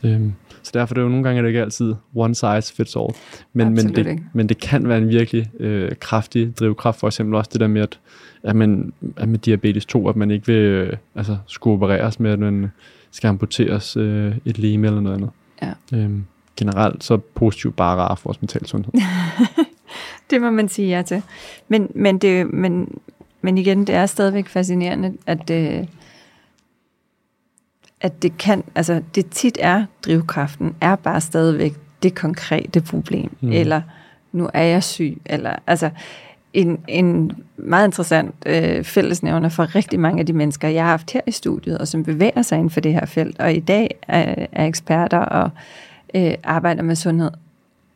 Øhm, 0.06 0.34
så 0.64 0.72
derfor 0.74 0.94
er 0.94 0.96
det 0.96 1.02
jo 1.02 1.10
nogle 1.10 1.24
gange 1.24 1.38
er 1.38 1.42
det 1.42 1.50
ikke 1.50 1.62
altid 1.62 1.94
one 2.16 2.36
size 2.36 2.74
fits 2.74 2.96
all. 2.96 3.10
Men, 3.54 3.74
men, 3.74 3.96
det, 3.96 3.98
ikke. 3.98 4.24
men 4.34 4.50
det 4.50 4.60
kan 4.60 4.88
være 4.88 4.98
en 4.98 5.10
virkelig 5.10 5.52
øh, 5.60 5.92
kraftig 6.00 6.58
drivkraft, 6.60 7.00
for 7.00 7.08
eksempel 7.08 7.36
også 7.36 7.50
det 7.54 7.62
der 7.62 7.68
med, 7.68 7.82
at, 7.82 8.00
at, 8.44 8.56
man, 8.56 8.94
at 9.18 9.30
med 9.30 9.40
diabetes 9.40 9.86
2, 9.86 10.10
at 10.10 10.16
man 10.16 10.32
ikke 10.32 10.48
vil 10.48 10.56
øh, 10.56 10.94
altså, 11.16 11.38
skulle 11.48 11.74
opereres 11.74 12.20
med, 12.20 12.32
at 12.32 12.40
man 12.40 12.72
skal 13.14 13.28
amputeres 13.28 13.98
øh, 13.98 14.36
et 14.46 14.58
leme 14.58 14.88
eller 14.88 15.02
noget 15.02 15.16
andet. 15.16 15.30
Ja. 15.62 15.98
Øhm, 15.98 16.26
generelt 16.58 17.04
så 17.04 17.18
positivt 17.18 17.76
bare 17.76 17.98
rart 17.98 18.20
for 18.20 18.30
vores 18.30 18.42
mental 18.42 18.66
sundhed. 18.66 18.94
Det 20.30 20.42
må 20.42 20.50
man 20.50 20.70
sige 20.70 20.88
ja 20.88 21.02
til. 21.02 21.22
Men, 21.68 21.92
men, 21.96 22.18
det, 22.18 22.54
men, 22.54 23.02
men 23.42 23.58
igen, 23.58 23.88
det 23.88 23.96
er 23.96 24.06
stadigvæk 24.06 24.48
fascinerende, 24.48 25.14
at, 25.26 25.50
øh, 25.50 25.88
at 28.02 28.24
det 28.24 28.38
kan, 28.38 28.64
altså 28.76 29.02
det 29.16 29.30
tit 29.30 29.58
er 29.62 29.86
drivkraften, 30.06 30.76
er 30.82 30.96
bare 30.96 31.22
stadigvæk 31.22 31.74
det 32.04 32.16
konkrete 32.16 32.82
problem. 32.82 33.36
Mm. 33.42 33.52
Eller 33.52 33.82
nu 34.32 34.50
er 34.54 34.64
jeg 34.64 34.84
syg, 34.84 35.22
eller 35.26 35.56
altså 35.68 35.90
en, 36.54 36.80
en 36.88 37.32
meget 37.58 37.88
interessant 37.88 38.36
øh, 38.46 38.84
fællesnævner 38.84 39.50
for 39.50 39.76
rigtig 39.76 40.00
mange 40.00 40.20
af 40.20 40.26
de 40.26 40.34
mennesker, 40.34 40.68
jeg 40.68 40.84
har 40.84 40.90
haft 40.90 41.12
her 41.12 41.22
i 41.28 41.32
studiet, 41.32 41.78
og 41.78 41.88
som 41.88 42.04
bevæger 42.04 42.42
sig 42.42 42.56
inden 42.58 42.70
for 42.70 42.80
det 42.80 42.94
her 42.94 43.06
felt, 43.06 43.40
og 43.40 43.54
i 43.54 43.60
dag 43.60 43.96
er, 44.08 44.46
er 44.52 44.66
eksperter 44.66 45.18
og 45.18 45.50
øh, 46.16 46.34
arbejder 46.44 46.82
med 46.84 46.96
sundhed, 46.96 47.32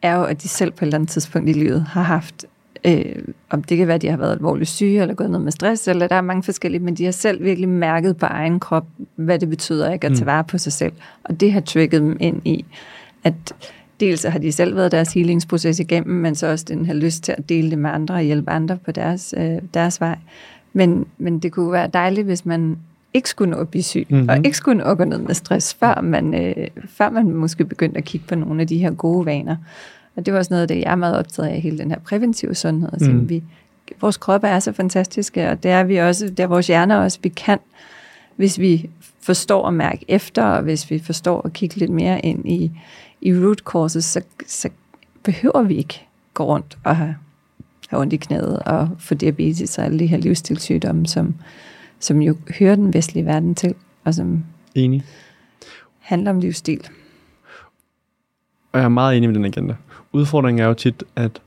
er 0.01 0.15
jo, 0.15 0.23
at 0.23 0.41
de 0.43 0.47
selv 0.47 0.71
på 0.71 0.85
et 0.85 0.87
eller 0.87 0.97
andet 0.97 1.09
tidspunkt 1.09 1.49
i 1.49 1.53
livet 1.53 1.81
har 1.89 2.01
haft, 2.01 2.45
øh, 2.85 3.15
om 3.49 3.63
det 3.63 3.77
kan 3.77 3.87
være, 3.87 3.95
at 3.95 4.01
de 4.01 4.09
har 4.09 4.17
været 4.17 4.31
alvorligt 4.31 4.69
syge, 4.69 5.01
eller 5.01 5.13
gået 5.15 5.31
ned 5.31 5.39
med 5.39 5.51
stress, 5.51 5.87
eller 5.87 6.07
der 6.07 6.15
er 6.15 6.21
mange 6.21 6.43
forskellige, 6.43 6.79
men 6.83 6.95
de 6.95 7.05
har 7.05 7.11
selv 7.11 7.43
virkelig 7.43 7.69
mærket 7.69 8.17
på 8.17 8.25
egen 8.25 8.59
krop, 8.59 8.85
hvad 9.15 9.39
det 9.39 9.49
betyder 9.49 9.91
ikke 9.93 10.07
at 10.07 10.13
tage 10.13 10.23
Mm. 10.23 10.27
vare 10.27 10.43
på 10.43 10.57
sig 10.57 10.73
selv. 10.73 10.93
Og 11.23 11.39
det 11.39 11.51
har 11.53 11.61
trigget 11.61 12.01
dem 12.01 12.17
ind 12.19 12.41
i, 12.45 12.65
at 13.23 13.33
dels 13.99 14.23
har 14.23 14.39
de 14.39 14.51
selv 14.51 14.75
været 14.75 14.91
deres 14.91 15.13
healingsproces 15.13 15.79
igennem, 15.79 16.15
men 16.15 16.35
så 16.35 16.47
også 16.47 16.65
den 16.67 16.85
her 16.85 16.93
lyst 16.93 17.23
til 17.23 17.35
at 17.37 17.49
dele 17.49 17.69
det 17.69 17.77
med 17.79 17.89
andre 17.89 18.15
og 18.15 18.21
hjælpe 18.21 18.51
andre 18.51 18.77
på 18.85 18.91
deres, 18.91 19.33
øh, 19.37 19.57
deres 19.73 20.01
vej. 20.01 20.17
Men, 20.73 21.05
men 21.17 21.39
det 21.39 21.51
kunne 21.51 21.71
være 21.71 21.87
dejligt, 21.93 22.25
hvis 22.27 22.45
man 22.45 22.77
ikke 23.13 23.29
skulle 23.29 23.51
nå 23.51 23.57
at 23.57 23.69
blive 23.69 23.83
syg, 23.83 24.07
mm-hmm. 24.09 24.29
og 24.29 24.35
Mhm. 24.35 24.45
ikke 24.45 24.57
skulle 24.57 24.77
nå 24.77 24.83
at 24.83 24.97
gå 24.97 25.03
ned 25.03 25.17
med 25.17 25.33
stress, 25.33 25.73
før 25.73 26.01
man, 26.01 26.33
øh, 26.33 26.67
før 26.89 27.09
man 27.09 27.33
måske 27.33 27.65
begyndte 27.65 27.97
at 27.97 28.03
kigge 28.03 28.27
på 28.27 28.35
nogle 28.35 28.61
af 28.61 28.67
de 28.67 28.77
her 28.77 28.91
gode 28.91 29.25
vaner. 29.25 29.55
Og 30.15 30.25
det 30.25 30.33
var 30.33 30.39
også 30.39 30.53
noget 30.53 30.61
af 30.61 30.67
det, 30.67 30.75
jeg 30.79 30.91
er 30.91 30.95
meget 30.95 31.17
optaget 31.17 31.49
af, 31.49 31.61
hele 31.61 31.77
den 31.77 31.91
her 31.91 31.99
præventive 31.99 32.55
sundhed. 32.55 32.89
Altså, 32.93 33.11
Mm. 33.11 33.29
vi, 33.29 33.43
vores 34.01 34.17
kroppe 34.17 34.47
er 34.47 34.59
så 34.59 34.71
fantastiske, 34.71 35.49
og 35.49 35.63
det 35.63 35.71
er 35.71 35.83
vi 35.83 35.97
også, 35.97 36.25
det 36.27 36.39
er 36.39 36.47
vores 36.47 36.67
hjerner 36.67 36.95
også, 36.97 37.19
vi 37.23 37.29
kan, 37.29 37.59
hvis 38.35 38.59
vi 38.59 38.89
forstår 39.21 39.67
at 39.67 39.73
mærke 39.73 40.05
efter, 40.07 40.43
og 40.43 40.61
hvis 40.63 40.91
vi 40.91 40.99
forstår 40.99 41.41
at 41.45 41.53
kigge 41.53 41.75
lidt 41.75 41.91
mere 41.91 42.19
ind 42.25 42.49
i, 42.51 42.71
i 43.21 43.33
root 43.33 43.59
causes, 43.59 44.05
så, 44.05 44.21
så 44.47 44.69
behøver 45.23 45.61
vi 45.63 45.75
ikke 45.75 46.05
gå 46.33 46.43
rundt 46.45 46.77
og 46.83 46.95
have, 46.97 47.15
have 47.89 48.01
ondt 48.01 48.13
i 48.13 48.17
knæet 48.17 48.59
og 48.59 48.89
få 48.99 49.13
diabetes 49.15 49.77
og 49.77 49.85
alle 49.85 49.99
de 49.99 50.07
her 50.07 50.17
livsstilssygdomme, 50.17 51.07
som, 51.07 51.35
som 51.99 52.21
jo 52.21 52.37
hører 52.59 52.75
den 52.75 52.93
vestlige 52.93 53.25
verden 53.25 53.55
til, 53.55 53.75
og 54.03 54.13
som 54.13 54.43
Enig. 54.75 55.03
handler 55.99 56.31
om 56.31 56.39
livsstil. 56.39 56.81
Og 58.71 58.79
jeg 58.79 58.85
er 58.85 58.89
meget 58.89 59.17
enig 59.17 59.29
med 59.29 59.35
den 59.35 59.45
agenda. 59.45 59.75
Udfordringen 60.11 60.63
er 60.63 60.67
jo 60.67 60.73
tit, 60.73 61.03
at 61.15 61.41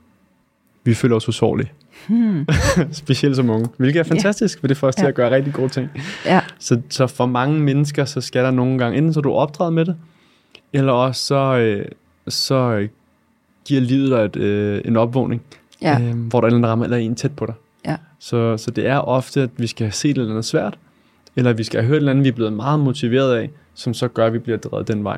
vi 0.83 0.93
føler 0.93 1.15
os 1.15 1.27
usårlige. 1.27 1.71
Hmm. 2.07 2.45
Specielt 2.91 3.35
som 3.35 3.49
unge. 3.49 3.67
Hvilket 3.77 3.99
er 3.99 4.03
fantastisk, 4.03 4.59
for 4.59 4.67
det 4.67 4.77
får 4.77 4.87
os 4.87 4.95
til 4.95 5.03
Ja. 5.03 5.07
at 5.09 5.15
gøre 5.15 5.31
rigtig 5.31 5.53
gode 5.53 5.69
ting. 5.69 5.89
Ja, 6.25 6.41
Så, 6.59 6.81
så 6.89 7.07
for 7.07 7.25
mange 7.25 7.59
mennesker, 7.59 8.05
så 8.05 8.21
skal 8.21 8.43
der 8.43 8.51
nogle 8.51 8.77
gange, 8.77 8.97
enten 8.97 9.13
så 9.13 9.19
er 9.19 9.21
du 9.21 9.31
opdraget 9.31 9.73
med 9.73 9.85
det, 9.85 9.95
eller 10.73 10.93
også 10.93 11.21
så, 11.25 11.35
øh, 11.57 11.85
så 12.27 12.87
giver 13.65 13.81
livet 13.81 14.11
dig 14.11 14.25
et, 14.25 14.35
øh, 14.35 14.81
en 14.85 14.97
opvågning, 14.97 15.41
Ja. 15.81 15.99
øh, 16.01 16.15
hvor 16.17 16.41
der 16.41 16.47
er 16.47 16.55
en 16.55 16.65
rammer 16.67 16.85
eller 16.85 16.97
en 16.97 17.15
tæt 17.15 17.31
på 17.35 17.45
dig. 17.45 17.53
Ja. 17.85 17.95
Så, 18.19 18.57
så 18.57 18.71
det 18.71 18.87
er 18.87 18.97
ofte, 18.97 19.41
at 19.41 19.49
vi 19.57 19.67
skal 19.67 19.91
set 19.91 20.11
et 20.11 20.17
eller 20.17 20.29
andet 20.31 20.45
svært, 20.45 20.77
eller 21.35 21.53
vi 21.53 21.63
skal 21.63 21.79
have 21.81 21.87
hørt 21.87 21.95
et 21.95 21.97
eller 21.97 22.11
andet, 22.11 22.23
vi 22.23 22.29
er 22.29 22.33
blevet 22.33 22.53
meget 22.53 22.79
motiveret 22.79 23.35
af, 23.35 23.49
som 23.73 23.93
så 23.93 24.07
gør, 24.07 24.25
at 24.27 24.33
vi 24.33 24.39
bliver 24.39 24.57
drevet 24.57 24.87
den 24.87 25.03
vej. 25.03 25.17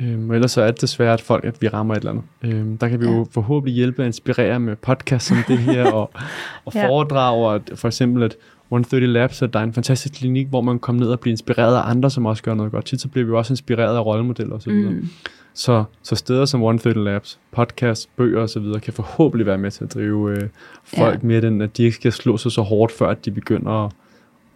Øhm, 0.00 0.30
og 0.30 0.34
ellers 0.36 0.50
så 0.52 0.62
er 0.62 0.70
det 0.70 0.80
desværre, 0.80 1.12
at 1.12 1.20
folk, 1.20 1.44
at 1.44 1.62
vi 1.62 1.68
rammer 1.68 1.94
et 1.94 1.98
eller 1.98 2.10
andet. 2.10 2.24
Øhm, 2.42 2.78
der 2.78 2.88
kan 2.88 3.00
vi 3.00 3.06
Ja. 3.06 3.12
jo 3.12 3.26
forhåbentlig 3.30 3.74
hjælpe 3.74 4.02
og 4.02 4.06
inspirere 4.06 4.60
med 4.60 4.76
podcast 4.76 5.26
som 5.26 5.36
det 5.48 5.58
her, 5.58 5.90
og, 5.92 6.10
og 6.64 6.72
Ja. 6.74 6.88
foredrag, 6.88 7.36
og 7.44 7.54
at- 7.54 7.70
for 7.74 7.88
eksempel 7.88 8.22
at 8.22 8.36
130 8.68 9.06
Labs, 9.06 9.42
at 9.42 9.52
der 9.52 9.58
er 9.58 9.64
en 9.64 9.72
fantastisk 9.72 10.14
klinik, 10.14 10.46
hvor 10.46 10.60
man 10.60 10.74
kan 10.74 10.78
komme 10.80 11.00
ned 11.00 11.08
og 11.08 11.20
blive 11.20 11.30
inspireret 11.30 11.76
af 11.76 11.90
andre, 11.90 12.10
som 12.10 12.26
også 12.26 12.42
gør 12.42 12.54
noget 12.54 12.72
godt. 12.72 12.84
Tit 12.84 13.00
så 13.00 13.08
bliver 13.08 13.26
vi 13.26 13.32
også 13.32 13.52
inspireret 13.52 13.96
af 13.96 14.04
rollemodeller 14.06 14.54
osv. 14.56 14.72
Mm. 14.72 15.08
Så, 15.54 15.84
så 16.02 16.14
steder 16.16 16.44
som 16.44 16.60
130 16.60 17.04
Labs, 17.04 17.38
podcast, 17.50 18.08
bøger 18.16 18.40
osv. 18.42 18.80
kan 18.82 18.92
forhåbentlig 18.92 19.46
være 19.46 19.58
med 19.58 19.70
til 19.70 19.84
at 19.84 19.94
drive 19.94 20.30
øh, 20.30 20.48
folk 20.84 21.22
Ja. 21.22 21.26
med 21.26 21.42
den, 21.42 21.62
at 21.62 21.76
de 21.76 21.82
ikke 21.82 21.94
skal 21.94 22.12
slå 22.12 22.36
sig 22.36 22.52
så 22.52 22.62
hårdt, 22.62 22.92
før 22.92 23.08
at 23.08 23.24
de 23.24 23.30
begynder 23.30 23.84
at, 23.84 23.92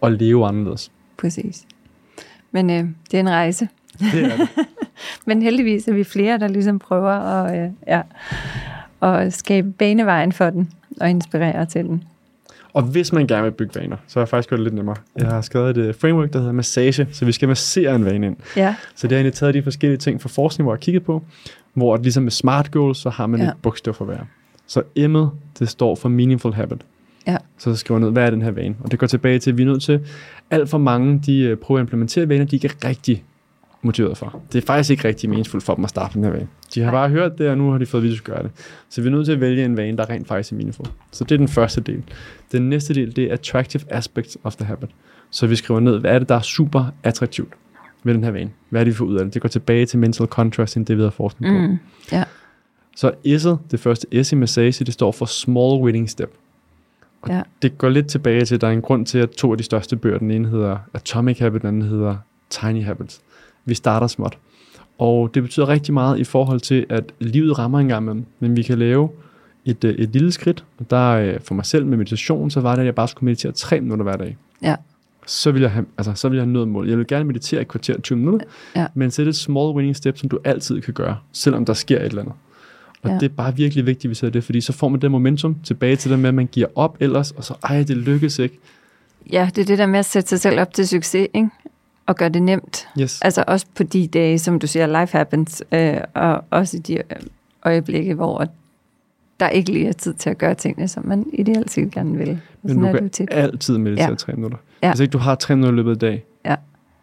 at 0.03 0.11
leve 0.11 0.45
anderledes. 0.47 0.91
Præcis. 1.17 1.65
Men 2.51 2.69
øh, 2.69 2.85
det 3.11 3.13
er 3.13 3.19
en 3.19 3.29
rejse. 3.29 3.67
Det 3.99 4.23
er 4.23 4.37
det. 4.37 4.49
Men 5.27 5.41
heldigvis 5.41 5.87
er 5.87 5.93
vi 5.93 6.03
flere, 6.03 6.37
der 6.39 6.47
ligesom 6.47 6.79
prøver 6.79 7.09
at, 7.11 7.63
øh, 7.65 7.69
ja, 7.87 8.01
at 9.01 9.33
skabe 9.33 9.71
banevejen 9.71 10.31
for 10.31 10.49
den 10.49 10.71
og 11.01 11.09
inspirere 11.09 11.65
til 11.65 11.85
den. 11.85 12.03
Og 12.73 12.83
hvis 12.83 13.13
man 13.13 13.27
gerne 13.27 13.43
vil 13.43 13.51
bygge 13.51 13.79
vaner, 13.81 13.97
så 14.07 14.19
har 14.19 14.21
jeg 14.21 14.29
faktisk 14.29 14.49
gjort 14.49 14.57
det 14.57 14.63
lidt 14.63 14.75
nemmere. 14.75 14.95
Jeg 15.17 15.27
har 15.27 15.41
skrevet 15.41 15.77
et 15.77 15.83
øh, 15.87 15.95
framework, 15.95 16.33
der 16.33 16.39
hedder 16.39 16.53
massage, 16.53 17.07
så 17.11 17.25
vi 17.25 17.31
skal 17.31 17.47
massere 17.47 17.95
en 17.95 18.05
vane 18.05 18.27
ind. 18.27 18.35
Ja, 18.57 18.75
Så 18.95 19.07
det 19.07 19.11
har 19.15 19.17
egentlig 19.19 19.33
taget 19.33 19.53
de 19.53 19.63
forskellige 19.63 19.97
ting 19.97 20.21
fra 20.21 20.29
forskning, 20.29 20.65
hvor 20.65 20.73
jeg 20.73 20.79
kigget 20.79 21.03
på, 21.03 21.23
hvor 21.73 21.93
at 21.93 22.01
ligesom 22.03 22.23
med 22.23 22.31
SMART 22.31 22.71
goals, 22.71 22.97
så 22.97 23.09
har 23.09 23.27
man 23.27 23.41
Ja. 23.41 23.47
et 23.47 23.53
bogstav 23.61 23.93
for 23.93 24.05
hver. 24.05 24.17
Så 24.67 24.81
M'et, 24.99 25.29
det 25.59 25.69
står 25.69 25.95
for 25.95 26.09
meaningful 26.09 26.53
habit. 26.53 26.81
Ja. 27.27 27.37
Så 27.57 27.75
skriver 27.75 27.99
jeg 27.99 28.05
ned, 28.05 28.11
hvad 28.11 28.25
er 28.25 28.29
den 28.29 28.41
her 28.41 28.51
vane? 28.51 28.75
Og 28.83 28.91
det 28.91 28.99
går 28.99 29.07
tilbage 29.07 29.39
til, 29.39 29.51
at 29.51 29.57
vi 29.57 29.61
er 29.61 29.67
nødt 29.67 29.83
til, 29.83 29.99
alt 30.51 30.69
for 30.69 30.77
mange, 30.77 31.21
de 31.25 31.39
øh, 31.39 31.57
prøver 31.57 31.79
at 31.79 31.83
implementere 31.83 32.29
vaner, 32.29 32.45
de 32.45 32.55
ikke 32.55 32.67
er 32.83 32.87
rigtig 32.87 33.23
motiveret 33.81 34.17
for. 34.17 34.41
Det 34.53 34.61
er 34.63 34.65
faktisk 34.65 34.89
ikke 34.89 35.07
rigtig 35.07 35.29
meningsfuldt 35.29 35.65
for 35.65 35.75
dem 35.75 35.83
at 35.83 35.89
starte 35.89 36.13
den 36.13 36.23
her 36.23 36.31
vane. 36.31 36.47
De 36.75 36.81
har 36.81 36.91
bare 36.91 37.09
hørt 37.09 37.37
det, 37.37 37.49
og 37.49 37.57
nu 37.57 37.71
har 37.71 37.77
de 37.77 37.85
fået 37.85 38.13
at 38.17 38.23
gøre 38.23 38.43
det. 38.43 38.51
Så 38.89 39.01
vi 39.01 39.07
er 39.07 39.11
nødt 39.11 39.25
til 39.25 39.31
at 39.33 39.41
vælge 39.41 39.65
en 39.65 39.77
vane, 39.77 39.97
der 39.97 40.09
rent 40.09 40.27
faktisk 40.27 40.51
er 40.51 40.55
meaningful. 40.55 40.85
Så 41.11 41.23
det 41.23 41.31
er 41.31 41.37
den 41.37 41.47
første 41.47 41.81
del. 41.81 42.03
Den 42.51 42.69
næste 42.69 42.93
del, 42.93 43.15
det 43.15 43.23
er 43.23 43.33
attractive 43.33 43.83
aspects 43.89 44.37
of 44.43 44.55
the 44.55 44.65
habit. 44.65 44.89
Så 45.29 45.47
vi 45.47 45.55
skriver 45.55 45.79
ned, 45.79 45.99
hvad 45.99 46.11
er 46.11 46.19
det, 46.19 46.29
der 46.29 46.35
er 46.35 46.41
super 46.41 46.85
attraktivt 47.03 47.49
ved 48.03 48.13
den 48.13 48.23
her 48.23 48.31
vane? 48.31 48.51
Hvad 48.69 48.81
er 48.81 48.83
det, 48.83 48.93
vi 48.93 48.97
får 48.97 49.05
ud 49.05 49.15
af 49.17 49.25
det? 49.25 49.33
Det 49.33 49.41
går 49.41 49.49
tilbage 49.49 49.85
til 49.85 49.99
mental 49.99 50.27
contrast, 50.27 50.75
det 50.75 50.97
vi 50.97 51.01
har 51.03 51.09
forskning 51.09 51.55
på. 51.55 51.67
mm. 51.67 51.77
ja, 52.11 52.23
Så 52.95 53.11
S'et, 53.27 53.57
det 53.71 53.79
første 53.79 54.23
S 54.23 54.31
i 54.31 54.35
massage, 54.35 54.85
det 54.85 54.93
står 54.93 55.11
for 55.11 55.25
small 55.25 55.81
winning 55.83 56.09
step. 56.09 56.31
Og 57.21 57.29
Ja. 57.29 57.41
det 57.61 57.77
går 57.77 57.89
lidt 57.89 58.07
tilbage 58.07 58.45
til, 58.45 58.55
at 58.55 58.61
der 58.61 58.67
er 58.67 58.71
en 58.71 58.81
grund 58.81 59.05
til, 59.05 59.17
at 59.17 59.29
to 59.29 59.51
af 59.51 59.57
de 59.57 59.63
største 59.63 59.95
bøger, 59.95 60.17
den 60.17 60.31
ene 60.31 60.47
hedder 60.47 60.77
Atomic 60.93 61.39
Habit, 61.39 61.61
den 61.61 61.67
anden 61.67 61.81
hedder 61.81 62.15
Tiny 62.49 62.83
Habits. 62.83 63.21
Vi 63.65 63.73
starter 63.75 64.07
småt. 64.07 64.37
Og 64.97 65.31
det 65.33 65.43
betyder 65.43 65.69
rigtig 65.69 65.93
meget 65.93 66.19
i 66.19 66.23
forhold 66.23 66.59
til, 66.59 66.85
at 66.89 67.03
livet 67.19 67.59
rammer 67.59 67.79
en 67.79 67.87
gang 67.87 68.03
imellem, 68.03 68.25
men 68.39 68.55
vi 68.55 68.61
kan 68.63 68.79
lave 68.79 69.09
et, 69.65 69.83
øh, 69.83 69.95
et 69.95 70.09
lille 70.09 70.31
skridt. 70.31 70.63
Og 70.79 70.89
der 70.89 71.09
øh, 71.11 71.39
for 71.41 71.55
mig 71.55 71.65
selv 71.65 71.85
med 71.85 71.97
meditation, 71.97 72.51
så 72.51 72.59
var 72.61 72.71
det, 72.75 72.79
at 72.79 72.85
jeg 72.85 72.95
bare 72.95 73.07
skulle 73.07 73.25
meditere 73.25 73.51
tre 73.51 73.81
minutter 73.81 74.03
hver 74.03 74.17
dag. 74.17 74.37
Ja. 74.61 74.75
Så 75.27 75.51
vil 75.51 75.61
jeg 75.61 75.71
have, 75.71 75.85
altså, 75.97 76.13
så 76.15 76.29
vil 76.29 76.35
jeg 76.35 76.43
have 76.45 76.51
nået 76.53 76.67
mål. 76.67 76.89
Jeg 76.89 76.97
vil 76.97 77.07
gerne 77.07 77.25
meditere 77.25 77.61
et 77.61 77.67
kvarter 77.67 78.01
20 78.01 78.17
minutter, 78.17 78.45
Ja. 78.75 78.85
men 78.93 79.11
sæt 79.11 79.27
et 79.27 79.35
small 79.35 79.75
winning 79.75 79.95
step, 79.95 80.17
som 80.17 80.29
du 80.29 80.39
altid 80.43 80.81
kan 80.81 80.93
gøre, 80.93 81.17
selvom 81.31 81.65
der 81.65 81.73
sker 81.73 81.97
et 81.99 82.03
eller 82.05 82.21
andet. 82.21 82.35
Og 83.03 83.09
Ja. 83.09 83.15
det 83.15 83.23
er 83.23 83.29
bare 83.29 83.55
virkelig 83.55 83.85
vigtigt, 83.85 84.23
at 84.23 84.27
vi 84.27 84.29
det, 84.33 84.43
fordi 84.43 84.61
så 84.61 84.73
får 84.73 84.87
man 84.89 85.01
det 85.01 85.11
momentum 85.11 85.55
tilbage 85.63 85.95
til 85.95 86.11
det 86.11 86.19
med, 86.19 86.27
at 86.29 86.33
man 86.35 86.47
giver 86.51 86.67
op 86.75 86.97
ellers, 86.99 87.31
og 87.31 87.43
så, 87.43 87.53
ej, 87.63 87.83
det 87.83 87.97
lykkes 87.97 88.39
ikke. 88.39 88.59
ja, 89.31 89.49
det 89.55 89.61
er 89.61 89.65
det 89.65 89.77
der 89.77 89.85
med 89.85 89.99
at 89.99 90.05
sætte 90.05 90.29
sig 90.29 90.39
selv 90.39 90.59
op 90.59 90.73
til 90.73 90.87
succes, 90.87 91.27
ikke? 91.33 91.49
Og 92.05 92.15
gøre 92.15 92.29
det 92.29 92.43
nemt. 92.43 92.87
Yes. 92.99 93.21
Altså 93.21 93.43
også 93.47 93.65
på 93.75 93.83
de 93.83 94.07
dage, 94.07 94.39
som 94.39 94.59
du 94.59 94.67
siger, 94.67 94.99
life 95.01 95.17
happens, 95.17 95.63
øh, 95.71 95.97
og 96.13 96.43
også 96.49 96.77
i 96.77 96.79
de 96.79 96.93
øh, 96.97 97.03
øjeblikke, 97.65 98.13
hvor 98.13 98.45
der 99.39 99.49
ikke 99.49 99.71
lige 99.71 99.87
er 99.87 99.91
tid 99.93 100.13
til 100.13 100.29
at 100.29 100.37
gøre 100.37 100.53
tingene, 100.55 100.87
som 100.87 101.05
man 101.05 101.25
ideelt 101.33 101.71
set 101.71 101.91
gerne 101.91 102.17
vil. 102.17 102.39
Men 102.63 102.79
du 102.81 102.91
kan 102.91 103.09
tit. 103.09 103.27
altid 103.31 103.77
meditere 103.77 104.05
Ja. 104.05 104.09
ja. 104.09 104.15
tre 104.15 104.33
minutter. 104.33 104.57
Ja. 104.83 104.91
Hvis 104.91 104.99
ikke 104.99 105.11
du 105.11 105.17
har 105.17 105.35
tre 105.35 105.55
minutter 105.55 105.73
i 105.73 105.75
løbet 105.75 105.91
af 105.91 105.99
dag, 105.99 106.25
Ja. 106.45 106.55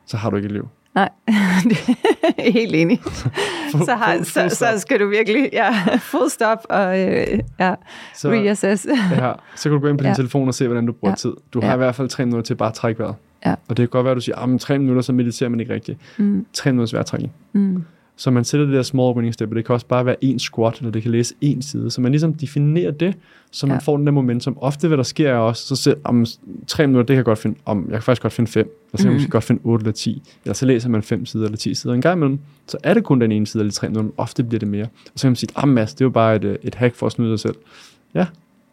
så 0.06 0.16
har 0.16 0.30
du 0.30 0.36
ikke 0.36 0.46
et 0.46 0.52
liv. 0.52 0.68
Nej, 0.94 1.08
helt 2.38 2.74
enig. 2.74 3.00
så, 3.86 3.94
har, 3.94 4.24
så, 4.24 4.56
så 4.56 4.78
skal 4.78 5.00
du 5.00 5.08
virkelig, 5.08 5.48
ja, 5.52 5.74
full 6.10 6.30
stop 6.30 6.58
og 6.70 7.00
øh, 7.00 7.38
ja, 7.58 7.74
så, 8.16 8.30
reassess. 8.30 8.86
ja, 9.10 9.32
så 9.56 9.62
kan 9.62 9.72
du 9.72 9.78
gå 9.78 9.88
ind 9.88 9.98
på 9.98 10.02
din 10.02 10.08
Ja. 10.10 10.14
telefon 10.14 10.48
og 10.48 10.54
se, 10.54 10.66
hvordan 10.66 10.86
du 10.86 10.92
bruger 10.92 11.12
Ja. 11.12 11.16
tid. 11.16 11.32
Du 11.54 11.60
Ja. 11.62 11.66
har 11.66 11.74
i 11.74 11.76
hvert 11.76 11.94
fald 11.94 12.08
tre 12.08 12.24
minutter 12.26 12.44
til 12.44 12.54
bare 12.54 12.68
at 12.68 12.74
trække 12.74 12.98
vejret. 12.98 13.14
Ja. 13.46 13.50
Og 13.68 13.76
det 13.76 13.76
kan 13.76 13.88
godt 13.88 14.05
være, 14.05 14.11
at 14.12 14.16
du 14.16 14.20
siger, 14.20 14.37
at 14.55 14.61
tre 14.61 14.79
minutter, 14.79 15.03
så 15.03 15.12
mediterer 15.12 15.50
man 15.50 15.61
ikke 15.61 15.74
rigtigt. 15.74 15.98
Mm, 16.18 16.46
Tre 16.53 16.72
minutters 16.72 16.94
vejrtrækning. 16.94 17.33
mm, 17.53 17.83
Så 18.16 18.31
man 18.31 18.44
sætter 18.44 18.66
det 18.66 18.74
der 18.74 18.83
small 18.83 19.14
winning 19.14 19.35
step, 19.35 19.50
og 19.50 19.57
det 19.57 19.64
kan 19.64 19.72
også 19.72 19.87
bare 19.87 20.07
være 20.07 20.24
en 20.24 20.38
squat, 20.38 20.79
eller 20.79 20.90
det 20.90 21.03
kan 21.03 21.11
læse 21.11 21.35
en 21.40 21.62
side. 21.62 21.90
Så 21.90 22.00
man 22.00 22.12
ligesom 22.12 22.35
definerer 22.35 22.90
det, 22.90 23.14
så 23.50 23.66
man 23.66 23.70
Ja. 23.70 23.74
ja. 23.74 23.79
får 23.79 23.96
den 23.96 24.07
der 24.07 24.12
momentum. 24.12 24.59
Ofte 24.61 24.88
hvad 24.88 24.96
der 24.96 25.03
sker 25.03 25.31
er 25.31 25.37
også, 25.37 25.66
så 25.66 25.76
selv 25.76 25.96
om 26.05 26.26
tre 26.66 26.87
minutter, 26.87 27.03
det 27.03 27.09
kan 27.09 27.16
jeg 27.16 27.24
godt 27.24 27.38
finde, 27.38 27.59
om, 27.64 27.85
jeg 27.85 27.92
kan 27.92 28.03
faktisk 28.03 28.22
godt 28.22 28.33
finde 28.33 28.50
fem, 28.50 28.66
eller 28.66 28.96
så 28.98 29.03
kan 29.03 29.07
Mm. 29.07 29.11
jeg 29.11 29.14
måske 29.20 29.31
godt 29.31 29.44
finde 29.44 29.61
8 29.64 29.83
eller 29.83 29.92
10, 29.92 30.22
eller 30.44 30.55
så 30.55 30.66
læser 30.66 30.88
man 30.88 31.03
fem 31.03 31.26
sider 31.26 31.44
eller 31.44 31.57
10 31.59 31.74
sider. 31.74 31.94
En 31.94 32.00
gang 32.00 32.16
imellem, 32.18 32.38
så 32.66 32.76
er 32.83 32.94
det 32.94 33.05
kun 33.05 33.20
den 33.20 33.33
ene 33.33 33.46
side 33.46 33.61
eller 33.61 33.72
tre 33.72 33.88
minutter, 33.88 34.11
ofte 34.16 34.44
bliver 34.44 34.59
det 34.59 34.68
mere. 34.68 34.85
Og 34.85 34.90
så 35.16 35.22
kan 35.22 35.31
man 35.31 35.37
sige, 35.37 35.50
ah 35.57 35.68
Mads, 35.68 35.94
det 35.94 36.00
er 36.00 36.05
jo 36.05 36.11
bare 36.11 36.37
et, 36.37 36.44
øh, 36.44 36.57
et 36.62 36.74
hack 36.74 36.94
for 36.94 37.07
at 37.07 37.12
snyde 37.12 37.31
dig 37.31 37.38
selv. 37.40 37.55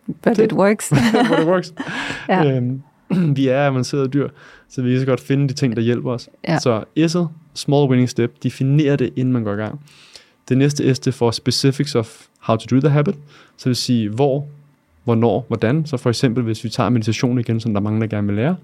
but 0.08 0.38
Det- 0.38 0.40
it 0.40 0.54
works. 0.54 0.90
But 1.30 1.40
it 1.40 1.48
works. 1.48 1.74
Ja. 2.30 2.56
øhm, 2.58 2.82
vi 3.38 3.48
er 3.48 3.68
avancerede 3.68 4.08
dyr, 4.08 4.30
så 4.70 4.82
vi 4.82 4.92
kan 4.92 5.00
så 5.00 5.06
godt 5.06 5.20
finde 5.20 5.48
de 5.48 5.54
ting, 5.54 5.76
der 5.76 5.82
hjælper 5.82 6.12
os. 6.12 6.30
Ja. 6.48 6.60
Så 6.60 6.84
S'et, 7.00 7.28
small 7.54 7.90
winning 7.90 8.10
step, 8.10 8.44
definerer 8.44 8.96
det, 8.96 9.14
inden 9.16 9.34
man 9.34 9.44
går 9.44 9.54
i 9.54 9.56
gang. 9.56 9.80
Det 10.50 10.58
næste 10.58 10.96
S, 10.96 11.00
det 11.00 11.08
er 11.08 11.16
for 11.16 11.32
specifics 11.32 11.96
of 11.96 12.26
how 12.40 12.56
to 12.56 12.76
do 12.76 12.82
the 12.82 12.90
habit. 12.90 13.16
Så 13.58 13.64
det 13.64 13.66
vil 13.66 13.76
sige, 13.76 14.10
hvor, 14.10 14.46
hvornår, 15.04 15.46
hvordan. 15.48 15.86
Så 15.86 15.98
for 15.98 16.10
eksempel, 16.10 16.44
hvis 16.44 16.64
vi 16.64 16.70
tager 16.70 16.90
meditation 16.90 17.40
igen, 17.40 17.60
som 17.60 17.74
der 17.74 17.80
er 17.80 17.84
mange, 17.84 18.02
der 18.02 18.08
gerne 18.08 18.28
vil 18.28 18.36
lære, 18.36 18.56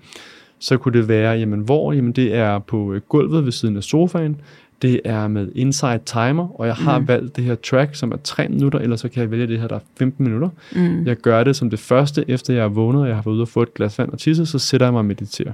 så 0.59 0.77
kunne 0.77 0.99
det 0.99 1.07
være, 1.07 1.31
jamen 1.31 1.59
hvor, 1.59 1.93
jamen 1.93 2.11
det 2.11 2.35
er 2.35 2.59
på 2.59 2.93
øh, 2.93 3.01
gulvet 3.01 3.45
ved 3.45 3.51
siden 3.51 3.77
af 3.77 3.83
sofaen, 3.83 4.41
det 4.83 5.01
er 5.05 5.27
med 5.27 5.47
inside 5.55 5.99
timer, 6.05 6.59
og 6.59 6.67
jeg 6.67 6.75
har 6.75 6.99
Mm. 6.99 7.07
valgt 7.07 7.35
det 7.35 7.43
her 7.43 7.55
track, 7.55 7.95
som 7.95 8.11
er 8.11 8.17
3 8.23 8.47
minutter, 8.47 8.79
eller 8.79 8.95
så 8.95 9.09
kan 9.09 9.21
jeg 9.21 9.31
vælge 9.31 9.47
det 9.47 9.59
her, 9.59 9.67
der 9.67 9.75
er 9.75 9.79
15 9.99 10.25
minutter. 10.25 10.49
Mm, 10.75 11.05
Jeg 11.05 11.15
gør 11.15 11.43
det 11.43 11.55
som 11.55 11.69
det 11.69 11.79
første, 11.79 12.25
efter 12.27 12.53
jeg 12.53 12.63
er 12.63 12.67
vågnet, 12.67 13.01
og 13.01 13.07
jeg 13.07 13.15
har 13.15 13.21
været 13.23 13.33
ude 13.35 13.41
og 13.41 13.47
få 13.47 13.61
et 13.61 13.73
glas 13.73 13.99
vand 13.99 14.09
og 14.09 14.19
tisse, 14.19 14.45
så 14.45 14.59
sætter 14.59 14.87
jeg 14.87 14.93
mig 14.93 14.99
og 14.99 15.05
mediterer. 15.05 15.53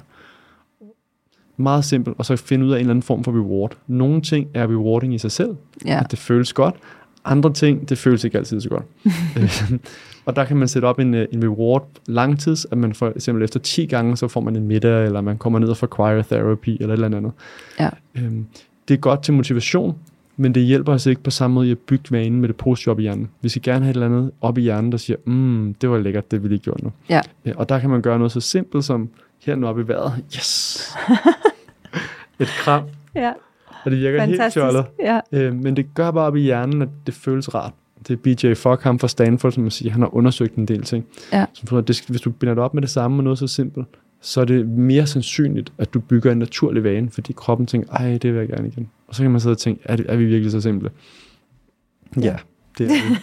Meget 1.57 1.85
simpelt, 1.85 2.15
og 2.19 2.25
så 2.25 2.35
finde 2.35 2.65
ud 2.65 2.71
af 2.71 2.75
en 2.75 2.79
eller 2.79 2.91
anden 2.91 3.03
form 3.03 3.23
for 3.23 3.31
reward. 3.31 3.77
Nogle 3.87 4.21
ting 4.21 4.47
er 4.53 4.67
rewarding 4.67 5.13
i 5.13 5.17
sig 5.17 5.31
selv, 5.31 5.55
ja, 5.85 5.99
at 6.03 6.11
det 6.11 6.19
føles 6.19 6.53
godt. 6.53 6.75
Andre 7.25 7.53
ting, 7.53 7.89
det 7.89 7.97
føles 7.97 8.23
ikke 8.23 8.37
altid 8.37 8.61
så 8.61 8.69
godt. 8.69 8.83
Øh, 9.37 9.79
og 10.25 10.35
der 10.35 10.45
kan 10.45 10.57
man 10.57 10.67
sætte 10.67 10.85
op 10.85 10.99
en, 10.99 11.13
øh, 11.13 11.27
en 11.31 11.43
reward 11.43 11.87
langtids, 12.07 12.67
at 12.71 12.77
man 12.77 12.93
for 12.93 13.13
eksempel 13.15 13.43
efter 13.43 13.59
10 13.59 13.85
gange, 13.85 14.17
så 14.17 14.27
får 14.27 14.41
man 14.41 14.55
en 14.55 14.67
middag, 14.67 15.05
eller 15.05 15.21
man 15.21 15.37
kommer 15.37 15.59
ned 15.59 15.67
og 15.69 15.77
får 15.77 15.87
choir 15.87 16.21
therapy, 16.21 16.69
eller 16.69 16.87
et 16.87 16.91
eller 17.03 17.17
andet. 17.17 17.31
Ja. 17.79 17.89
Øhm, 18.17 18.45
det 18.89 18.95
er 18.95 18.99
godt 18.99 19.23
til 19.23 19.33
motivation, 19.33 19.95
men 20.37 20.55
det 20.55 20.63
hjælper 20.63 20.93
os 20.93 21.05
ikke 21.05 21.23
på 21.23 21.29
samme 21.29 21.53
måde 21.53 21.67
i 21.67 21.71
at 21.71 21.77
bygge 21.77 22.11
vanen 22.11 22.41
med 22.41 22.47
det 22.47 22.55
positive 22.55 22.91
op 22.91 22.99
i 22.99 23.01
hjernen. 23.01 23.29
Vi 23.41 23.49
skal 23.49 23.61
gerne 23.61 23.85
have 23.85 23.89
et 23.91 23.93
eller 23.93 24.05
andet 24.05 24.31
op 24.41 24.57
i 24.57 24.61
hjernen, 24.61 24.91
der 24.91 24.97
siger, 24.97 25.17
mm, 25.25 25.73
det 25.81 25.89
var 25.89 25.97
lækkert, 25.97 26.31
det 26.31 26.43
vi 26.43 26.47
lige 26.47 26.59
gjort 26.59 26.83
nu. 26.83 26.91
Ja. 27.09 27.21
Øh, 27.45 27.53
Og 27.57 27.69
der 27.69 27.79
kan 27.79 27.89
man 27.89 28.01
gøre 28.01 28.17
noget 28.17 28.31
så 28.31 28.39
simpelt 28.41 28.85
som 28.85 29.09
her 29.45 29.63
oppe 29.65 29.81
i 29.81 29.87
vejret. 29.87 30.13
Yes! 30.35 30.89
et 32.39 32.47
kram, 32.47 32.83
ja, 33.15 33.31
og 33.83 33.91
det 33.91 33.99
virker 33.99 34.25
helt 34.25 34.37
fantastisk. 34.37 34.63
fjollet. 34.63 34.85
Ja, 34.99 35.19
Øh, 35.31 35.53
men 35.55 35.75
det 35.75 35.93
gør 35.93 36.11
bare 36.11 36.25
op 36.27 36.35
i 36.35 36.41
hjernen, 36.41 36.81
at 36.81 36.89
det 37.05 37.13
føles 37.13 37.55
rart. 37.55 37.73
Det 38.07 38.13
er 38.13 38.17
BJ 38.51 38.53
Fogg, 38.53 38.79
ham 38.83 38.99
fra 38.99 39.07
Stanford, 39.07 39.51
som 39.51 39.63
man 39.63 39.71
siger, 39.71 39.91
han 39.91 40.01
har 40.01 40.15
undersøgt 40.15 40.55
en 40.55 40.65
del 40.65 40.83
ting. 40.83 41.05
Ja. 41.33 41.45
Så 41.53 41.67
for, 41.67 41.81
det, 41.81 42.03
hvis 42.07 42.21
du 42.21 42.29
binder 42.31 42.53
det 42.55 42.63
op 42.63 42.73
med 42.73 42.81
det 42.81 42.89
samme 42.89 43.17
og 43.19 43.23
noget 43.23 43.39
så 43.39 43.47
simpelt, 43.47 43.87
så 44.21 44.41
er 44.41 44.45
det 44.45 44.67
mere 44.67 45.07
sandsynligt, 45.07 45.73
at 45.77 45.93
du 45.93 45.99
bygger 45.99 46.31
en 46.31 46.37
naturlig 46.37 46.83
vane, 46.83 47.09
fordi 47.09 47.33
kroppen 47.37 47.67
tænker, 47.67 47.89
ej, 47.93 48.17
det 48.17 48.33
vil 48.33 48.39
jeg 48.39 48.47
gerne 48.47 48.67
igen. 48.67 48.89
Og 49.07 49.15
så 49.15 49.21
kan 49.21 49.31
man 49.31 49.39
sidde 49.41 49.53
og 49.53 49.57
tænke, 49.57 49.81
er, 49.85 49.95
det, 49.95 50.05
er 50.09 50.15
vi 50.15 50.25
virkelig 50.25 50.51
så 50.51 50.61
simple? 50.61 50.89
Ja, 52.17 52.21
Ja. 52.21 52.35
det 52.77 52.85
er 52.85 52.89
vi. 52.89 53.15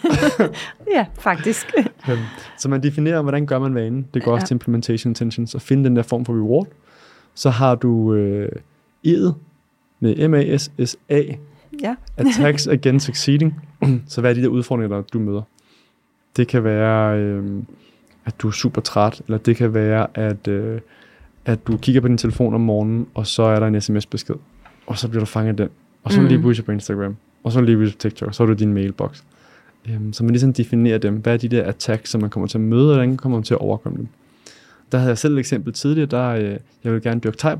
ja, 0.95 1.05
faktisk. 1.19 1.67
Øhm, 2.09 2.19
så 2.59 2.69
man 2.69 2.83
definerer, 2.83 3.21
hvordan 3.21 3.45
gør 3.45 3.59
man 3.59 3.75
vanen. 3.75 4.07
Det 4.13 4.23
går 4.23 4.31
Ja. 4.31 4.35
også 4.35 4.47
til 4.47 4.53
implementation 4.55 5.11
intentions, 5.11 5.55
og 5.55 5.61
finde 5.61 5.83
den 5.83 5.95
der 5.95 6.03
form 6.03 6.25
for 6.25 6.33
reward. 6.33 6.67
Så 7.33 7.49
har 7.49 7.75
du 7.75 8.13
øh, 8.13 8.49
E'et 9.07 9.33
med 9.99 10.27
M-A-S-S-A, 10.27 11.21
Ja, 11.81 11.95
Attacks 12.17 12.67
against 12.67 13.05
succeeding. 13.05 13.61
så 14.07 14.21
hvad 14.21 14.31
er 14.31 14.35
de 14.35 14.41
der 14.41 14.47
udfordringer, 14.47 14.95
der 14.97 15.03
du 15.13 15.19
møder? 15.19 15.41
Det 16.37 16.47
kan 16.47 16.63
være, 16.63 17.19
øh, 17.19 17.45
at 18.27 18.33
du 18.39 18.47
er 18.47 18.51
super 18.51 18.81
træt, 18.81 19.21
eller 19.27 19.37
det 19.37 19.55
kan 19.55 19.73
være, 19.73 20.07
at, 20.13 20.47
øh, 20.47 20.79
at 21.45 21.67
du 21.67 21.77
kigger 21.77 22.01
på 22.01 22.07
din 22.07 22.17
telefon 22.17 22.53
om 22.53 22.61
morgenen, 22.61 23.07
og 23.13 23.27
så 23.27 23.43
er 23.43 23.59
der 23.59 23.67
en 23.67 23.81
sms-besked, 23.81 24.35
og 24.87 24.97
så 24.97 25.07
bliver 25.07 25.19
du 25.19 25.25
fanget 25.25 25.49
af 25.49 25.55
den. 25.57 25.69
Og 26.03 26.11
så 26.11 26.21
du 26.21 26.27
lige 26.27 26.37
Mm. 26.37 26.43
pludselig 26.43 26.65
på 26.65 26.71
Instagram, 26.71 27.15
og 27.43 27.51
så 27.51 27.59
er 27.59 27.63
lige 27.63 27.75
pludselig 27.77 27.97
på 27.97 28.01
TikTok, 28.01 28.27
og 28.27 28.35
så 28.35 28.43
er 28.43 28.47
du 28.47 28.53
din 28.53 28.73
mailbox. 28.73 29.21
Øhm, 29.89 30.13
så 30.13 30.23
man 30.23 30.31
ligesom 30.31 30.53
definerer 30.53 30.97
dem. 30.97 31.15
Hvad 31.15 31.33
er 31.33 31.37
de 31.37 31.47
der 31.47 31.63
attacks, 31.63 32.09
som 32.09 32.21
man 32.21 32.29
kommer 32.29 32.47
til 32.47 32.57
at 32.57 32.61
møde, 32.61 32.89
og 32.89 32.95
hvordan 32.95 33.17
kommer 33.17 33.37
man 33.37 33.43
til 33.43 33.53
at 33.53 33.59
overkomme 33.59 33.97
dem? 33.97 34.07
Der 34.91 34.97
havde 34.97 35.09
jeg 35.09 35.17
selv 35.17 35.33
et 35.33 35.39
eksempel 35.39 35.73
tidligere, 35.73 36.07
der 36.07 36.27
øh, 36.29 36.43
jeg 36.83 36.91
ville 36.91 37.01
gerne 37.01 37.19
dyrke 37.19 37.37
thai 37.37 37.55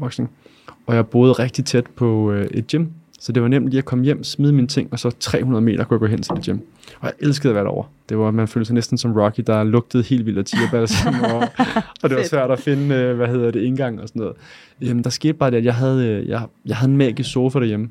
og 0.88 0.96
jeg 0.96 1.08
boede 1.08 1.32
rigtig 1.34 1.66
tæt 1.66 1.86
på 1.96 2.32
øh, 2.32 2.48
et 2.52 2.68
gym, 2.68 2.86
så 3.20 3.32
det 3.32 3.44
var 3.44 3.48
nemt 3.48 3.70
lige 3.70 3.78
at 3.78 3.86
komme 3.86 4.06
hjem, 4.06 4.24
smide 4.24 4.54
mine 4.54 4.68
ting, 4.68 4.90
og 4.92 5.00
så 5.00 5.10
300 5.20 5.62
meter 5.66 5.84
kunne 5.84 5.96
jeg 5.96 6.00
gå 6.00 6.06
hen 6.06 6.22
til 6.22 6.36
det 6.36 6.46
gym. 6.46 6.60
Og 7.00 7.06
jeg 7.06 7.14
elskede 7.20 7.52
at 7.52 7.56
være 7.56 7.64
derovre. 7.64 7.88
Det 8.10 8.18
var, 8.18 8.32
man 8.32 8.48
følte 8.48 8.66
sig 8.66 8.74
næsten 8.74 8.98
som 8.98 9.14
Rocky, 9.14 9.44
der 9.48 9.64
lugtede 9.64 10.04
helt 10.04 10.26
vildt 10.26 10.40
af 10.40 10.46
tigerbalsam, 10.46 11.16
og, 11.34 11.48
og 12.04 12.10
det 12.10 12.18
var 12.18 12.24
svært 12.24 12.52
at 12.52 12.60
finde, 12.60 12.96
øh, 12.96 13.16
hvad 13.16 13.28
hedder 13.28 13.52
det, 13.52 13.62
indgang 13.62 14.02
og 14.02 14.08
sådan 14.08 14.20
noget. 14.20 14.36
Jamen, 14.82 15.04
der 15.04 15.10
skete 15.10 15.34
bare 15.34 15.52
det, 15.52 15.58
at 15.58 15.66
jeg 15.66 15.76
havde, 15.76 16.08
øh, 16.08 16.30
jeg, 16.30 16.42
jeg 16.66 16.76
havde 16.76 16.92
en 16.92 16.98
magisk 16.98 17.32
sofa 17.32 17.60
derhjemme. 17.60 17.90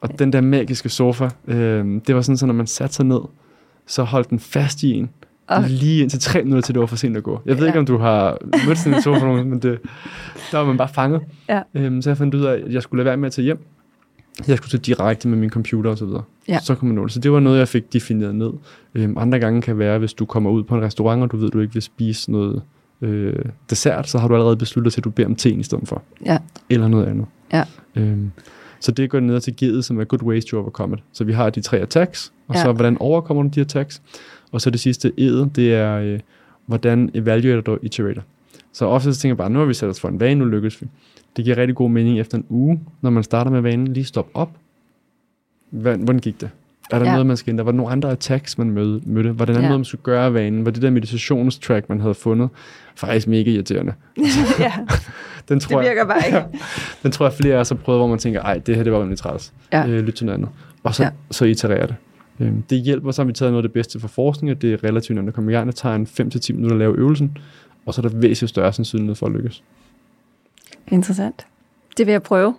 Og 0.00 0.18
den 0.18 0.32
der 0.32 0.40
magiske 0.40 0.88
sofa, 0.88 1.28
øh, 1.46 1.84
det 2.06 2.14
var 2.14 2.20
sådan, 2.20 2.36
så 2.36 2.46
når 2.46 2.54
man 2.54 2.66
satte 2.66 2.94
sig 2.94 3.06
ned, 3.06 3.20
så 3.86 4.02
holdt 4.02 4.30
den 4.30 4.38
fast 4.38 4.82
i 4.82 4.92
en, 4.92 5.10
og 5.46 5.64
lige 5.68 6.02
indtil 6.02 6.20
tre 6.20 6.42
minutter 6.42 6.66
til 6.66 6.74
det 6.74 6.80
var 6.80 6.86
for 6.86 6.96
sent 6.96 7.16
at 7.16 7.22
gå. 7.22 7.40
Jeg 7.46 7.56
ved 7.56 7.62
ja. 7.62 7.66
ikke, 7.66 7.78
om 7.78 7.86
du 7.86 7.98
har 7.98 8.38
mødt 8.66 8.78
sådan 8.78 8.94
en 8.94 9.02
sofa, 9.02 9.26
men 9.26 9.58
det, 9.58 9.78
der 10.52 10.58
var 10.58 10.64
man 10.64 10.76
bare 10.76 10.88
fanget. 10.88 11.20
Ja. 11.48 11.62
Øhm, 11.74 12.02
så 12.02 12.10
jeg 12.10 12.16
fandt 12.16 12.34
ud 12.34 12.44
af, 12.44 12.52
at 12.52 12.72
jeg 12.72 12.82
skulle 12.82 12.98
lade 12.98 13.04
være 13.04 13.16
med 13.16 13.26
at 13.26 13.32
tage 13.32 13.44
hjem. 13.44 13.58
Jeg 14.48 14.56
skulle 14.56 14.70
tage 14.70 14.94
direkte 14.94 15.28
med 15.28 15.38
min 15.38 15.50
computer 15.50 16.04
videre. 16.04 16.22
Ja. 16.48 16.58
Så 16.60 16.74
kunne 16.74 16.88
man 16.88 16.94
nå 16.94 17.04
det. 17.04 17.12
Så 17.12 17.20
det 17.20 17.32
var 17.32 17.40
noget, 17.40 17.58
jeg 17.58 17.68
fik 17.68 17.92
defineret 17.92 18.34
ned. 18.34 18.50
Øhm, 18.94 19.18
andre 19.18 19.38
gange 19.38 19.62
kan 19.62 19.78
være, 19.78 19.98
hvis 19.98 20.14
du 20.14 20.24
kommer 20.24 20.50
ud 20.50 20.62
på 20.64 20.74
en 20.74 20.82
restaurant, 20.82 21.22
og 21.22 21.32
du 21.32 21.36
ved, 21.36 21.50
du 21.50 21.60
ikke 21.60 21.72
vil 21.72 21.82
spise 21.82 22.32
noget 22.32 22.62
øh, 23.00 23.44
dessert, 23.70 24.08
så 24.08 24.18
har 24.18 24.28
du 24.28 24.34
allerede 24.34 24.56
besluttet 24.56 24.92
til, 24.92 25.00
at 25.00 25.04
du 25.04 25.10
beder 25.10 25.28
om 25.28 25.34
te 25.34 25.50
i 25.50 25.62
stedet 25.62 25.88
for. 25.88 26.02
Ja. 26.24 26.38
Eller 26.70 26.88
noget 26.88 27.06
andet. 27.06 27.26
Ja. 27.52 27.64
Øhm, 27.96 28.30
så 28.80 28.92
det 28.92 29.10
går 29.10 29.20
ned 29.20 29.40
til 29.40 29.54
givet, 29.54 29.84
som 29.84 30.00
er 30.00 30.04
good 30.04 30.22
ways 30.22 30.44
to 30.44 30.58
overcome 30.58 30.96
it. 30.96 31.02
Så 31.12 31.24
vi 31.24 31.32
har 31.32 31.50
de 31.50 31.60
tre 31.60 31.78
attacks, 31.78 32.32
og 32.48 32.54
ja. 32.54 32.62
så 32.62 32.72
hvordan 32.72 32.96
overkommer 33.00 33.42
du 33.42 33.48
de 33.48 33.60
attacks? 33.60 34.02
Og 34.52 34.60
så 34.60 34.70
det 34.70 34.80
sidste, 34.80 35.12
ed, 35.18 35.46
det 35.46 35.74
er, 35.74 35.98
øh, 35.98 36.20
hvordan 36.66 37.10
evaluator 37.14 37.60
du 37.60 37.78
iterator. 37.82 38.22
Så 38.76 38.86
ofte 38.86 39.14
så 39.14 39.20
tænker 39.20 39.32
jeg 39.32 39.36
bare, 39.36 39.50
nu 39.50 39.58
har 39.58 39.66
vi 39.66 39.74
sat 39.74 39.88
os 39.88 40.00
for 40.00 40.08
en 40.08 40.20
vane, 40.20 40.40
nu 40.40 40.44
lykkes 40.44 40.82
vi. 40.82 40.88
Det 41.36 41.44
giver 41.44 41.56
rigtig 41.56 41.76
god 41.76 41.90
mening 41.90 42.20
efter 42.20 42.38
en 42.38 42.44
uge, 42.48 42.80
når 43.00 43.10
man 43.10 43.22
starter 43.22 43.50
med 43.50 43.60
vanen, 43.60 43.88
lige 43.88 44.04
stop 44.04 44.28
op. 44.34 44.50
Hvordan 45.70 46.18
gik 46.18 46.40
det? 46.40 46.50
Er 46.90 46.98
der 46.98 47.06
ja. 47.06 47.12
noget, 47.12 47.26
man 47.26 47.36
skal 47.36 47.50
ændre? 47.50 47.64
Var 47.64 47.72
der 47.72 47.76
nogle 47.76 47.92
andre 47.92 48.10
attacks, 48.10 48.58
man 48.58 48.70
mødte? 48.70 49.08
mødte? 49.08 49.38
Var 49.38 49.44
der 49.44 49.52
ja. 49.52 49.60
noget, 49.60 49.78
man 49.78 49.84
skulle 49.84 50.02
gøre 50.02 50.24
af 50.24 50.34
vanen? 50.34 50.64
Var 50.64 50.70
det 50.70 50.82
der 50.82 50.90
meditationstrack, 50.90 51.88
man 51.88 52.00
havde 52.00 52.14
fundet, 52.14 52.48
faktisk 52.94 53.26
mega 53.26 53.50
irriterende? 53.50 53.92
ja, 54.58 54.72
den 55.48 55.60
tror 55.60 55.78
det 55.78 55.88
virker 55.88 56.00
jeg, 56.00 56.08
bare 56.08 56.26
ikke. 56.26 56.44
den 57.02 57.10
tror 57.10 57.26
jeg 57.26 57.32
flere 57.32 57.54
af 57.54 57.60
os 57.60 57.68
har 57.68 57.76
prøvet, 57.76 58.00
hvor 58.00 58.06
man 58.06 58.18
tænker, 58.18 58.40
ej, 58.40 58.58
det 58.58 58.76
her 58.76 58.82
det 58.82 58.92
var 58.92 59.00
rimelig 59.00 59.18
træls. 59.18 59.52
Ja. 59.72 59.86
Øh, 59.86 60.04
lyt 60.04 60.14
til 60.14 60.26
noget 60.26 60.38
andet. 60.38 60.50
Og 60.82 60.94
så, 60.94 61.02
ja. 61.02 61.10
så 61.30 61.44
itererer 61.44 61.86
det. 61.86 61.96
Øhm, 62.40 62.62
det 62.62 62.78
hjælper, 62.78 63.10
så 63.10 63.22
har 63.22 63.26
vi 63.26 63.32
taget 63.32 63.52
noget 63.52 63.64
af 63.64 63.68
det 63.68 63.72
bedste 63.72 64.00
for 64.00 64.08
forskning, 64.08 64.50
at 64.50 64.62
det 64.62 64.72
er 64.72 64.84
relativt 64.84 65.16
nemt 65.16 65.28
at 65.28 65.34
komme 65.34 65.52
i 65.52 65.54
gang. 65.54 65.66
Det 65.66 65.76
tager 65.76 65.94
en 65.94 66.08
5-10 66.20 66.52
minutter 66.52 66.74
at 66.74 66.78
lave 66.78 66.96
øvelsen, 66.96 67.38
og 67.86 67.94
så 67.94 68.00
er 68.00 68.08
der 68.08 68.16
væsentligt 68.16 68.50
større 68.50 68.72
sandsynlighed 68.72 69.14
for 69.14 69.26
at 69.26 69.32
lykkes. 69.32 69.62
Interessant. 70.88 71.46
Det 71.96 72.06
vil 72.06 72.12
jeg 72.12 72.22
prøve. 72.22 72.54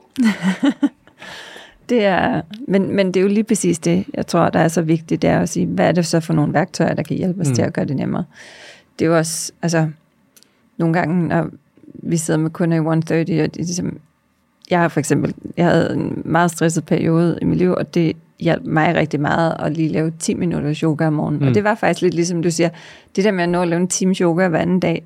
det 1.89 2.05
er, 2.05 2.41
men, 2.67 2.95
men 2.95 3.07
det 3.07 3.17
er 3.17 3.21
jo 3.21 3.27
lige 3.27 3.43
præcis 3.43 3.79
det, 3.79 4.05
jeg 4.13 4.27
tror, 4.27 4.49
der 4.49 4.59
er 4.59 4.67
så 4.67 4.81
vigtigt, 4.81 5.21
det 5.21 5.29
er 5.29 5.39
at 5.39 5.49
sige, 5.49 5.65
hvad 5.65 5.87
er 5.87 5.91
det 5.91 6.05
så 6.05 6.19
for 6.19 6.33
nogle 6.33 6.53
værktøjer, 6.53 6.93
der 6.93 7.03
kan 7.03 7.17
hjælpe 7.17 7.41
os 7.41 7.49
mm. 7.49 7.55
til 7.55 7.61
at 7.61 7.73
gøre 7.73 7.85
det 7.85 7.95
nemmere. 7.95 8.25
Det 8.99 9.05
er 9.05 9.09
jo 9.09 9.17
også, 9.17 9.51
altså, 9.61 9.89
nogle 10.77 10.93
gange, 10.93 11.27
når 11.27 11.49
vi 11.93 12.17
sidder 12.17 12.39
med 12.39 12.49
kunder 12.49 12.77
i 12.77 12.79
130, 12.79 13.43
og 13.43 13.55
det, 13.55 13.55
ligesom, 13.55 13.99
jeg 14.69 14.79
har 14.79 14.87
for 14.87 14.99
eksempel, 14.99 15.35
jeg 15.57 15.65
havde 15.65 15.93
en 15.93 16.21
meget 16.25 16.51
stresset 16.51 16.85
periode 16.85 17.39
i 17.41 17.45
mit 17.45 17.57
liv, 17.57 17.71
og 17.71 17.93
det 17.93 18.17
hjalp 18.39 18.65
mig 18.65 18.95
rigtig 18.95 19.19
meget 19.19 19.55
at 19.59 19.77
lige 19.77 19.89
lave 19.89 20.11
10 20.19 20.33
minutter 20.33 20.79
yoga 20.83 21.07
om 21.07 21.13
morgenen. 21.13 21.41
Mm. 21.41 21.47
Og 21.47 21.53
det 21.53 21.63
var 21.63 21.75
faktisk 21.75 22.01
lidt 22.01 22.13
ligesom 22.13 22.41
du 22.41 22.51
siger, 22.51 22.69
det 23.15 23.23
der 23.23 23.31
med 23.31 23.43
at 23.43 23.49
nå 23.49 23.61
at 23.61 23.67
lave 23.67 23.81
en 23.81 23.87
time 23.87 24.15
yoga 24.21 24.47
hver 24.47 24.59
anden 24.59 24.79
dag, 24.79 25.03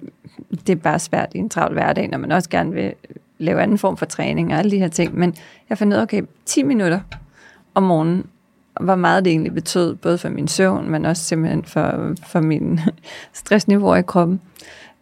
det 0.68 0.70
er 0.70 0.76
bare 0.76 1.00
svært 1.00 1.32
i 1.36 1.38
en 1.38 1.50
travl 1.50 1.74
hverdag, 1.74 2.08
når 2.08 2.18
man 2.18 2.32
også 2.32 2.50
gerne 2.50 2.72
vil 2.72 2.94
lave 3.38 3.62
anden 3.62 3.78
form 3.78 3.98
for 3.98 4.06
træning 4.06 4.54
og 4.54 4.60
alle 4.60 4.72
de 4.72 4.78
her 4.78 4.88
ting. 4.88 5.18
Men 5.18 5.36
jeg 5.70 5.78
fandt 5.78 5.94
ud 5.94 5.98
af, 5.98 6.02
okay, 6.02 6.22
10 6.46 6.64
minutter 6.64 7.00
om 7.76 7.84
morgenen, 7.84 8.26
hvor 8.82 8.96
meget 8.96 9.26
det 9.26 9.32
egentlig 9.32 9.54
betød, 9.54 9.96
både 9.96 10.18
for 10.18 10.30
min 10.30 10.48
søvn, 10.48 10.90
men 10.90 11.06
også 11.06 11.24
simpelthen 11.24 11.64
for, 11.64 12.14
for 12.28 12.40
min 12.42 12.80
stressniveau 13.34 13.96
i 13.96 14.02
kroppen. 14.02 14.42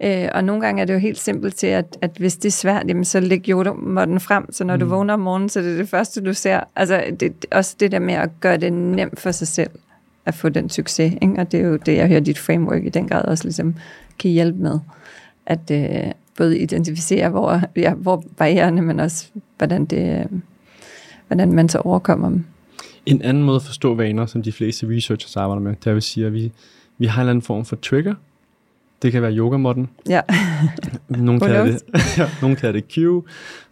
Øh, 0.03 0.29
og 0.33 0.43
nogle 0.43 0.61
gange 0.61 0.81
er 0.81 0.85
det 0.85 0.93
jo 0.93 0.99
helt 0.99 1.19
simpelt 1.19 1.55
til, 1.55 1.67
at, 1.67 1.97
at 2.01 2.11
hvis 2.17 2.35
det 2.37 2.45
er 2.45 2.51
svært, 2.51 2.87
jamen, 2.87 3.05
så 3.05 3.19
læg 3.19 3.49
yogamåtten 3.49 4.19
frem, 4.19 4.51
så 4.51 4.63
når 4.63 4.73
mm. 4.75 4.79
du 4.79 4.85
vågner 4.85 5.13
om 5.13 5.19
morgenen, 5.19 5.49
så 5.49 5.61
det 5.61 5.73
er 5.73 5.77
det 5.77 5.89
første, 5.89 6.21
du 6.21 6.33
ser. 6.33 6.59
Altså 6.75 7.03
det, 7.19 7.45
også 7.51 7.75
det 7.79 7.91
der 7.91 7.99
med 7.99 8.13
at 8.13 8.29
gøre 8.39 8.57
det 8.57 8.73
nemt 8.73 9.19
for 9.19 9.31
sig 9.31 9.47
selv 9.47 9.69
at 10.25 10.35
få 10.35 10.49
den 10.49 10.69
succes. 10.69 11.13
Ikke? 11.21 11.33
Og 11.37 11.51
det 11.51 11.59
er 11.59 11.63
jo 11.63 11.75
det, 11.75 11.95
jeg 11.95 12.07
hører 12.07 12.19
dit 12.19 12.37
framework 12.37 12.85
i 12.85 12.89
den 12.89 13.07
grad 13.07 13.25
også 13.25 13.43
ligesom 13.43 13.75
kan 14.19 14.31
hjælpe 14.31 14.59
med. 14.59 14.79
At 15.45 15.71
øh, 15.71 16.11
både 16.37 16.59
identificere, 16.59 17.29
hvor, 17.29 17.61
ja, 17.75 17.93
hvor 17.93 18.23
barriererne, 18.37 18.81
men 18.81 18.99
også 18.99 19.27
hvordan, 19.57 19.85
det, 19.85 20.19
øh, 20.19 20.39
hvordan 21.27 21.51
man 21.51 21.69
så 21.69 21.77
overkommer 21.77 22.29
dem. 22.29 22.45
En 23.05 23.21
anden 23.21 23.43
måde 23.43 23.55
at 23.55 23.63
forstå 23.63 23.95
vaner, 23.95 24.25
som 24.25 24.43
de 24.43 24.51
fleste 24.51 24.87
researchers 24.89 25.37
arbejder 25.37 25.61
med, 25.61 25.75
det 25.83 25.91
er 25.91 25.95
at 25.95 26.03
sige, 26.03 26.25
at 26.25 26.33
vi, 26.33 26.51
vi 26.97 27.05
har 27.05 27.15
en 27.15 27.19
eller 27.21 27.29
anden 27.29 27.41
form 27.41 27.65
for 27.65 27.75
trigger, 27.75 28.15
det 29.01 29.11
kan 29.11 29.21
være 29.21 29.33
yogamotten. 29.33 29.89
Ja. 30.09 30.21
Nogle 31.09 31.39
kalder, 31.39 31.63
det, 31.63 31.83
ja, 32.17 32.29
nogle 32.41 32.55
kalder 32.55 32.81
det 32.81 32.91
cue. 32.93 33.23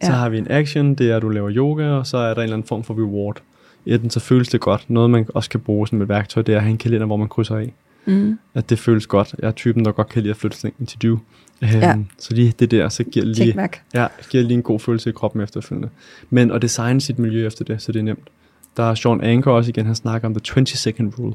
Så 0.02 0.10
ja. 0.10 0.12
har 0.12 0.28
vi 0.28 0.38
en 0.38 0.46
action, 0.50 0.94
det 0.94 1.10
er, 1.10 1.16
at 1.16 1.22
du 1.22 1.28
laver 1.28 1.50
yoga, 1.52 1.84
og 1.84 2.06
så 2.06 2.16
er 2.16 2.34
der 2.34 2.36
en 2.36 2.42
eller 2.42 2.56
anden 2.56 2.68
form 2.68 2.84
for 2.84 2.94
reward. 2.94 3.42
Enten 3.86 4.10
så 4.10 4.20
føles 4.20 4.48
det 4.48 4.60
godt. 4.60 4.90
Noget, 4.90 5.10
man 5.10 5.26
også 5.34 5.50
kan 5.50 5.60
bruge 5.60 5.88
som 5.88 6.02
et 6.02 6.08
værktøj, 6.08 6.42
det 6.42 6.52
er 6.52 6.56
at 6.56 6.62
have 6.62 6.70
en 6.70 6.78
kalender, 6.78 7.06
hvor 7.06 7.16
man 7.16 7.28
krydser 7.28 7.56
af. 7.56 7.72
Mm. 8.06 8.38
At 8.54 8.70
det 8.70 8.78
føles 8.78 9.06
godt. 9.06 9.34
Jeg 9.38 9.48
er 9.48 9.52
typen, 9.52 9.84
der 9.84 9.92
godt 9.92 10.08
kan 10.08 10.22
lide 10.22 10.30
at 10.30 10.36
flytte 10.36 10.58
ting 10.58 10.88
til 10.88 11.02
do. 11.02 11.12
Um, 11.12 11.18
ja. 11.62 11.96
Så 12.18 12.34
lige 12.34 12.54
det 12.58 12.70
der, 12.70 12.88
så 12.88 13.04
giver 13.04 13.26
lige, 13.26 13.68
ja, 13.94 14.06
giver 14.30 14.44
lige 14.44 14.54
en 14.54 14.62
god 14.62 14.80
følelse 14.80 15.10
i 15.10 15.12
kroppen 15.12 15.42
efterfølgende. 15.42 15.88
Men 16.30 16.50
at 16.50 16.62
designe 16.62 17.00
sit 17.00 17.18
miljø 17.18 17.46
efter 17.46 17.64
det, 17.64 17.82
så 17.82 17.92
det 17.92 17.98
er 17.98 18.02
nemt. 18.02 18.28
Der 18.76 18.90
er 18.90 18.94
Sean 18.94 19.20
Anker 19.20 19.50
også 19.50 19.68
igen, 19.68 19.86
han 19.86 19.94
snakker 19.94 20.28
om 20.28 20.34
the 20.34 20.40
20 20.40 20.66
second 20.66 21.12
rule. 21.18 21.34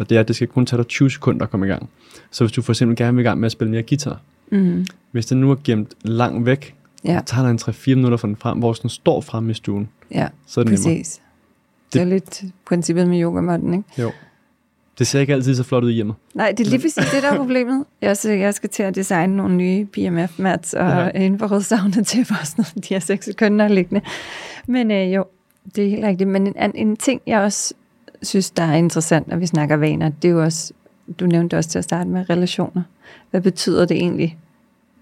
Og 0.00 0.10
det 0.10 0.16
er, 0.16 0.20
at 0.20 0.28
det 0.28 0.36
skal 0.36 0.48
kun 0.48 0.66
tage 0.66 0.78
dig 0.78 0.86
20 0.86 1.10
sekunder 1.10 1.42
at 1.42 1.50
komme 1.50 1.66
i 1.66 1.68
gang. 1.68 1.90
Så 2.30 2.44
hvis 2.44 2.52
du 2.52 2.62
for 2.62 2.72
eksempel 2.72 2.96
gerne 2.96 3.16
vil 3.16 3.22
i 3.22 3.28
gang 3.28 3.40
med 3.40 3.46
at 3.46 3.52
spille 3.52 3.70
mere 3.70 3.82
guitar, 3.82 4.20
mm. 4.50 4.86
hvis 5.10 5.26
den 5.26 5.40
nu 5.40 5.50
er 5.50 5.56
gemt 5.64 5.94
langt 6.02 6.46
væk, 6.46 6.74
ja. 7.04 7.20
tager 7.26 7.42
der 7.42 7.50
en 7.50 7.58
3-4 7.62 7.94
minutter 7.94 8.16
for 8.18 8.26
den 8.26 8.36
frem, 8.36 8.58
hvor 8.58 8.72
den 8.72 8.90
står 8.90 9.20
frem 9.20 9.50
i 9.50 9.54
stuen. 9.54 9.88
Ja, 10.10 10.28
så 10.46 10.60
er 10.60 10.64
det 10.64 10.72
præcis. 10.72 10.86
Nemmere. 10.86 11.02
Det, 11.04 11.92
det 11.92 12.00
er 12.00 12.04
lidt 12.04 12.44
princippet 12.66 13.08
med 13.08 13.22
yogamåtten, 13.22 13.74
ikke? 13.74 14.02
Jo. 14.02 14.12
Det 14.98 15.06
ser 15.06 15.20
ikke 15.20 15.32
altid 15.32 15.54
så 15.54 15.62
flot 15.62 15.84
ud 15.84 15.92
hjemme. 15.92 16.14
Nej, 16.34 16.54
det 16.58 16.66
er 16.66 16.70
lige 16.70 16.80
præcis 16.80 17.04
det, 17.12 17.22
der 17.22 17.32
er 17.32 17.36
problemet. 17.36 17.84
Jeg, 18.02 18.16
så 18.16 18.30
jeg 18.30 18.54
skal 18.54 18.70
til 18.70 18.82
at 18.82 18.94
designe 18.94 19.36
nogle 19.36 19.56
nye 19.56 19.86
PMF-mats 19.86 20.74
og 20.74 20.88
ja. 20.88 21.08
infrarødstavne 21.08 22.04
til 22.04 22.24
for 22.24 22.34
sådan 22.46 22.64
noget, 22.74 22.88
de 22.88 22.94
her 22.94 23.00
seks 23.00 23.24
sekunder 23.24 23.68
liggende. 23.68 24.00
Men 24.66 24.90
øh, 24.90 25.14
jo, 25.14 25.24
det 25.76 25.84
er 25.84 25.90
helt 25.90 26.04
rigtigt. 26.04 26.28
Men 26.30 26.46
en, 26.46 26.72
en 26.74 26.96
ting, 26.96 27.20
jeg 27.26 27.40
også 27.40 27.74
synes, 28.22 28.50
der 28.50 28.62
er 28.62 28.74
interessant, 28.74 29.28
når 29.28 29.36
vi 29.36 29.46
snakker 29.46 29.76
vaner, 29.76 30.08
det 30.08 30.28
er 30.28 30.32
jo 30.32 30.42
også, 30.42 30.72
du 31.20 31.26
nævnte 31.26 31.56
også 31.56 31.70
til 31.70 31.78
at 31.78 31.84
starte 31.84 32.10
med 32.10 32.30
relationer. 32.30 32.82
Hvad 33.30 33.40
betyder 33.40 33.84
det 33.84 33.96
egentlig? 33.96 34.38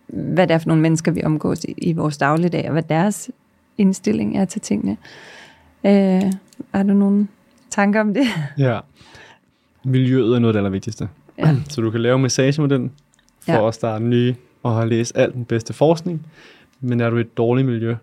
Hvad 0.07 0.47
det 0.47 0.55
er 0.55 0.59
for 0.59 0.69
nogle 0.69 0.83
mennesker, 0.83 1.13
vi 1.13 1.25
omgås 1.25 1.65
i, 1.65 1.75
i 1.77 1.93
vores 1.93 2.19
dagligdag, 2.19 2.65
og 2.67 2.73
hvad 2.73 2.83
deres 2.83 3.31
indstilling 3.79 4.39
er 4.39 4.45
til 4.45 4.61
tingene. 4.61 4.97
Øh, 5.85 6.33
har 6.75 6.83
du 6.83 6.93
nogle 6.93 7.29
tanker 7.71 8.01
om 8.01 8.15
det? 8.15 8.27
Ja. 8.59 8.81
Miljøet 9.85 10.35
er 10.35 10.39
noget 10.39 10.49
af 10.49 10.53
det 10.53 10.59
allervigtigste. 10.59 11.09
Ja. 11.39 11.57
Så 11.71 11.81
du 11.81 11.91
kan 11.91 12.01
lave 12.01 12.19
massagemodellen 12.19 12.93
for 13.41 13.53
ja. 13.53 13.69
at 13.69 13.75
starte 13.75 14.05
nye 14.05 14.35
og 14.63 14.75
have 14.75 14.89
læst 14.89 15.13
alt 15.17 15.35
den 15.35 15.45
bedste 15.45 15.73
forskning. 15.73 16.27
Men 16.81 17.01
er 17.01 17.11
du 17.11 17.17
i 17.17 17.21
et 17.21 17.37
dårligt 17.37 17.69
miljø, 17.69 17.97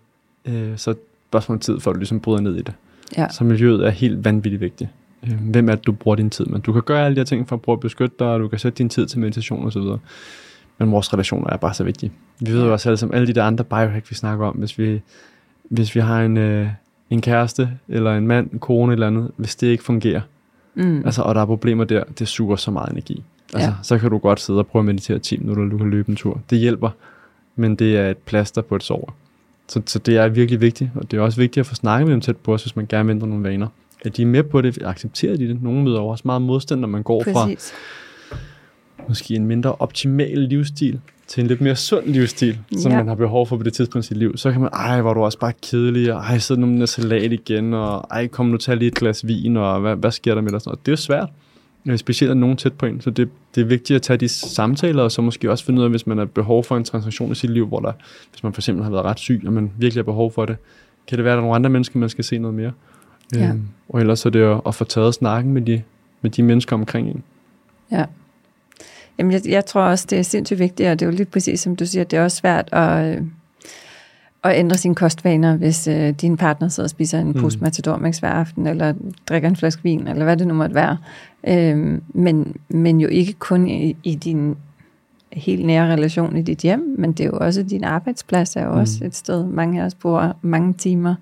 øh, 0.44 0.76
så 0.76 0.90
er 0.90 0.94
det 0.94 1.02
spørgsmål 1.28 1.60
tid, 1.60 1.80
før 1.80 1.92
du 1.92 1.98
ligesom 1.98 2.20
bryder 2.20 2.40
ned 2.40 2.56
i 2.56 2.62
det. 2.62 2.74
Ja. 3.16 3.28
Så 3.28 3.44
miljøet 3.44 3.86
er 3.86 3.90
helt 3.90 4.24
vanvittigt 4.24 4.60
vigtigt. 4.60 4.90
Øh, 5.26 5.50
hvem 5.50 5.68
er 5.68 5.74
det, 5.74 5.86
du 5.86 5.92
bruger 5.92 6.16
din 6.16 6.30
tid 6.30 6.46
med? 6.46 6.60
Du 6.60 6.72
kan 6.72 6.82
gøre 6.82 7.04
alle 7.04 7.16
de 7.16 7.20
her 7.20 7.24
ting 7.24 7.48
for 7.48 7.56
at 7.56 7.62
prøve 7.62 7.76
at 7.76 7.80
beskytte 7.80 8.16
dig, 8.18 8.26
og 8.26 8.40
du 8.40 8.48
kan 8.48 8.58
sætte 8.58 8.78
din 8.78 8.88
tid 8.88 9.06
til 9.06 9.18
meditation 9.20 9.64
og 9.64 9.72
så 9.72 9.80
videre. 9.80 9.98
Men 10.78 10.92
vores 10.92 11.12
relationer 11.12 11.50
er 11.50 11.56
bare 11.56 11.74
så 11.74 11.84
vigtige. 11.84 12.12
Vi 12.40 12.52
ved 12.52 12.64
jo 12.64 12.72
også 12.72 12.88
alle, 12.88 12.96
som 12.96 13.10
alle 13.14 13.26
de 13.26 13.32
der 13.32 13.44
andre 13.44 13.64
biohack, 13.64 14.10
vi 14.10 14.14
snakker 14.14 14.46
om, 14.46 14.56
hvis 14.56 14.78
vi, 14.78 15.00
hvis 15.68 15.94
vi 15.94 16.00
har 16.00 16.22
en, 16.22 16.36
øh, 16.36 16.68
en 17.10 17.20
kæreste, 17.20 17.70
eller 17.88 18.16
en 18.16 18.26
mand, 18.26 18.50
en 18.52 18.58
kone 18.58 18.92
eller 18.92 19.06
andet, 19.06 19.30
hvis 19.36 19.56
det 19.56 19.66
ikke 19.66 19.84
fungerer, 19.84 20.20
mm. 20.74 21.02
altså, 21.04 21.22
og 21.22 21.34
der 21.34 21.40
er 21.40 21.46
problemer 21.46 21.84
der, 21.84 22.04
det 22.18 22.28
suger 22.28 22.56
så 22.56 22.70
meget 22.70 22.92
energi. 22.92 23.22
Altså, 23.54 23.68
ja. 23.68 23.74
Så 23.82 23.98
kan 23.98 24.10
du 24.10 24.18
godt 24.18 24.40
sidde 24.40 24.58
og 24.58 24.66
prøve 24.66 24.80
at 24.80 24.86
meditere 24.86 25.18
10 25.18 25.36
minutter, 25.36 25.62
eller 25.62 25.72
du 25.72 25.78
kan 25.78 25.90
løbe 25.90 26.10
en 26.10 26.16
tur. 26.16 26.40
Det 26.50 26.58
hjælper, 26.58 26.90
men 27.56 27.76
det 27.76 27.96
er 27.96 28.10
et 28.10 28.18
plaster 28.18 28.62
på 28.62 28.76
et 28.76 28.82
sår. 28.82 29.14
Så, 29.68 29.82
så 29.86 29.98
det 29.98 30.16
er 30.16 30.28
virkelig 30.28 30.60
vigtigt, 30.60 30.90
og 30.94 31.10
det 31.10 31.16
er 31.16 31.20
også 31.20 31.40
vigtigt 31.40 31.60
at 31.60 31.66
få 31.66 31.74
snakket 31.74 32.06
med 32.06 32.12
dem 32.12 32.20
tæt 32.20 32.36
på 32.36 32.54
os, 32.54 32.62
hvis 32.62 32.76
man 32.76 32.86
gerne 32.86 33.06
vil 33.06 33.14
ændre 33.14 33.28
nogle 33.28 33.44
vaner. 33.44 33.68
At 34.06 34.16
de 34.16 34.22
er 34.22 34.26
med 34.26 34.42
på 34.42 34.60
det, 34.60 34.78
accepterer 34.84 35.36
de 35.36 35.48
det. 35.48 35.62
Nogle 35.62 35.82
møder 35.82 36.00
også 36.00 36.22
meget 36.24 36.42
modstand, 36.42 36.80
når 36.80 36.88
man 36.88 37.02
går 37.02 37.22
Præcis. 37.22 37.72
fra 37.72 38.36
måske 39.08 39.34
en 39.34 39.46
mindre 39.46 39.74
optimal 39.78 40.38
livsstil 40.38 41.00
til 41.26 41.40
en 41.40 41.46
lidt 41.46 41.60
mere 41.60 41.76
sund 41.76 42.06
livsstil, 42.06 42.58
som 42.78 42.92
ja. 42.92 42.98
man 42.98 43.08
har 43.08 43.14
behov 43.14 43.46
for 43.46 43.56
på 43.56 43.62
det 43.62 43.72
tidspunkt 43.72 44.04
i 44.04 44.08
sit 44.08 44.16
liv, 44.16 44.36
så 44.36 44.52
kan 44.52 44.60
man, 44.60 44.70
ej, 44.72 45.00
hvor 45.00 45.14
du 45.14 45.20
også 45.20 45.38
bare 45.38 45.52
kedelig, 45.62 46.12
og 46.14 46.20
ej, 46.20 46.38
sidder 46.38 46.60
nu 46.60 46.66
med 46.66 46.86
salat 46.86 47.32
igen, 47.32 47.74
og 47.74 48.06
ej, 48.10 48.26
kom 48.26 48.46
nu 48.46 48.56
tage 48.56 48.78
lige 48.78 48.88
et 48.88 48.94
glas 48.94 49.26
vin, 49.26 49.56
og 49.56 49.80
hvad, 49.80 49.96
hvad 49.96 50.10
sker 50.10 50.34
der 50.34 50.42
med 50.42 50.52
dig? 50.52 50.60
Og 50.66 50.78
det 50.78 50.88
er 50.88 50.92
jo 50.92 50.96
svært. 50.96 51.28
øh, 51.86 51.98
specielt 51.98 52.30
er 52.30 52.34
nogen 52.34 52.56
tæt 52.56 52.72
på 52.72 52.86
en. 52.86 53.00
Så 53.00 53.10
det, 53.10 53.28
det 53.54 53.60
er 53.60 53.64
vigtigt 53.64 53.94
at 53.94 54.02
tage 54.02 54.16
de 54.16 54.28
samtaler, 54.28 55.02
og 55.02 55.12
så 55.12 55.22
måske 55.22 55.50
også 55.50 55.64
finde 55.64 55.78
ud 55.80 55.84
af, 55.84 55.90
hvis 55.90 56.06
man 56.06 56.18
har 56.18 56.24
behov 56.24 56.64
for 56.64 56.76
en 56.76 56.84
transaktion 56.84 57.32
i 57.32 57.34
sit 57.34 57.50
liv, 57.50 57.66
hvor 57.66 57.80
der, 57.80 57.92
hvis 58.30 58.42
man 58.42 58.52
for 58.52 58.60
eksempel 58.60 58.84
har 58.84 58.90
været 58.90 59.04
ret 59.04 59.18
syg, 59.18 59.42
og 59.46 59.52
man 59.52 59.72
virkelig 59.78 59.98
har 59.98 60.04
behov 60.04 60.32
for 60.32 60.44
det, 60.44 60.56
kan 61.06 61.18
det 61.18 61.24
være, 61.24 61.32
at 61.32 61.36
der 61.36 61.40
er 61.40 61.44
nogle 61.44 61.54
andre 61.54 61.70
mennesker, 61.70 61.98
man 61.98 62.08
skal 62.08 62.24
se 62.24 62.38
noget 62.38 62.54
mere. 62.54 62.72
Ja. 63.34 63.48
Øhm, 63.48 63.68
og 63.88 64.00
ellers 64.00 64.26
er 64.26 64.30
det 64.30 64.42
at, 64.42 64.60
at 64.66 64.74
få 64.74 64.84
taget 64.84 65.14
snakken 65.14 65.52
med 65.52 65.62
de, 65.62 65.82
med 66.22 66.30
de 66.30 66.42
mennesker 66.42 66.76
omkring 66.76 67.08
en. 67.08 67.22
Ja. 67.90 68.04
Jamen, 69.18 69.32
jeg, 69.32 69.42
jeg 69.48 69.66
tror 69.66 69.80
også, 69.80 70.06
det 70.10 70.18
er 70.18 70.22
sindssygt 70.22 70.60
vigtigt, 70.60 70.88
og 70.88 71.00
det 71.00 71.06
er 71.06 71.10
jo 71.10 71.16
lidt 71.16 71.30
præcis, 71.30 71.60
som 71.60 71.76
du 71.76 71.86
siger, 71.86 72.04
det 72.04 72.16
er 72.16 72.24
også 72.24 72.36
svært 72.36 72.68
at, 72.72 73.16
øh, 73.16 73.22
at 74.44 74.58
ændre 74.58 74.76
sine 74.76 74.94
kostvaner, 74.94 75.56
hvis 75.56 75.88
øh, 75.88 76.10
din 76.10 76.36
partner 76.36 76.68
sidder 76.68 76.86
og 76.86 76.90
spiser 76.90 77.18
en 77.18 77.34
pose 77.34 77.58
mm. 77.58 77.62
matador 77.62 77.96
hver 77.96 78.30
aften, 78.30 78.66
eller 78.66 78.94
drikker 79.28 79.48
en 79.48 79.56
flaske 79.56 79.82
vin, 79.82 80.08
eller 80.08 80.24
hvad 80.24 80.36
det 80.36 80.46
nu 80.46 80.54
måtte 80.54 80.74
være. 80.74 80.98
Øh, 81.46 82.00
men, 82.08 82.56
men 82.68 83.00
jo 83.00 83.08
ikke 83.08 83.32
kun 83.32 83.68
i, 83.68 83.96
i 84.02 84.14
din 84.14 84.56
helt 85.32 85.66
nære 85.66 85.92
relation 85.92 86.36
i 86.36 86.42
dit 86.42 86.58
hjem, 86.58 86.94
men 86.98 87.12
det 87.12 87.24
er 87.24 87.28
jo 87.28 87.38
også 87.38 87.62
din 87.62 87.84
arbejdsplads, 87.84 88.56
er 88.56 88.64
jo 88.64 88.72
mm. 88.72 88.78
også 88.78 89.04
et 89.04 89.14
sted, 89.14 89.44
mange 89.44 89.82
af 89.82 89.86
os 89.86 89.94
bruger 89.94 90.32
mange 90.42 90.72
timer, 90.72 91.14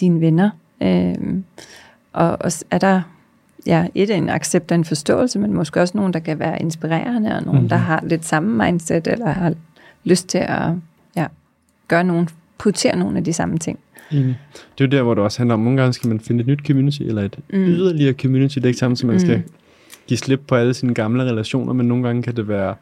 dine 0.00 0.20
venner. 0.20 0.50
Øh, 0.82 1.14
og, 2.12 2.36
og 2.40 2.52
er 2.70 2.78
der 2.78 3.02
ja, 3.66 3.86
et 3.94 4.10
en 4.10 4.28
accept 4.28 4.70
og 4.70 4.74
en 4.74 4.84
forståelse, 4.84 5.38
men 5.38 5.54
måske 5.54 5.80
også 5.80 5.96
nogen, 5.96 6.12
der 6.12 6.18
kan 6.18 6.38
være 6.38 6.62
inspirerende, 6.62 7.36
og 7.36 7.42
nogen, 7.42 7.52
mm-hmm. 7.52 7.68
der 7.68 7.76
har 7.76 8.04
lidt 8.06 8.24
samme 8.24 8.64
mindset, 8.64 9.06
eller 9.06 9.26
har 9.26 9.54
lyst 10.04 10.28
til 10.28 10.38
at 10.38 10.62
ja, 11.16 11.26
gøre 11.88 12.04
nogen, 12.04 12.28
prioritere 12.58 12.96
nogle 12.96 13.18
af 13.18 13.24
de 13.24 13.32
samme 13.32 13.58
ting. 13.58 13.78
Enig. 14.10 14.38
Det 14.78 14.84
er 14.84 14.88
jo 14.88 14.98
der, 14.98 15.02
hvor 15.02 15.14
det 15.14 15.24
også 15.24 15.38
handler 15.38 15.54
om, 15.54 15.60
nogle 15.60 15.80
gange 15.80 15.92
skal 15.92 16.08
man 16.08 16.20
finde 16.20 16.40
et 16.40 16.46
nyt 16.46 16.66
community, 16.66 17.02
eller 17.02 17.22
et 17.22 17.38
mm. 17.52 17.58
yderligere 17.58 18.12
community. 18.12 18.54
Det 18.54 18.64
er 18.64 18.68
ikke 18.68 18.78
samme, 18.78 18.96
som 18.96 19.06
man 19.06 19.16
mm. 19.16 19.20
skal 19.20 19.42
give 20.06 20.18
slip 20.18 20.40
på 20.48 20.54
alle 20.54 20.74
sine 20.74 20.94
gamle 20.94 21.22
relationer, 21.22 21.72
men 21.72 21.88
nogle 21.88 22.04
gange 22.06 22.22
kan 22.22 22.36
det 22.36 22.48
være, 22.48 22.74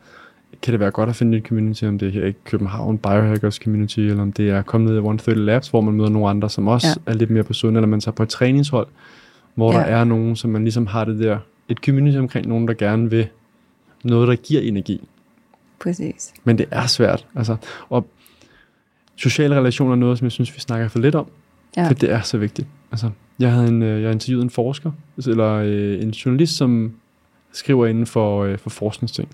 kan 0.63 0.73
det 0.73 0.81
være 0.81 0.91
godt 0.91 1.09
at 1.09 1.17
finde 1.17 1.39
et 1.39 1.45
community, 1.45 1.85
om 1.85 1.99
det 1.99 2.09
er 2.09 2.13
her 2.13 2.27
i 2.27 2.33
København 2.45 2.99
Biohackers 2.99 3.55
Community, 3.55 4.01
eller 4.01 4.23
om 4.23 4.33
det 4.33 4.51
er 4.51 4.63
kommet 4.63 4.89
ned 4.89 4.97
i 4.97 4.99
130 4.99 5.45
Labs, 5.45 5.69
hvor 5.69 5.81
man 5.81 5.95
møder 5.95 6.09
nogle 6.09 6.29
andre, 6.29 6.51
som 6.51 6.69
også 6.69 7.01
ja. 7.07 7.13
er 7.13 7.15
lidt 7.15 7.31
mere 7.31 7.45
på 7.45 7.53
sund, 7.53 7.77
eller 7.77 7.87
man 7.87 8.01
tager 8.01 8.15
på 8.15 8.23
et 8.23 8.29
træningshold, 8.29 8.87
hvor 9.55 9.73
ja. 9.73 9.79
der 9.79 9.85
er 9.85 10.05
nogen, 10.05 10.37
som 10.37 10.51
man 10.51 10.63
ligesom 10.63 10.87
har 10.87 11.05
det 11.05 11.19
der, 11.19 11.39
et 11.69 11.79
community 11.79 12.19
omkring 12.19 12.47
nogen, 12.47 12.69
der 12.69 12.75
gerne 12.75 13.11
vil 13.11 13.29
noget, 14.05 14.29
der 14.29 14.35
giver 14.35 14.61
energi. 14.61 15.09
Præcis. 15.81 16.33
Men 16.45 16.59
det 16.59 16.67
er 16.71 16.87
svært. 16.87 17.27
Altså, 17.35 17.57
og 17.89 18.07
sociale 19.17 19.57
relationer 19.57 19.93
er 19.93 19.97
noget, 19.97 20.19
som 20.19 20.25
jeg 20.25 20.33
synes, 20.33 20.55
vi 20.55 20.61
snakker 20.61 20.89
for 20.89 20.99
lidt 20.99 21.15
om. 21.15 21.27
Ja. 21.77 21.89
For 21.89 21.95
det 21.95 22.11
er 22.11 22.21
så 22.21 22.39
vigtigt. 22.39 22.69
Altså, 22.93 23.11
jeg 23.39 23.53
havde 23.53 23.69
en, 23.69 23.83
øh, 23.83 24.03
jeg 24.03 24.13
interviewet 24.13 24.45
en 24.45 24.51
forsker, 24.51 24.91
eller 25.27 25.53
øh, 25.53 26.03
en 26.03 26.11
journalist, 26.11 26.57
som 26.57 26.95
skriver 27.53 27.87
inden 27.87 28.07
for, 28.07 28.45
øh, 28.45 28.59
for 28.59 28.71
forskningsting, 28.71 29.29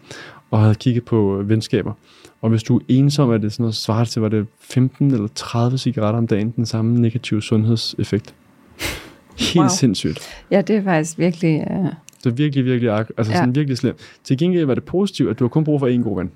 og 0.54 0.60
havde 0.60 0.74
kigget 0.74 1.04
på 1.04 1.42
venskaber. 1.44 1.92
Og 2.42 2.50
hvis 2.50 2.62
du 2.62 2.76
er 2.76 2.80
ensom, 2.88 3.30
er 3.30 3.38
det 3.38 3.52
sådan 3.52 3.62
noget 3.62 3.74
svaret 3.74 4.08
til, 4.08 4.22
var 4.22 4.28
det 4.28 4.46
15 4.60 5.10
eller 5.10 5.28
30 5.34 5.78
cigaretter 5.78 6.18
om 6.18 6.26
dagen, 6.26 6.50
den 6.56 6.66
samme 6.66 7.00
negative 7.00 7.42
sundhedseffekt. 7.42 8.34
Helt 9.38 9.56
wow. 9.56 9.68
sindssygt. 9.68 10.28
Ja, 10.50 10.60
det 10.60 10.76
er 10.76 10.82
faktisk 10.82 11.18
virkelig... 11.18 11.66
Uh... 11.70 11.86
Det 12.24 12.30
er 12.30 12.34
virkelig, 12.34 12.64
virkelig, 12.64 12.90
altså 12.90 13.32
ja. 13.32 13.38
sådan 13.38 13.54
virkelig 13.54 13.78
slemt. 13.78 13.98
Til 14.24 14.38
gengæld 14.38 14.64
var 14.64 14.74
det 14.74 14.84
positivt, 14.84 15.30
at 15.30 15.38
du 15.38 15.44
har 15.44 15.48
kun 15.48 15.64
brug 15.64 15.80
for 15.80 15.86
en 15.86 16.02
god 16.02 16.16
ven. 16.16 16.30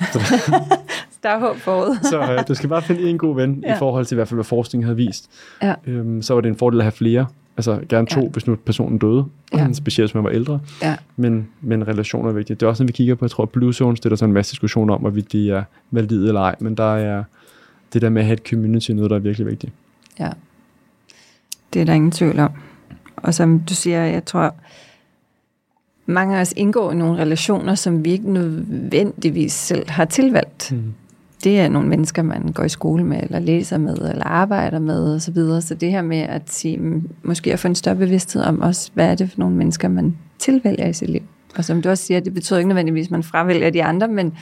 Der 1.22 1.28
er 1.28 1.38
håb 1.38 1.56
forud. 1.56 1.96
så 2.02 2.20
uh, 2.20 2.48
du 2.48 2.54
skal 2.54 2.68
bare 2.68 2.82
finde 2.82 3.10
en 3.10 3.18
god 3.18 3.36
ven, 3.36 3.64
ja. 3.66 3.76
i 3.76 3.78
forhold 3.78 4.06
til 4.06 4.14
i 4.14 4.16
hvert 4.16 4.28
fald, 4.28 4.36
hvad 4.36 4.44
forskningen 4.44 4.84
havde 4.84 4.96
vist. 4.96 5.30
Ja. 5.62 5.74
Øhm, 5.86 6.22
så 6.22 6.34
var 6.34 6.40
det 6.40 6.48
en 6.48 6.56
fordel 6.56 6.80
at 6.80 6.84
have 6.84 6.92
flere. 6.92 7.26
Altså 7.56 7.80
gerne 7.88 8.06
to, 8.06 8.20
ja. 8.20 8.28
hvis 8.28 8.46
nu 8.46 8.56
personen 8.56 8.98
døde. 8.98 9.24
Ja. 9.52 9.72
Specielt 9.72 10.10
hvis 10.10 10.14
man 10.14 10.24
var 10.24 10.30
ældre. 10.30 10.60
Ja. 10.82 10.96
Men, 11.16 11.48
men 11.60 11.88
relationer 11.88 12.28
er 12.28 12.32
vigtigt. 12.32 12.60
Det 12.60 12.66
er 12.66 12.70
også, 12.70 12.82
når 12.82 12.86
vi 12.86 12.92
kigger 12.92 13.14
på, 13.14 13.24
jeg 13.24 13.30
tror, 13.30 13.44
Blue 13.44 13.72
Zones, 13.72 14.00
det 14.00 14.04
er 14.04 14.08
der 14.08 14.16
så 14.16 14.24
en 14.24 14.32
masse 14.32 14.52
diskussion 14.52 14.90
om, 14.90 15.00
hvorvidt 15.00 15.32
de 15.32 15.50
er 15.50 15.62
valide 15.90 16.28
eller 16.28 16.40
ej. 16.40 16.54
Men 16.58 16.74
der 16.74 16.96
er 16.96 17.24
det 17.92 18.02
der 18.02 18.08
med 18.08 18.22
at 18.22 18.26
have 18.26 18.34
et 18.34 18.48
community 18.48 18.90
noget, 18.90 19.10
der 19.10 19.16
er 19.16 19.20
virkelig 19.20 19.46
vigtigt. 19.46 19.72
Ja. 20.18 20.30
Det 21.72 21.80
er 21.80 21.84
der 21.84 21.92
ingen 21.92 22.10
tvivl 22.10 22.38
om. 22.38 22.50
Og 23.16 23.34
som 23.34 23.60
du 23.60 23.74
siger, 23.74 24.04
jeg 24.04 24.24
tror, 24.24 24.54
mange 26.06 26.36
af 26.36 26.40
os 26.40 26.54
indgår 26.56 26.92
i 26.92 26.94
nogle 26.94 27.20
relationer, 27.20 27.74
som 27.74 28.04
vi 28.04 28.10
ikke 28.10 28.30
nødvendigvis 28.30 29.52
selv 29.52 29.90
har 29.90 30.04
tilvalgt. 30.04 30.72
Mm. 30.72 30.94
Det 31.44 31.60
er 31.60 31.68
nogle 31.68 31.88
mennesker, 31.88 32.22
man 32.22 32.52
går 32.54 32.64
i 32.64 32.68
skole 32.68 33.04
med, 33.04 33.22
eller 33.22 33.38
læser 33.38 33.78
med, 33.78 33.96
eller 33.96 34.24
arbejder 34.24 34.78
med, 34.78 35.14
osv. 35.14 35.20
Så, 35.20 35.32
videre. 35.32 35.62
så 35.62 35.74
det 35.74 35.90
her 35.90 36.02
med 36.02 36.18
at 36.18 36.42
sige, 36.46 37.02
måske 37.22 37.52
at 37.52 37.58
få 37.58 37.68
en 37.68 37.74
større 37.74 37.96
bevidsthed 37.96 38.42
om 38.42 38.60
også, 38.60 38.90
hvad 38.94 39.10
er 39.10 39.14
det 39.14 39.30
for 39.30 39.38
nogle 39.38 39.56
mennesker, 39.56 39.88
man 39.88 40.16
tilvælger 40.38 40.86
i 40.86 40.92
sit 40.92 41.10
liv. 41.10 41.22
Og 41.56 41.64
som 41.64 41.82
du 41.82 41.88
også 41.88 42.04
siger, 42.04 42.20
det 42.20 42.34
betyder 42.34 42.58
ikke 42.58 42.68
nødvendigvis, 42.68 43.06
at 43.06 43.10
man 43.10 43.22
fravælger 43.22 43.70
de 43.70 43.84
andre, 43.84 44.08
men, 44.08 44.34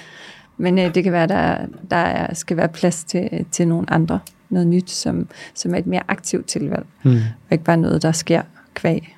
men 0.57 0.79
øh, 0.79 0.95
det 0.95 1.05
kan 1.05 1.13
være, 1.13 1.27
der, 1.27 1.57
der 1.91 2.35
skal 2.35 2.57
være 2.57 2.69
plads 2.69 3.05
til, 3.05 3.47
til 3.51 3.69
nogle 3.69 3.91
andre 3.91 4.19
noget 4.51 4.69
nyt, 4.69 4.91
som, 4.91 5.29
som 5.55 5.75
er 5.75 5.79
et 5.79 5.87
mere 5.87 6.03
aktivt 6.09 6.47
tilvalg. 6.47 6.87
Mm. 7.03 7.11
Og 7.11 7.53
ikke 7.53 7.65
bare 7.65 7.77
noget, 7.77 8.03
der 8.03 8.13
sker 8.13 8.43
kvæg 8.75 9.17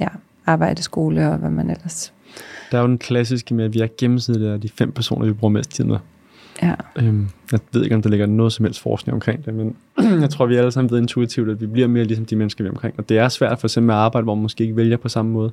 ja, 0.00 0.08
arbejde, 0.46 0.82
skole 0.82 1.30
og 1.30 1.38
hvad 1.38 1.50
man 1.50 1.70
ellers... 1.70 2.12
Der 2.70 2.78
er 2.78 2.82
jo 2.82 2.88
den 2.88 2.98
klassiske 2.98 3.54
med, 3.54 3.64
at 3.64 3.74
vi 3.74 3.80
er 3.80 3.88
gennemsnitligt 3.98 4.50
af 4.50 4.60
de 4.60 4.68
fem 4.68 4.92
personer, 4.92 5.26
vi 5.26 5.32
bruger 5.32 5.52
mest 5.52 5.70
tid 5.70 5.84
med. 5.84 5.98
Ja. 6.62 6.74
Øhm, 6.96 7.28
jeg 7.52 7.60
ved 7.72 7.82
ikke, 7.82 7.94
om 7.96 8.02
der 8.02 8.10
ligger 8.10 8.26
noget 8.26 8.52
som 8.52 8.64
helst 8.64 8.80
forskning 8.80 9.14
omkring 9.14 9.44
det, 9.44 9.54
men 9.54 9.76
jeg 10.22 10.30
tror, 10.30 10.46
vi 10.46 10.56
alle 10.56 10.70
sammen 10.70 10.90
ved 10.90 10.98
intuitivt, 10.98 11.50
at 11.50 11.60
vi 11.60 11.66
bliver 11.66 11.88
mere 11.88 12.04
ligesom 12.04 12.26
de 12.26 12.36
mennesker, 12.36 12.64
vi 12.64 12.68
er 12.68 12.72
omkring. 12.72 12.94
Og 12.98 13.08
det 13.08 13.18
er 13.18 13.28
svært 13.28 13.58
for 13.58 13.66
eksempel 13.66 13.86
med 13.86 13.94
arbejde, 13.94 14.24
hvor 14.24 14.34
man 14.34 14.42
måske 14.42 14.64
ikke 14.64 14.76
vælger 14.76 14.96
på 14.96 15.08
samme 15.08 15.32
måde. 15.32 15.52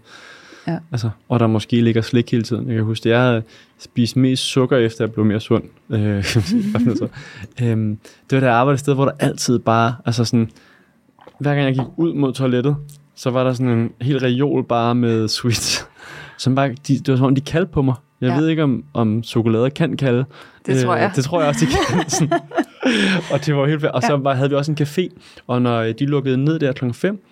Ja. 0.68 0.78
Altså, 0.92 1.10
og 1.30 1.40
der 1.40 1.48
måske 1.48 1.82
ligger 1.82 2.02
slik 2.02 2.32
hele 2.32 2.44
tiden. 2.44 2.68
Jeg 2.68 2.76
kan 2.76 2.84
huske, 2.84 3.10
at 3.10 3.14
jeg 3.14 3.22
havde 3.22 3.44
spist 3.80 4.16
mest 4.16 4.44
sukker, 4.44 4.78
efter 4.78 5.06
jeg 5.06 5.14
blev 5.14 5.26
mere 5.26 5.40
sund. 5.40 5.64
Øh, 5.90 6.24
så. 6.24 7.08
øhm, 7.62 7.98
det 8.30 8.36
var 8.36 8.40
der 8.40 8.52
arbejde 8.52 8.74
et 8.74 8.80
sted, 8.80 8.94
hvor 8.94 9.06
der 9.06 9.12
altid 9.20 9.60
bare, 9.60 9.96
altså 10.06 10.26
sådan, 10.26 10.50
hver 11.40 11.56
gang 11.56 11.66
jeg 11.66 11.74
gik 11.74 11.98
ud 11.98 12.14
mod 12.14 12.34
toilettet, 12.34 12.76
så 13.16 13.30
var 13.30 13.44
der 13.44 13.54
sådan 13.54 13.78
en 13.78 13.92
hel 14.02 14.20
reol 14.20 14.64
bare 14.64 14.96
med 14.96 15.28
sweets. 15.28 15.89
Som 16.40 16.56
bare, 16.56 16.70
de, 16.88 17.00
det 17.00 17.08
var 17.08 17.16
som 17.16 17.26
om, 17.26 17.36
de 17.36 17.42
kaldte 17.42 17.72
på 17.72 17.82
mig. 17.82 17.96
Jeg 18.22 18.30
ja. 18.30 18.40
ved 18.40 18.48
ikke, 18.48 18.64
om, 18.64 18.84
om 18.94 19.24
chokolade 19.24 19.70
kan 19.70 19.98
kalde. 19.98 20.26
Det 20.66 20.84
tror 20.84 20.96
jeg. 20.96 21.06
Øh, 21.06 21.16
det 21.16 21.24
tror 21.24 21.40
jeg 21.40 21.50
også, 21.50 21.66
de 21.66 21.72
kan. 21.72 22.10
Sådan. 22.10 22.40
og 23.34 23.46
det 23.46 23.56
var 23.56 23.68
helt 23.68 23.86
Og 23.86 24.02
så 24.02 24.18
var, 24.18 24.34
havde 24.34 24.50
vi 24.50 24.56
også 24.56 24.72
en 24.72 24.78
café, 24.82 25.20
og 25.48 25.62
når 25.62 25.84
de 25.84 26.06
lukkede 26.06 26.38
ned 26.38 26.60
der 26.60 26.72
klokken 26.72 26.94
5, 26.94 27.24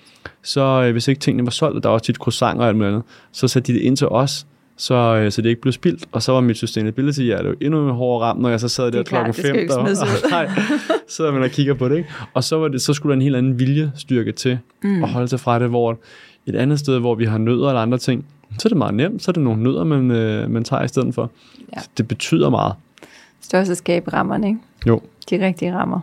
så 0.44 0.84
øh, 0.84 0.92
hvis 0.92 1.08
ikke 1.08 1.20
tingene 1.20 1.46
var 1.46 1.52
solgt, 1.52 1.76
og 1.76 1.84
der 1.84 1.90
var 1.90 2.00
tit 2.00 2.16
croissant 2.16 2.60
og 2.60 2.68
alt 2.68 2.78
muligt 2.78 2.94
andet, 2.94 3.04
så 3.32 3.48
satte 3.48 3.74
de 3.74 3.80
det 3.80 3.86
ind 3.86 3.98
til 3.98 4.08
os, 4.08 4.46
så, 4.78 4.94
øh, 4.94 5.32
så 5.32 5.42
det 5.42 5.50
ikke 5.50 5.62
blev 5.62 5.72
spildt. 5.72 6.06
Og 6.12 6.22
så 6.22 6.32
var 6.32 6.42
mit 6.42 6.58
sustainability 6.58 7.20
ja, 7.20 7.38
det 7.38 7.46
var 7.46 7.56
endnu 7.62 7.84
mere 7.84 7.94
hårdere 7.94 8.30
ramt, 8.30 8.42
når 8.42 8.50
jeg 8.50 8.60
så 8.60 8.68
sad 8.68 8.92
der 8.92 9.04
klokken 9.04 9.34
5. 9.34 9.44
Det 9.44 9.50
skal 9.50 9.62
ikke 9.62 9.74
nej, 10.32 10.48
så 11.08 11.16
sidder 11.16 11.32
man 11.32 11.44
og 11.44 11.50
kigger 11.50 11.74
på 11.74 11.90
det. 11.90 11.98
Ikke? 11.98 12.10
Og 12.34 12.44
så, 12.44 12.58
var 12.58 12.68
det, 12.68 12.82
så 12.82 12.94
skulle 12.94 13.12
der 13.12 13.16
en 13.16 13.22
helt 13.22 13.36
anden 13.36 13.60
viljestyrke 13.60 14.32
til 14.32 14.60
mm. 14.84 15.04
at 15.04 15.10
holde 15.10 15.28
sig 15.28 15.40
fra 15.40 15.60
det, 15.60 15.70
hvor 15.70 16.00
et 16.46 16.56
andet 16.56 16.80
sted, 16.80 17.00
hvor 17.00 17.16
vi 17.16 17.26
har 17.26 17.38
nødder 17.38 17.68
eller 17.68 17.82
andre 17.82 17.98
ting, 17.98 18.26
så 18.60 18.68
er 18.68 18.70
det 18.70 18.78
meget 18.78 18.94
nemt. 18.94 19.24
Så 19.24 19.32
er 19.32 19.34
det 19.34 19.44
nogle 19.44 19.64
nødder, 19.64 19.84
man, 19.84 20.12
øh, 20.12 20.52
man 20.52 20.64
tager 20.64 20.84
i 20.84 20.88
stedet 20.88 21.16
for. 21.16 21.32
Ja. 21.76 21.82
Så 21.82 21.90
det 21.98 22.08
betyder 22.08 22.50
meget. 22.50 22.74
Største 23.42 23.76
skabe 23.76 24.14
rammerne, 24.14 24.48
ikke? 24.48 24.60
Jo. 24.88 25.02
De 25.30 25.46
rigtige 25.46 25.76
rammer. 25.76 26.00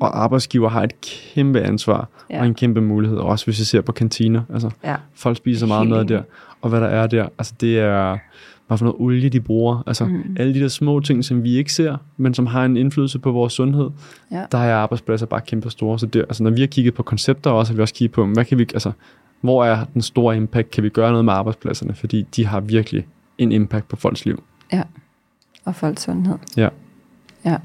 Og 0.00 0.22
arbejdsgiver 0.22 0.68
har 0.68 0.82
et 0.82 1.00
kæmpe 1.00 1.60
ansvar 1.60 2.08
ja. 2.30 2.40
og 2.40 2.46
en 2.46 2.54
kæmpe 2.54 2.80
mulighed, 2.80 3.18
også 3.18 3.44
hvis 3.44 3.58
vi 3.58 3.64
ser 3.64 3.80
på 3.80 3.92
kantiner. 3.92 4.42
Altså, 4.52 4.70
ja. 4.84 4.96
Folk 5.14 5.36
spiser 5.36 5.66
meget 5.66 5.88
mad 5.88 6.04
der, 6.04 6.22
og 6.60 6.70
hvad 6.70 6.80
der 6.80 6.86
er 6.86 7.06
der, 7.06 7.28
altså 7.38 7.54
det 7.60 7.78
er, 7.78 8.18
hvad 8.66 8.78
for 8.78 8.84
noget 8.84 9.00
olie 9.00 9.28
de 9.28 9.40
bruger. 9.40 9.82
Altså 9.86 10.04
mm. 10.04 10.36
alle 10.38 10.54
de 10.54 10.60
der 10.60 10.68
små 10.68 11.00
ting, 11.00 11.24
som 11.24 11.42
vi 11.42 11.56
ikke 11.56 11.72
ser, 11.72 11.96
men 12.16 12.34
som 12.34 12.46
har 12.46 12.64
en 12.64 12.76
indflydelse 12.76 13.18
på 13.18 13.32
vores 13.32 13.52
sundhed, 13.52 13.90
ja. 14.30 14.44
der 14.52 14.58
er 14.58 14.76
arbejdspladser 14.76 15.26
bare 15.26 15.40
kæmpe 15.40 15.70
store. 15.70 15.98
Så 15.98 16.06
det, 16.06 16.20
altså, 16.20 16.42
når 16.42 16.50
vi 16.50 16.60
har 16.60 16.66
kigget 16.66 16.94
på 16.94 17.02
koncepter 17.02 17.50
også, 17.50 17.72
har 17.72 17.76
vi 17.76 17.82
også 17.82 17.94
kigget 17.94 18.12
på, 18.12 18.26
hvad 18.26 18.44
kan 18.44 18.58
vi, 18.58 18.66
altså, 18.74 18.92
hvor 19.42 19.64
er 19.64 19.84
den 19.84 20.02
store 20.02 20.36
impact? 20.36 20.70
Kan 20.70 20.84
vi 20.84 20.88
gøre 20.88 21.10
noget 21.10 21.24
med 21.24 21.32
arbejdspladserne? 21.32 21.94
Fordi 21.94 22.22
de 22.36 22.46
har 22.46 22.60
virkelig 22.60 23.06
en 23.38 23.52
impact 23.52 23.88
på 23.88 23.96
folks 23.96 24.24
liv. 24.24 24.42
Ja, 24.72 24.82
og 25.64 25.74
folks 25.74 26.02
sundhed. 26.02 26.38
Ja. 26.56 26.68
Ja. 27.44 27.56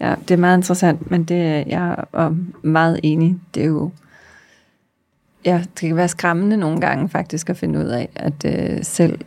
Ja, 0.00 0.14
det 0.28 0.30
er 0.30 0.38
meget 0.38 0.56
interessant, 0.56 1.10
men 1.10 1.24
det 1.24 1.36
er 1.36 1.64
jeg 1.66 2.04
er 2.12 2.36
meget 2.62 3.00
enig. 3.02 3.36
Det 3.54 3.62
er 3.62 3.66
jo 3.66 3.90
ja, 5.44 5.58
det 5.80 5.88
kan 5.88 5.96
være 5.96 6.08
skræmmende 6.08 6.56
nogle 6.56 6.80
gange 6.80 7.08
faktisk 7.08 7.50
at 7.50 7.56
finde 7.56 7.78
ud 7.78 7.84
af, 7.84 8.08
at 8.14 8.44
øh, 8.44 8.78
selv 8.84 9.18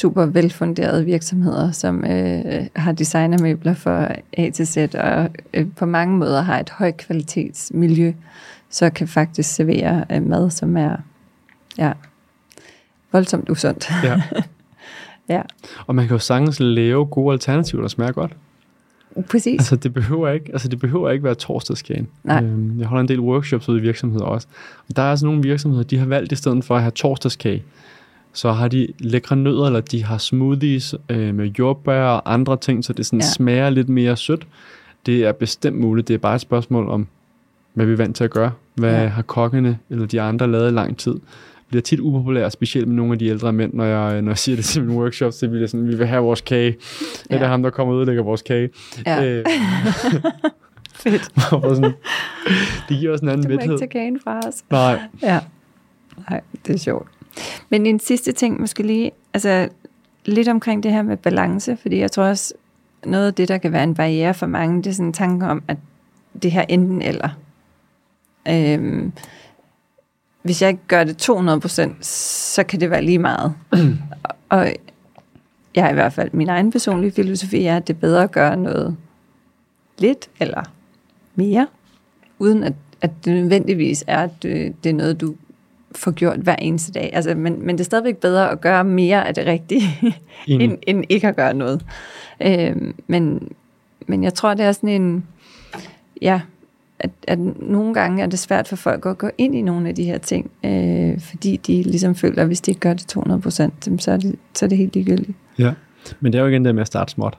super 0.00 0.26
velfunderede 0.26 1.04
virksomheder, 1.04 1.70
som 1.70 2.04
øh, 2.04 2.66
har 2.76 2.92
designermøbler 2.92 3.74
for 3.74 4.08
A 4.32 4.50
til 4.50 4.66
Z, 4.66 4.76
og 4.94 5.28
øh, 5.54 5.66
på 5.76 5.86
mange 5.86 6.16
måder 6.16 6.42
har 6.42 6.60
et 6.60 6.70
højt 6.70 6.96
kvalitetsmiljø, 6.96 8.12
så 8.70 8.90
kan 8.90 9.08
faktisk 9.08 9.54
servere 9.54 10.04
øh, 10.12 10.22
mad, 10.22 10.50
som 10.50 10.76
er 10.76 10.96
ja, 11.78 11.92
voldsomt 13.12 13.50
usundt. 13.50 13.90
Ja. 14.04 14.22
ja. 15.34 15.42
Og 15.86 15.94
man 15.94 16.06
kan 16.06 16.14
jo 16.14 16.18
sagtens 16.18 16.60
lave 16.60 17.06
gode 17.06 17.32
alternativer, 17.32 17.82
der 17.82 17.88
smager 17.88 18.12
godt. 18.12 18.32
Præcis. 19.30 19.58
Altså 19.60 19.76
det 19.76 19.94
behøver 19.94 20.28
ikke, 20.30 20.52
altså 20.52 20.68
det 20.68 20.78
behøver 20.78 21.10
ikke 21.10 21.24
være 21.24 21.34
torsdagskagen. 21.34 22.08
Nej. 22.24 22.42
Øhm, 22.42 22.78
jeg 22.80 22.86
holder 22.86 23.00
en 23.00 23.08
del 23.08 23.20
workshops 23.20 23.68
ude 23.68 23.78
i 23.78 23.80
virksomheder 23.82 24.24
også. 24.24 24.48
Og 24.88 24.96
der 24.96 25.02
er 25.02 25.10
altså 25.10 25.26
nogle 25.26 25.42
virksomheder, 25.42 25.84
de 25.84 25.98
har 25.98 26.06
valgt 26.06 26.32
i 26.32 26.36
stedet 26.36 26.64
for 26.64 26.76
at 26.76 26.82
have 26.82 26.90
torsdagskage, 26.90 27.62
så 28.32 28.52
har 28.52 28.68
de 28.68 28.88
lækre 28.98 29.36
nødder, 29.36 29.66
eller 29.66 29.80
de 29.80 30.04
har 30.04 30.18
smoothies 30.18 30.94
øh, 31.08 31.34
med 31.34 31.46
jordbær 31.46 32.02
og 32.02 32.32
andre 32.32 32.56
ting, 32.56 32.84
så 32.84 32.92
det 32.92 33.06
sådan 33.06 33.18
Ja. 33.20 33.26
smager 33.26 33.70
lidt 33.70 33.88
mere 33.88 34.16
sødt. 34.16 34.46
Det 35.06 35.24
er 35.24 35.32
bestemt 35.32 35.78
muligt. 35.78 36.08
Det 36.08 36.14
er 36.14 36.18
bare 36.18 36.34
et 36.34 36.40
spørgsmål 36.40 36.88
om, 36.88 37.06
hvad 37.74 37.86
vi 37.86 37.92
er 37.92 37.96
vant 37.96 38.16
til 38.16 38.24
at 38.24 38.30
gøre. 38.30 38.52
Hvad 38.74 39.00
Ja. 39.02 39.06
har 39.06 39.22
kokkene 39.22 39.78
eller 39.90 40.06
de 40.06 40.20
andre 40.20 40.46
lavet 40.50 40.70
i 40.70 40.74
lang 40.74 40.96
tid? 40.98 41.12
Det 41.12 41.72
bliver 41.72 41.82
tit 41.82 42.00
upopulært, 42.00 42.52
specielt 42.52 42.88
med 42.88 42.96
nogle 42.96 43.12
af 43.12 43.18
de 43.18 43.26
ældre 43.26 43.52
mænd, 43.52 43.74
når 43.74 43.84
jeg, 43.84 44.22
når 44.22 44.30
jeg 44.30 44.38
siger 44.38 44.56
det 44.56 44.64
til 44.64 44.84
mine 44.84 44.98
workshops, 45.00 45.36
så 45.36 45.48
bliver 45.48 45.60
det 45.60 45.70
sådan, 45.70 45.88
vi 45.88 45.94
vil 45.96 46.06
have 46.06 46.22
vores 46.22 46.40
kage. 46.40 46.76
Ja. 47.30 47.34
Det 47.34 47.42
er 47.42 47.48
ham, 47.48 47.62
der 47.62 47.70
kommer 47.70 47.94
ud 47.94 48.00
og 48.00 48.06
lægger 48.06 48.22
vores 48.22 48.42
kage. 48.42 48.70
Ja. 49.06 49.24
Øh, 49.24 49.44
Fedt. 50.94 51.22
sådan, 51.50 51.92
det 52.88 52.98
giver 52.98 53.12
også 53.12 53.24
en 53.24 53.28
anden 53.28 53.42
Du 53.42 53.48
må 53.48 53.52
ikke 53.52 53.62
mæthed. 53.64 53.78
tage 53.78 53.88
kagen 53.88 54.20
fra 54.24 54.38
os. 54.38 54.54
Nej, 54.70 55.00
Ja. 55.22 55.40
Nej, 56.30 56.40
det 56.66 56.74
er 56.74 56.78
sjovt. 56.78 57.08
Men 57.70 57.86
en 57.86 57.98
sidste 58.00 58.32
ting, 58.32 58.60
måske 58.60 58.82
lige, 58.82 59.10
altså 59.34 59.68
lidt 60.24 60.48
omkring 60.48 60.82
det 60.82 60.92
her 60.92 61.02
med 61.02 61.16
balance, 61.16 61.76
fordi 61.76 61.98
jeg 61.98 62.10
tror 62.12 62.24
også, 62.24 62.54
noget 63.06 63.26
af 63.26 63.34
det, 63.34 63.48
der 63.48 63.58
kan 63.58 63.72
være 63.72 63.84
en 63.84 63.94
barriere 63.94 64.34
for 64.34 64.46
mange, 64.46 64.76
det 64.82 64.86
er 64.90 64.94
sådan 64.94 65.06
en 65.06 65.12
tanke 65.12 65.46
om, 65.46 65.62
at 65.68 65.76
det 66.42 66.52
her 66.52 66.64
enten 66.68 67.02
eller. 67.02 67.28
Øhm, 68.48 69.12
hvis 70.42 70.62
jeg 70.62 70.70
ikke 70.70 70.82
gør 70.88 71.04
det 71.04 71.30
200%, 71.30 72.02
så 72.02 72.64
kan 72.64 72.80
det 72.80 72.90
være 72.90 73.02
lige 73.02 73.18
meget. 73.18 73.54
og 74.48 74.72
jeg 75.74 75.84
har 75.84 75.90
i 75.90 75.94
hvert 75.94 76.12
fald 76.12 76.30
min 76.32 76.48
egen 76.48 76.72
personlige 76.72 77.12
filosofi 77.12 77.64
er, 77.64 77.76
at 77.76 77.88
det 77.88 77.94
er 77.94 78.00
bedre 78.00 78.22
at 78.22 78.32
gøre 78.32 78.56
noget 78.56 78.96
lidt 79.98 80.30
eller 80.40 80.62
mere, 81.34 81.66
uden 82.38 82.64
at, 82.64 82.72
at 83.00 83.10
det 83.24 83.34
nødvendigvis 83.34 84.04
er, 84.06 84.18
at 84.18 84.42
det, 84.42 84.84
det 84.84 84.90
er 84.90 84.94
noget, 84.94 85.20
du 85.20 85.34
får 85.94 86.10
gjort 86.10 86.38
hver 86.38 86.56
eneste 86.56 86.92
dag. 86.92 87.10
Altså, 87.12 87.34
men, 87.34 87.66
men 87.66 87.78
det 87.78 87.80
er 87.80 87.84
stadigvæk 87.84 88.16
bedre 88.16 88.50
at 88.50 88.60
gøre 88.60 88.84
mere 88.84 89.28
af 89.28 89.34
det 89.34 89.46
rigtige, 89.46 89.82
end, 90.48 90.78
end 90.86 91.04
ikke 91.08 91.28
at 91.28 91.36
gøre 91.36 91.54
noget. 91.54 91.86
Øh, 92.40 92.76
men, 93.06 93.52
men 94.06 94.24
jeg 94.24 94.34
tror, 94.34 94.54
det 94.54 94.64
er 94.64 94.72
sådan 94.72 94.88
en... 94.88 95.26
Ja, 96.22 96.40
at, 97.00 97.10
at 97.28 97.38
nogle 97.62 97.94
gange 97.94 98.22
er 98.22 98.26
det 98.26 98.38
svært 98.38 98.68
for 98.68 98.76
folk 98.76 99.06
at 99.06 99.18
gå 99.18 99.30
ind 99.38 99.54
i 99.54 99.62
nogle 99.62 99.88
af 99.88 99.94
de 99.94 100.04
her 100.04 100.18
ting, 100.18 100.50
øh, 100.64 101.20
fordi 101.20 101.56
de 101.56 101.82
ligesom 101.82 102.14
føler, 102.14 102.42
at 102.42 102.46
hvis 102.46 102.60
de 102.60 102.70
ikke 102.70 102.80
gør 102.80 102.92
det 102.94 103.06
200 103.06 103.40
procent, 103.40 103.88
så, 104.02 104.12
er 104.12 104.16
det, 104.16 104.36
så 104.54 104.64
er 104.64 104.68
det 104.68 104.78
helt 104.78 104.94
ligegyldigt. 104.94 105.30
Ja, 105.58 105.72
men 106.20 106.32
det 106.32 106.38
er 106.38 106.42
jo 106.42 106.48
igen 106.48 106.64
det 106.64 106.74
med 106.74 106.80
at 106.80 106.86
starte 106.86 107.12
småt, 107.12 107.38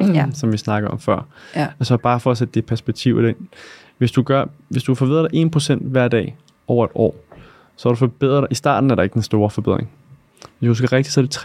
Ja. 0.00 0.26
som 0.34 0.52
vi 0.52 0.56
snakker 0.56 0.88
om 0.88 0.98
før. 1.00 1.26
Ja. 1.56 1.66
Altså 1.80 1.96
bare 1.96 2.20
for 2.20 2.30
at 2.30 2.38
sætte 2.38 2.54
det 2.54 2.66
perspektiv 2.66 3.20
i 3.20 3.26
den. 3.26 3.34
Hvis 3.98 4.12
du, 4.12 4.22
gør, 4.22 4.44
hvis 4.68 4.82
du 4.82 4.94
forbedrer 4.94 5.28
dig 5.28 5.74
1% 5.76 5.84
hver 5.88 6.08
dag 6.08 6.36
over 6.68 6.84
et 6.84 6.90
år, 6.94 7.16
så 7.76 7.88
har 7.88 7.94
du 7.94 7.98
forbedret 7.98 8.42
dig. 8.42 8.48
I 8.50 8.54
starten 8.54 8.90
er 8.90 8.94
der 8.94 9.02
ikke 9.02 9.14
den 9.14 9.22
store 9.22 9.50
forbedring. 9.50 9.88
Hvis 10.58 10.66
du 10.66 10.70
husker 10.70 10.92
rigtigt, 10.92 11.12
så 11.14 11.20
er 11.20 11.24
det 11.24 11.36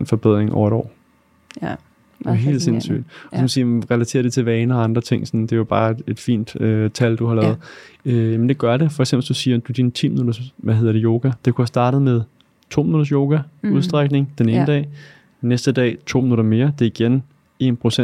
3.776% 0.00 0.04
forbedring 0.04 0.52
over 0.54 0.66
et 0.68 0.72
år. 0.72 0.90
Ja. 1.62 1.74
Det 2.18 2.26
er 2.26 2.32
helt 2.32 2.62
sindssygt. 2.62 3.02
Og 3.24 3.32
Ja. 3.32 3.38
som 3.38 3.48
siger, 3.48 3.82
relaterer 3.90 4.22
det 4.22 4.32
til 4.32 4.44
vaner 4.44 4.74
og 4.76 4.84
andre 4.84 5.00
ting. 5.02 5.26
Sådan, 5.26 5.42
det 5.42 5.52
er 5.52 5.56
jo 5.56 5.64
bare 5.64 5.90
et, 5.90 6.02
et 6.06 6.18
fint 6.18 6.56
øh, 6.60 6.90
tal, 6.90 7.16
du 7.16 7.26
har 7.26 7.34
lavet. 7.34 7.56
Ja. 8.06 8.10
Øh, 8.10 8.40
men 8.40 8.48
det 8.48 8.58
gør 8.58 8.76
det. 8.76 8.92
For 8.92 9.02
eksempel, 9.02 9.20
hvis 9.20 9.28
du 9.28 9.34
siger, 9.34 9.56
at 9.56 9.68
du 9.68 9.72
dine 9.72 9.90
10 9.90 10.08
minutters, 10.08 10.52
hvad 10.56 10.74
hedder 10.74 10.92
det, 10.92 11.02
yoga. 11.04 11.30
Det 11.44 11.54
kunne 11.54 11.62
have 11.62 11.66
startet 11.66 12.02
med 12.02 12.20
2 12.70 12.82
minutters 12.82 13.08
yoga, 13.08 13.38
mm. 13.62 13.72
udstrækning, 13.72 14.32
den 14.38 14.48
ene 14.48 14.58
Ja. 14.58 14.64
dag. 14.66 14.88
Næste 15.40 15.72
dag, 15.72 15.96
2 16.06 16.20
minutter 16.20 16.44
mere. 16.44 16.72
Det 16.78 16.84
er 16.84 16.90
igen 17.00 17.22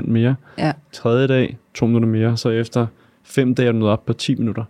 1% 0.04 0.10
mere. 0.10 0.34
Ja. 0.58 0.72
Tredje 0.92 1.26
dag, 1.26 1.56
2 1.74 1.86
minutter 1.86 2.08
mere. 2.08 2.36
Så 2.36 2.48
efter 2.50 2.86
5 3.22 3.54
dage 3.54 3.68
er 3.68 3.72
du 3.72 3.78
nået 3.78 3.92
op 3.92 4.06
på 4.06 4.12
10 4.12 4.34
minutter. 4.34 4.64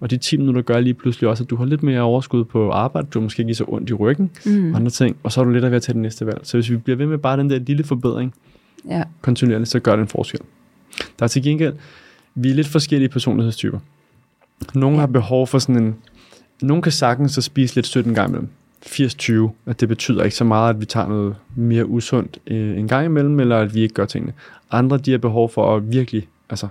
Og 0.00 0.10
de 0.10 0.16
10 0.16 0.36
minutter 0.36 0.62
gør 0.62 0.80
lige 0.80 0.94
pludselig 0.94 1.28
også, 1.30 1.44
at 1.44 1.50
du 1.50 1.56
har 1.56 1.64
lidt 1.64 1.82
mere 1.82 2.00
overskud 2.00 2.44
på 2.44 2.70
arbejde. 2.70 3.08
Du 3.14 3.18
har 3.18 3.22
måske 3.22 3.42
ikke 3.42 3.54
så 3.54 3.64
ondt 3.68 3.90
i 3.90 3.92
ryggen 3.92 4.30
Mm. 4.46 4.70
og 4.72 4.76
andre 4.76 4.90
ting. 4.90 5.16
Og 5.22 5.32
så 5.32 5.40
er 5.40 5.44
du 5.44 5.50
lidt 5.50 5.64
ved 5.64 5.72
at 5.72 5.82
tage 5.82 5.94
det 5.94 6.02
næste 6.02 6.26
valg. 6.26 6.40
Så 6.42 6.56
hvis 6.56 6.70
vi 6.70 6.76
bliver 6.76 6.96
ved 6.96 7.06
med 7.06 7.18
bare 7.18 7.36
den 7.36 7.50
der 7.50 7.58
lille 7.58 7.84
forbedring, 7.84 8.34
Ja. 8.88 9.02
kontinuerligt, 9.20 9.70
så 9.70 9.80
gør 9.80 9.96
det 9.96 10.02
en 10.02 10.08
forskel. 10.08 10.40
Der 11.18 11.24
er 11.24 11.28
til 11.28 11.42
gengæld, 11.42 11.74
vi 12.34 12.50
er 12.50 12.54
lidt 12.54 12.68
forskellige 12.68 13.08
personlighedstyper. 13.08 13.78
Nogle 14.74 14.96
Ja. 14.96 15.00
har 15.00 15.06
behov 15.06 15.46
for 15.46 15.58
sådan 15.58 15.82
en, 15.82 15.96
nogle 16.62 16.82
kan 16.82 16.92
sagtens 16.92 17.32
så 17.32 17.42
spise 17.42 17.74
lidt 17.74 17.86
sødt 17.86 18.06
en 18.06 18.14
gang 18.14 18.28
imellem. 18.28 18.48
80-20, 18.86 19.32
at 19.66 19.80
det 19.80 19.88
betyder 19.88 20.24
ikke 20.24 20.36
så 20.36 20.44
meget, 20.44 20.74
at 20.74 20.80
vi 20.80 20.84
tager 20.84 21.08
noget 21.08 21.36
mere 21.56 21.86
usundt 21.86 22.38
øh, 22.46 22.78
en 22.78 22.88
gang 22.88 23.06
imellem, 23.06 23.40
eller 23.40 23.58
at 23.58 23.74
vi 23.74 23.80
ikke 23.80 23.94
gør 23.94 24.04
tingene. 24.04 24.32
Andre, 24.70 24.98
de 24.98 25.10
har 25.10 25.18
behov 25.18 25.50
for 25.50 25.76
at 25.76 25.92
virkelig, 25.92 26.28
altså, 26.50 26.68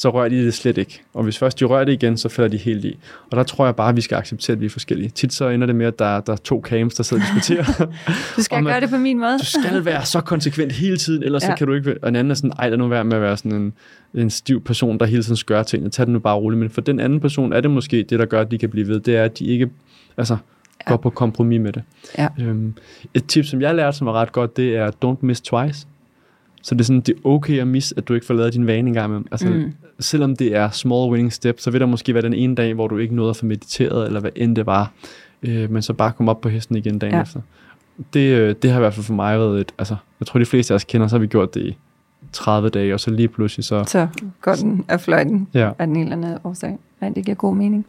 så 0.00 0.10
rører 0.10 0.28
de 0.28 0.44
det 0.44 0.54
slet 0.54 0.78
ikke. 0.78 1.02
Og 1.14 1.24
hvis 1.24 1.38
først 1.38 1.60
de 1.60 1.64
rører 1.64 1.84
det 1.84 1.92
igen, 1.92 2.16
så 2.16 2.28
falder 2.28 2.48
de 2.50 2.56
helt 2.56 2.84
i. 2.84 2.98
Og 3.30 3.36
der 3.36 3.42
tror 3.42 3.64
jeg 3.64 3.76
bare, 3.76 3.88
at 3.88 3.96
vi 3.96 4.00
skal 4.00 4.16
acceptere, 4.16 4.54
at 4.54 4.60
vi 4.60 4.66
er 4.66 4.70
forskellige. 4.70 5.08
Tit 5.10 5.32
så 5.32 5.48
ender 5.48 5.66
det 5.66 5.76
med, 5.76 5.86
at 5.86 5.98
der, 5.98 6.20
der 6.20 6.32
er 6.32 6.36
to 6.36 6.60
cams, 6.64 6.94
der 6.94 7.02
sidder 7.02 7.22
og 7.22 7.28
diskuterer. 7.34 7.86
Du 8.36 8.42
skal 8.42 8.56
Og 8.56 8.62
man- 8.62 8.72
gøre 8.72 8.80
det 8.80 8.90
på 8.90 8.96
min 8.98 9.18
måde. 9.18 9.38
du 9.38 9.44
skal 9.44 9.84
være 9.84 10.04
så 10.04 10.20
konsekvent 10.20 10.72
hele 10.72 10.96
tiden, 10.96 11.22
ellers 11.22 11.42
ja. 11.42 11.48
Så 11.50 11.54
kan 11.56 11.66
du 11.66 11.72
ikke... 11.72 11.96
Og 12.02 12.08
en 12.08 12.16
anden 12.16 12.30
er 12.30 12.34
sådan, 12.34 12.52
ej, 12.58 12.68
lad 12.68 12.78
nu 12.78 12.88
være 12.88 13.04
med 13.04 13.16
at 13.16 13.22
være 13.22 13.36
sådan 13.36 13.52
en, 13.52 13.72
en 14.14 14.30
stiv 14.30 14.64
person, 14.64 14.98
der 14.98 15.06
hele 15.06 15.22
tiden 15.22 15.36
skør 15.36 15.62
tingene. 15.62 15.90
Tag 15.90 16.06
det 16.06 16.12
nu 16.12 16.18
bare 16.18 16.36
roligt. 16.36 16.60
Men 16.60 16.70
for 16.70 16.80
den 16.80 17.00
anden 17.00 17.20
person 17.20 17.52
er 17.52 17.60
det 17.60 17.70
måske 17.70 18.02
det, 18.02 18.18
der 18.18 18.26
gør, 18.26 18.40
at 18.40 18.50
de 18.50 18.58
kan 18.58 18.70
blive 18.70 18.88
ved. 18.88 19.00
Det 19.00 19.16
er, 19.16 19.24
at 19.24 19.38
de 19.38 19.44
ikke 19.44 19.70
altså, 20.16 20.36
Ja. 20.86 20.90
går 20.90 20.96
på 20.96 21.10
kompromis 21.10 21.60
med 21.60 21.72
det. 21.72 21.82
Ja. 22.18 22.28
Øhm, 22.40 22.74
et 23.14 23.26
tip, 23.26 23.44
som 23.44 23.60
jeg 23.60 23.74
lærte, 23.74 23.96
som 23.98 24.06
var 24.06 24.12
ret 24.12 24.32
godt, 24.32 24.56
det 24.56 24.76
er 24.76 24.90
don't 25.04 25.16
miss 25.20 25.40
twice. 25.40 25.86
Så 26.62 26.74
det 26.74 26.80
er 26.80 26.84
sådan, 26.84 27.00
det 27.00 27.14
er 27.14 27.28
okay 27.28 27.58
at 27.60 27.66
misse, 27.68 27.94
at 27.96 28.08
du 28.08 28.14
ikke 28.14 28.26
får 28.26 28.34
lavet 28.34 28.52
din 28.54 28.66
vane 28.66 28.88
engang 28.88 29.06
imellem. 29.06 29.26
Altså, 29.30 29.48
Mm. 29.48 29.72
selvom 30.00 30.36
det 30.36 30.56
er 30.56 30.70
small 30.70 31.10
winning 31.10 31.32
step, 31.32 31.60
så 31.60 31.70
vil 31.70 31.80
der 31.80 31.86
måske 31.86 32.14
være 32.14 32.22
den 32.22 32.34
ene 32.34 32.54
dag, 32.54 32.74
hvor 32.74 32.88
du 32.88 32.98
ikke 32.98 33.14
nåede 33.14 33.30
at 33.30 33.36
få 33.36 33.46
mediteret, 33.46 34.06
eller 34.06 34.20
hvad 34.20 34.30
end 34.36 34.56
det 34.56 34.66
var. 34.66 34.92
Øh, 35.42 35.70
men 35.70 35.82
så 35.82 35.92
bare 35.92 36.12
komme 36.12 36.30
op 36.30 36.40
på 36.40 36.48
hesten 36.48 36.76
igen 36.76 36.98
dagen 36.98 37.14
Ja. 37.14 37.22
efter. 37.22 37.40
Det, 38.14 38.20
øh, 38.34 38.54
det 38.62 38.70
har 38.70 38.78
i 38.78 38.80
hvert 38.80 38.94
fald 38.94 39.04
for 39.04 39.14
mig 39.14 39.38
været 39.38 39.60
et, 39.60 39.72
altså, 39.78 39.96
jeg 40.20 40.26
tror 40.26 40.38
de 40.38 40.46
fleste 40.46 40.74
af 40.74 40.76
os 40.76 40.84
kender, 40.84 41.06
så 41.08 41.14
har 41.16 41.20
vi 41.20 41.26
gjort 41.26 41.54
det 41.54 41.60
i 41.62 41.76
30 42.32 42.68
dage, 42.68 42.94
og 42.94 43.00
så 43.00 43.10
lige 43.10 43.28
pludselig 43.28 43.64
så, 43.64 43.84
Så 43.84 44.08
går 44.40 44.54
den 44.54 44.84
af 44.88 45.00
fløjten 45.00 45.48
ja. 45.54 45.70
af 45.78 45.86
den 45.86 45.96
eller 45.96 46.16
anden 46.16 46.38
årsag. 46.44 46.78
Nej, 47.00 47.10
det 47.10 47.24
giver 47.24 47.34
god 47.34 47.54
mening. 47.56 47.86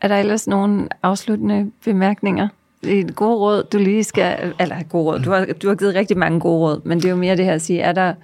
Er 0.00 0.08
der 0.08 0.16
ellers 0.16 0.46
nogle 0.46 0.88
afsluttende 1.02 1.70
bemærkninger? 1.84 2.48
Et 2.86 3.14
gode 3.16 3.36
råd, 3.36 3.62
du 3.72 3.78
lige 3.78 4.04
skal... 4.04 4.54
Eller 4.60 4.82
gode 4.82 5.04
råd, 5.04 5.20
du 5.20 5.30
har, 5.30 5.46
du 5.62 5.68
har 5.68 5.74
givet 5.74 5.94
rigtig 5.94 6.18
mange 6.18 6.40
gode 6.40 6.58
råd, 6.58 6.80
men 6.84 6.98
det 6.98 7.04
er 7.04 7.10
jo 7.10 7.16
mere 7.16 7.36
det 7.36 7.44
her 7.44 7.52
at 7.52 7.62
sige, 7.62 7.80
er 7.80 7.92
der, 7.92 8.14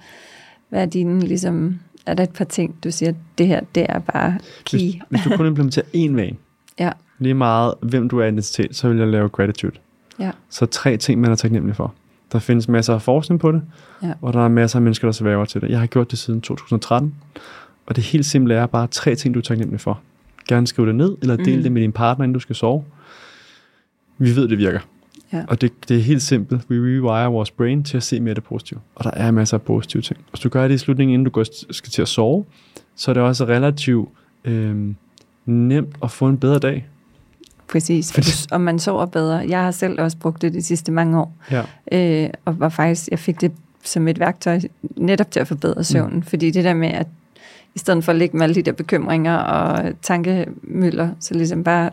hvad 0.69 0.81
er 0.81 0.85
dine, 0.85 1.19
ligesom, 1.19 1.79
er 2.05 2.13
der 2.13 2.23
et 2.23 2.29
par 2.29 2.45
ting, 2.45 2.75
du 2.83 2.91
siger, 2.91 3.13
det 3.37 3.47
her, 3.47 3.61
det 3.75 3.85
er 3.89 3.99
bare 3.99 4.37
key? 4.65 4.77
Hvis, 4.79 4.95
hvis 5.09 5.21
du 5.23 5.37
kun 5.37 5.45
implementerer 5.47 5.85
én 5.95 6.15
vane, 6.15 6.35
Ja, 6.79 6.91
lige 7.19 7.33
meget 7.33 7.73
hvem 7.81 8.09
du 8.09 8.19
er 8.19 8.23
i 8.23 8.27
identitet, 8.27 8.75
så 8.75 8.89
vil 8.89 8.97
jeg 8.97 9.07
lave 9.07 9.29
gratitude. 9.29 9.73
ja, 10.19 10.31
Så 10.49 10.65
tre 10.65 10.97
ting, 10.97 11.21
man 11.21 11.31
er 11.31 11.35
taknemmelig 11.35 11.75
for. 11.75 11.93
Der 12.31 12.39
findes 12.39 12.67
masser 12.67 12.93
af 12.93 13.01
forskning 13.01 13.39
på 13.41 13.51
det, 13.51 13.61
Ja. 14.03 14.11
og 14.21 14.33
der 14.33 14.45
er 14.45 14.47
masser 14.47 14.77
af 14.79 14.81
mennesker, 14.83 15.07
der 15.07 15.11
sværger 15.11 15.45
til 15.45 15.61
det. 15.61 15.69
Jeg 15.69 15.79
har 15.79 15.85
gjort 15.87 16.11
det 16.11 16.19
siden 16.19 16.41
2013, 16.41 17.15
og 17.85 17.95
det 17.95 18.03
helt 18.03 18.25
simple 18.25 18.53
er 18.53 18.65
bare 18.65 18.87
tre 18.87 19.15
ting, 19.15 19.33
du 19.33 19.39
er 19.39 19.43
taknemmelig 19.43 19.81
for. 19.81 19.99
Gerne 20.47 20.67
skrive 20.67 20.87
det 20.87 20.95
ned, 20.95 21.17
eller 21.21 21.35
del 21.35 21.49
Mm. 21.49 21.57
mm. 21.57 21.63
det 21.63 21.71
med 21.71 21.81
din 21.81 21.91
partner, 21.91 22.23
inden 22.23 22.33
du 22.33 22.39
skal 22.39 22.55
sove. 22.55 22.83
Vi 24.17 24.35
ved, 24.35 24.47
det 24.47 24.57
virker. 24.57 24.79
Ja. 25.33 25.43
Og 25.47 25.61
det, 25.61 25.71
det 25.89 25.97
er 25.97 26.01
helt 26.01 26.21
simpelt. 26.21 26.69
Vi 26.69 26.75
rewire 26.75 27.31
vores 27.31 27.51
brain 27.51 27.83
til 27.83 27.97
at 27.97 28.03
se 28.03 28.19
mere 28.19 28.29
af 28.29 28.35
det 28.35 28.43
positive. 28.43 28.79
Og 28.95 29.03
der 29.03 29.11
er 29.11 29.31
masser 29.31 29.57
af 29.57 29.61
positive 29.61 30.01
ting. 30.01 30.19
Hvis 30.29 30.39
du 30.39 30.49
gør 30.49 30.67
det 30.67 30.75
i 30.75 30.77
slutningen, 30.77 31.13
inden 31.13 31.25
du 31.25 31.31
går, 31.31 31.71
skal 31.73 31.91
til 31.91 32.01
at 32.01 32.07
sove, 32.07 32.45
så 32.95 33.11
er 33.11 33.13
det 33.13 33.23
også 33.23 33.45
relativt 33.45 34.09
øh, 34.45 34.93
nemt 35.45 35.95
at 36.03 36.11
få 36.11 36.27
en 36.27 36.37
bedre 36.37 36.59
dag. 36.59 36.87
præcis. 37.67 38.13
For 38.13 38.21
du, 38.21 38.27
og 38.51 38.61
man 38.61 38.79
sover 38.79 39.05
bedre. 39.05 39.45
Jeg 39.49 39.63
har 39.63 39.71
selv 39.71 40.01
også 40.01 40.17
brugt 40.17 40.41
det 40.41 40.53
de 40.53 40.61
sidste 40.61 40.91
mange 40.91 41.19
år. 41.19 41.37
Ja. 41.51 42.23
Øh, 42.25 42.29
og 42.45 42.59
var 42.59 42.69
faktisk, 42.69 43.07
jeg 43.11 43.19
fik 43.19 43.41
det 43.41 43.51
som 43.83 44.07
et 44.07 44.19
værktøj 44.19 44.59
netop 44.95 45.31
til 45.31 45.39
at 45.39 45.47
forbedre 45.47 45.83
søvnen. 45.83 46.15
Mm. 46.15 46.23
Fordi 46.23 46.51
det 46.51 46.63
der 46.63 46.73
med, 46.73 46.89
at 46.89 47.07
i 47.75 47.79
stedet 47.79 48.03
for 48.03 48.11
at 48.11 48.17
ligge 48.17 48.37
med 48.37 48.43
alle 48.43 48.55
de 48.55 48.61
der 48.61 48.71
bekymringer 48.71 49.35
og 49.35 49.93
tankemøller, 50.01 51.09
så 51.19 51.33
ligesom 51.33 51.63
bare 51.63 51.89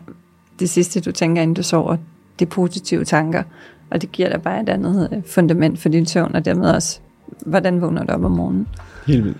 det 0.59 0.69
sidste, 0.69 1.01
du 1.01 1.11
tænker, 1.11 1.41
inden 1.41 1.53
du 1.53 1.63
sover, 1.63 1.97
det 2.39 2.45
er 2.45 2.49
positive 2.49 3.05
tanker. 3.05 3.43
Og 3.91 4.01
det 4.01 4.11
giver 4.11 4.29
dig 4.29 4.41
bare 4.41 4.61
et 4.61 4.69
andet 4.69 5.09
øh, 5.13 5.21
fundament 5.27 5.79
for 5.79 5.89
din 5.89 6.05
søvn, 6.05 6.35
og 6.35 6.45
dermed 6.45 6.69
også, 6.69 6.99
hvordan 7.45 7.81
vågner 7.81 8.03
du 8.03 8.13
op 8.13 8.23
om 8.23 8.31
morgenen. 8.31 8.67
Helt 9.07 9.23
vildt. 9.23 9.37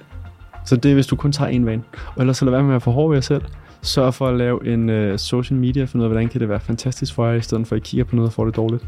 Så 0.66 0.76
det 0.76 0.90
er, 0.92 0.94
hvis 0.96 1.08
du 1.08 1.16
kun 1.16 1.32
tager 1.32 1.50
en 1.50 1.66
vane. 1.66 1.84
Og 2.16 2.22
ellers 2.22 2.38
så 2.38 2.46
lad 2.46 2.52
være 2.52 2.64
med 2.64 2.76
at 2.76 2.84
for 2.84 2.92
hård 2.92 3.10
ved 3.10 3.16
jer 3.18 3.22
selv. 3.22 3.42
Sørg 3.82 4.14
for 4.14 4.28
at 4.28 4.38
lave 4.38 4.68
en 4.74 5.12
uh, 5.12 5.18
social 5.20 5.60
media, 5.60 5.86
finde 5.86 6.04
ud 6.04 6.06
af, 6.06 6.10
hvordan 6.10 6.30
kan 6.30 6.40
det 6.42 6.50
være 6.50 6.60
fantastisk 6.60 7.14
for 7.14 7.28
jer, 7.28 7.34
i 7.36 7.42
stedet 7.42 7.68
for 7.68 7.76
at 7.76 7.82
I 7.82 7.84
kigger 7.86 8.04
på 8.06 8.16
noget 8.16 8.30
og 8.30 8.34
får 8.34 8.46
det 8.46 8.56
dårligt. 8.56 8.84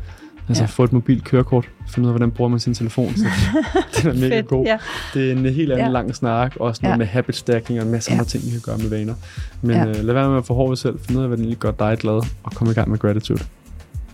Altså 0.50 0.64
Ja. 0.64 0.68
få 0.68 0.84
et 0.84 0.94
mobilt 0.94 1.24
kørekort, 1.24 1.70
finde 1.90 2.08
ud 2.08 2.10
af, 2.10 2.18
hvordan 2.18 2.32
bruger 2.32 2.50
man 2.50 2.60
sin 2.60 2.74
telefon. 2.74 3.14
Så 3.16 3.26
den 4.04 4.10
er 4.10 4.30
mega 4.30 4.42
god. 4.42 4.66
Ja. 4.66 4.78
Det 5.14 5.28
er 5.28 5.32
en 5.32 5.46
helt 5.46 5.72
anden 5.72 5.86
Ja. 5.86 5.92
lang 5.92 6.16
snak, 6.16 6.56
også 6.60 6.80
noget 6.84 6.94
Ja. 6.94 6.98
med 6.98 7.06
habit 7.06 7.36
stacking 7.36 7.80
og 7.80 7.86
en 7.86 7.92
masse 7.92 8.12
Ja. 8.12 8.14
andre 8.18 8.26
ting, 8.26 8.44
I 8.44 8.50
kan 8.50 8.60
gøre 8.66 8.78
med 8.78 8.90
vaner. 8.90 9.14
Men 9.62 9.72
Ja. 9.76 9.86
uh, 9.90 9.96
lad 9.96 10.14
være 10.14 10.14
med 10.14 10.22
at 10.24 10.32
være 10.34 10.44
for 10.44 10.54
hård 10.54 10.68
ved 10.70 10.72
jer 10.72 10.76
selv. 10.76 11.00
Find 11.00 11.18
ud 11.18 11.24
af, 11.24 11.28
hvad 11.30 11.38
den 11.38 11.46
lige 11.46 11.56
gør 11.56 11.72
dig 11.72 11.98
glad, 11.98 12.22
og 12.44 12.52
kom 12.56 12.70
i 12.70 12.74
gang 12.74 12.90
med 12.90 13.00
gratitude. 13.00 13.40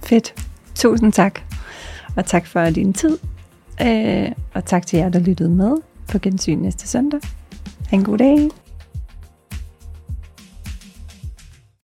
Fedt. 0.03 0.33
Tusind 0.75 1.13
tak. 1.13 1.39
Og 2.15 2.25
tak 2.25 2.45
for 2.45 2.69
din 2.69 2.93
tid. 2.93 3.17
Øh, 3.81 4.31
og 4.53 4.65
tak 4.65 4.87
til 4.87 4.99
jer, 4.99 5.09
der 5.09 5.19
lyttede 5.19 5.49
med 5.49 5.77
på 6.11 6.19
gensyn 6.19 6.57
næste 6.57 6.87
søndag. 6.87 7.19
Ha' 7.89 7.97
en 7.97 8.03
god 8.03 8.17
dag. 8.17 8.49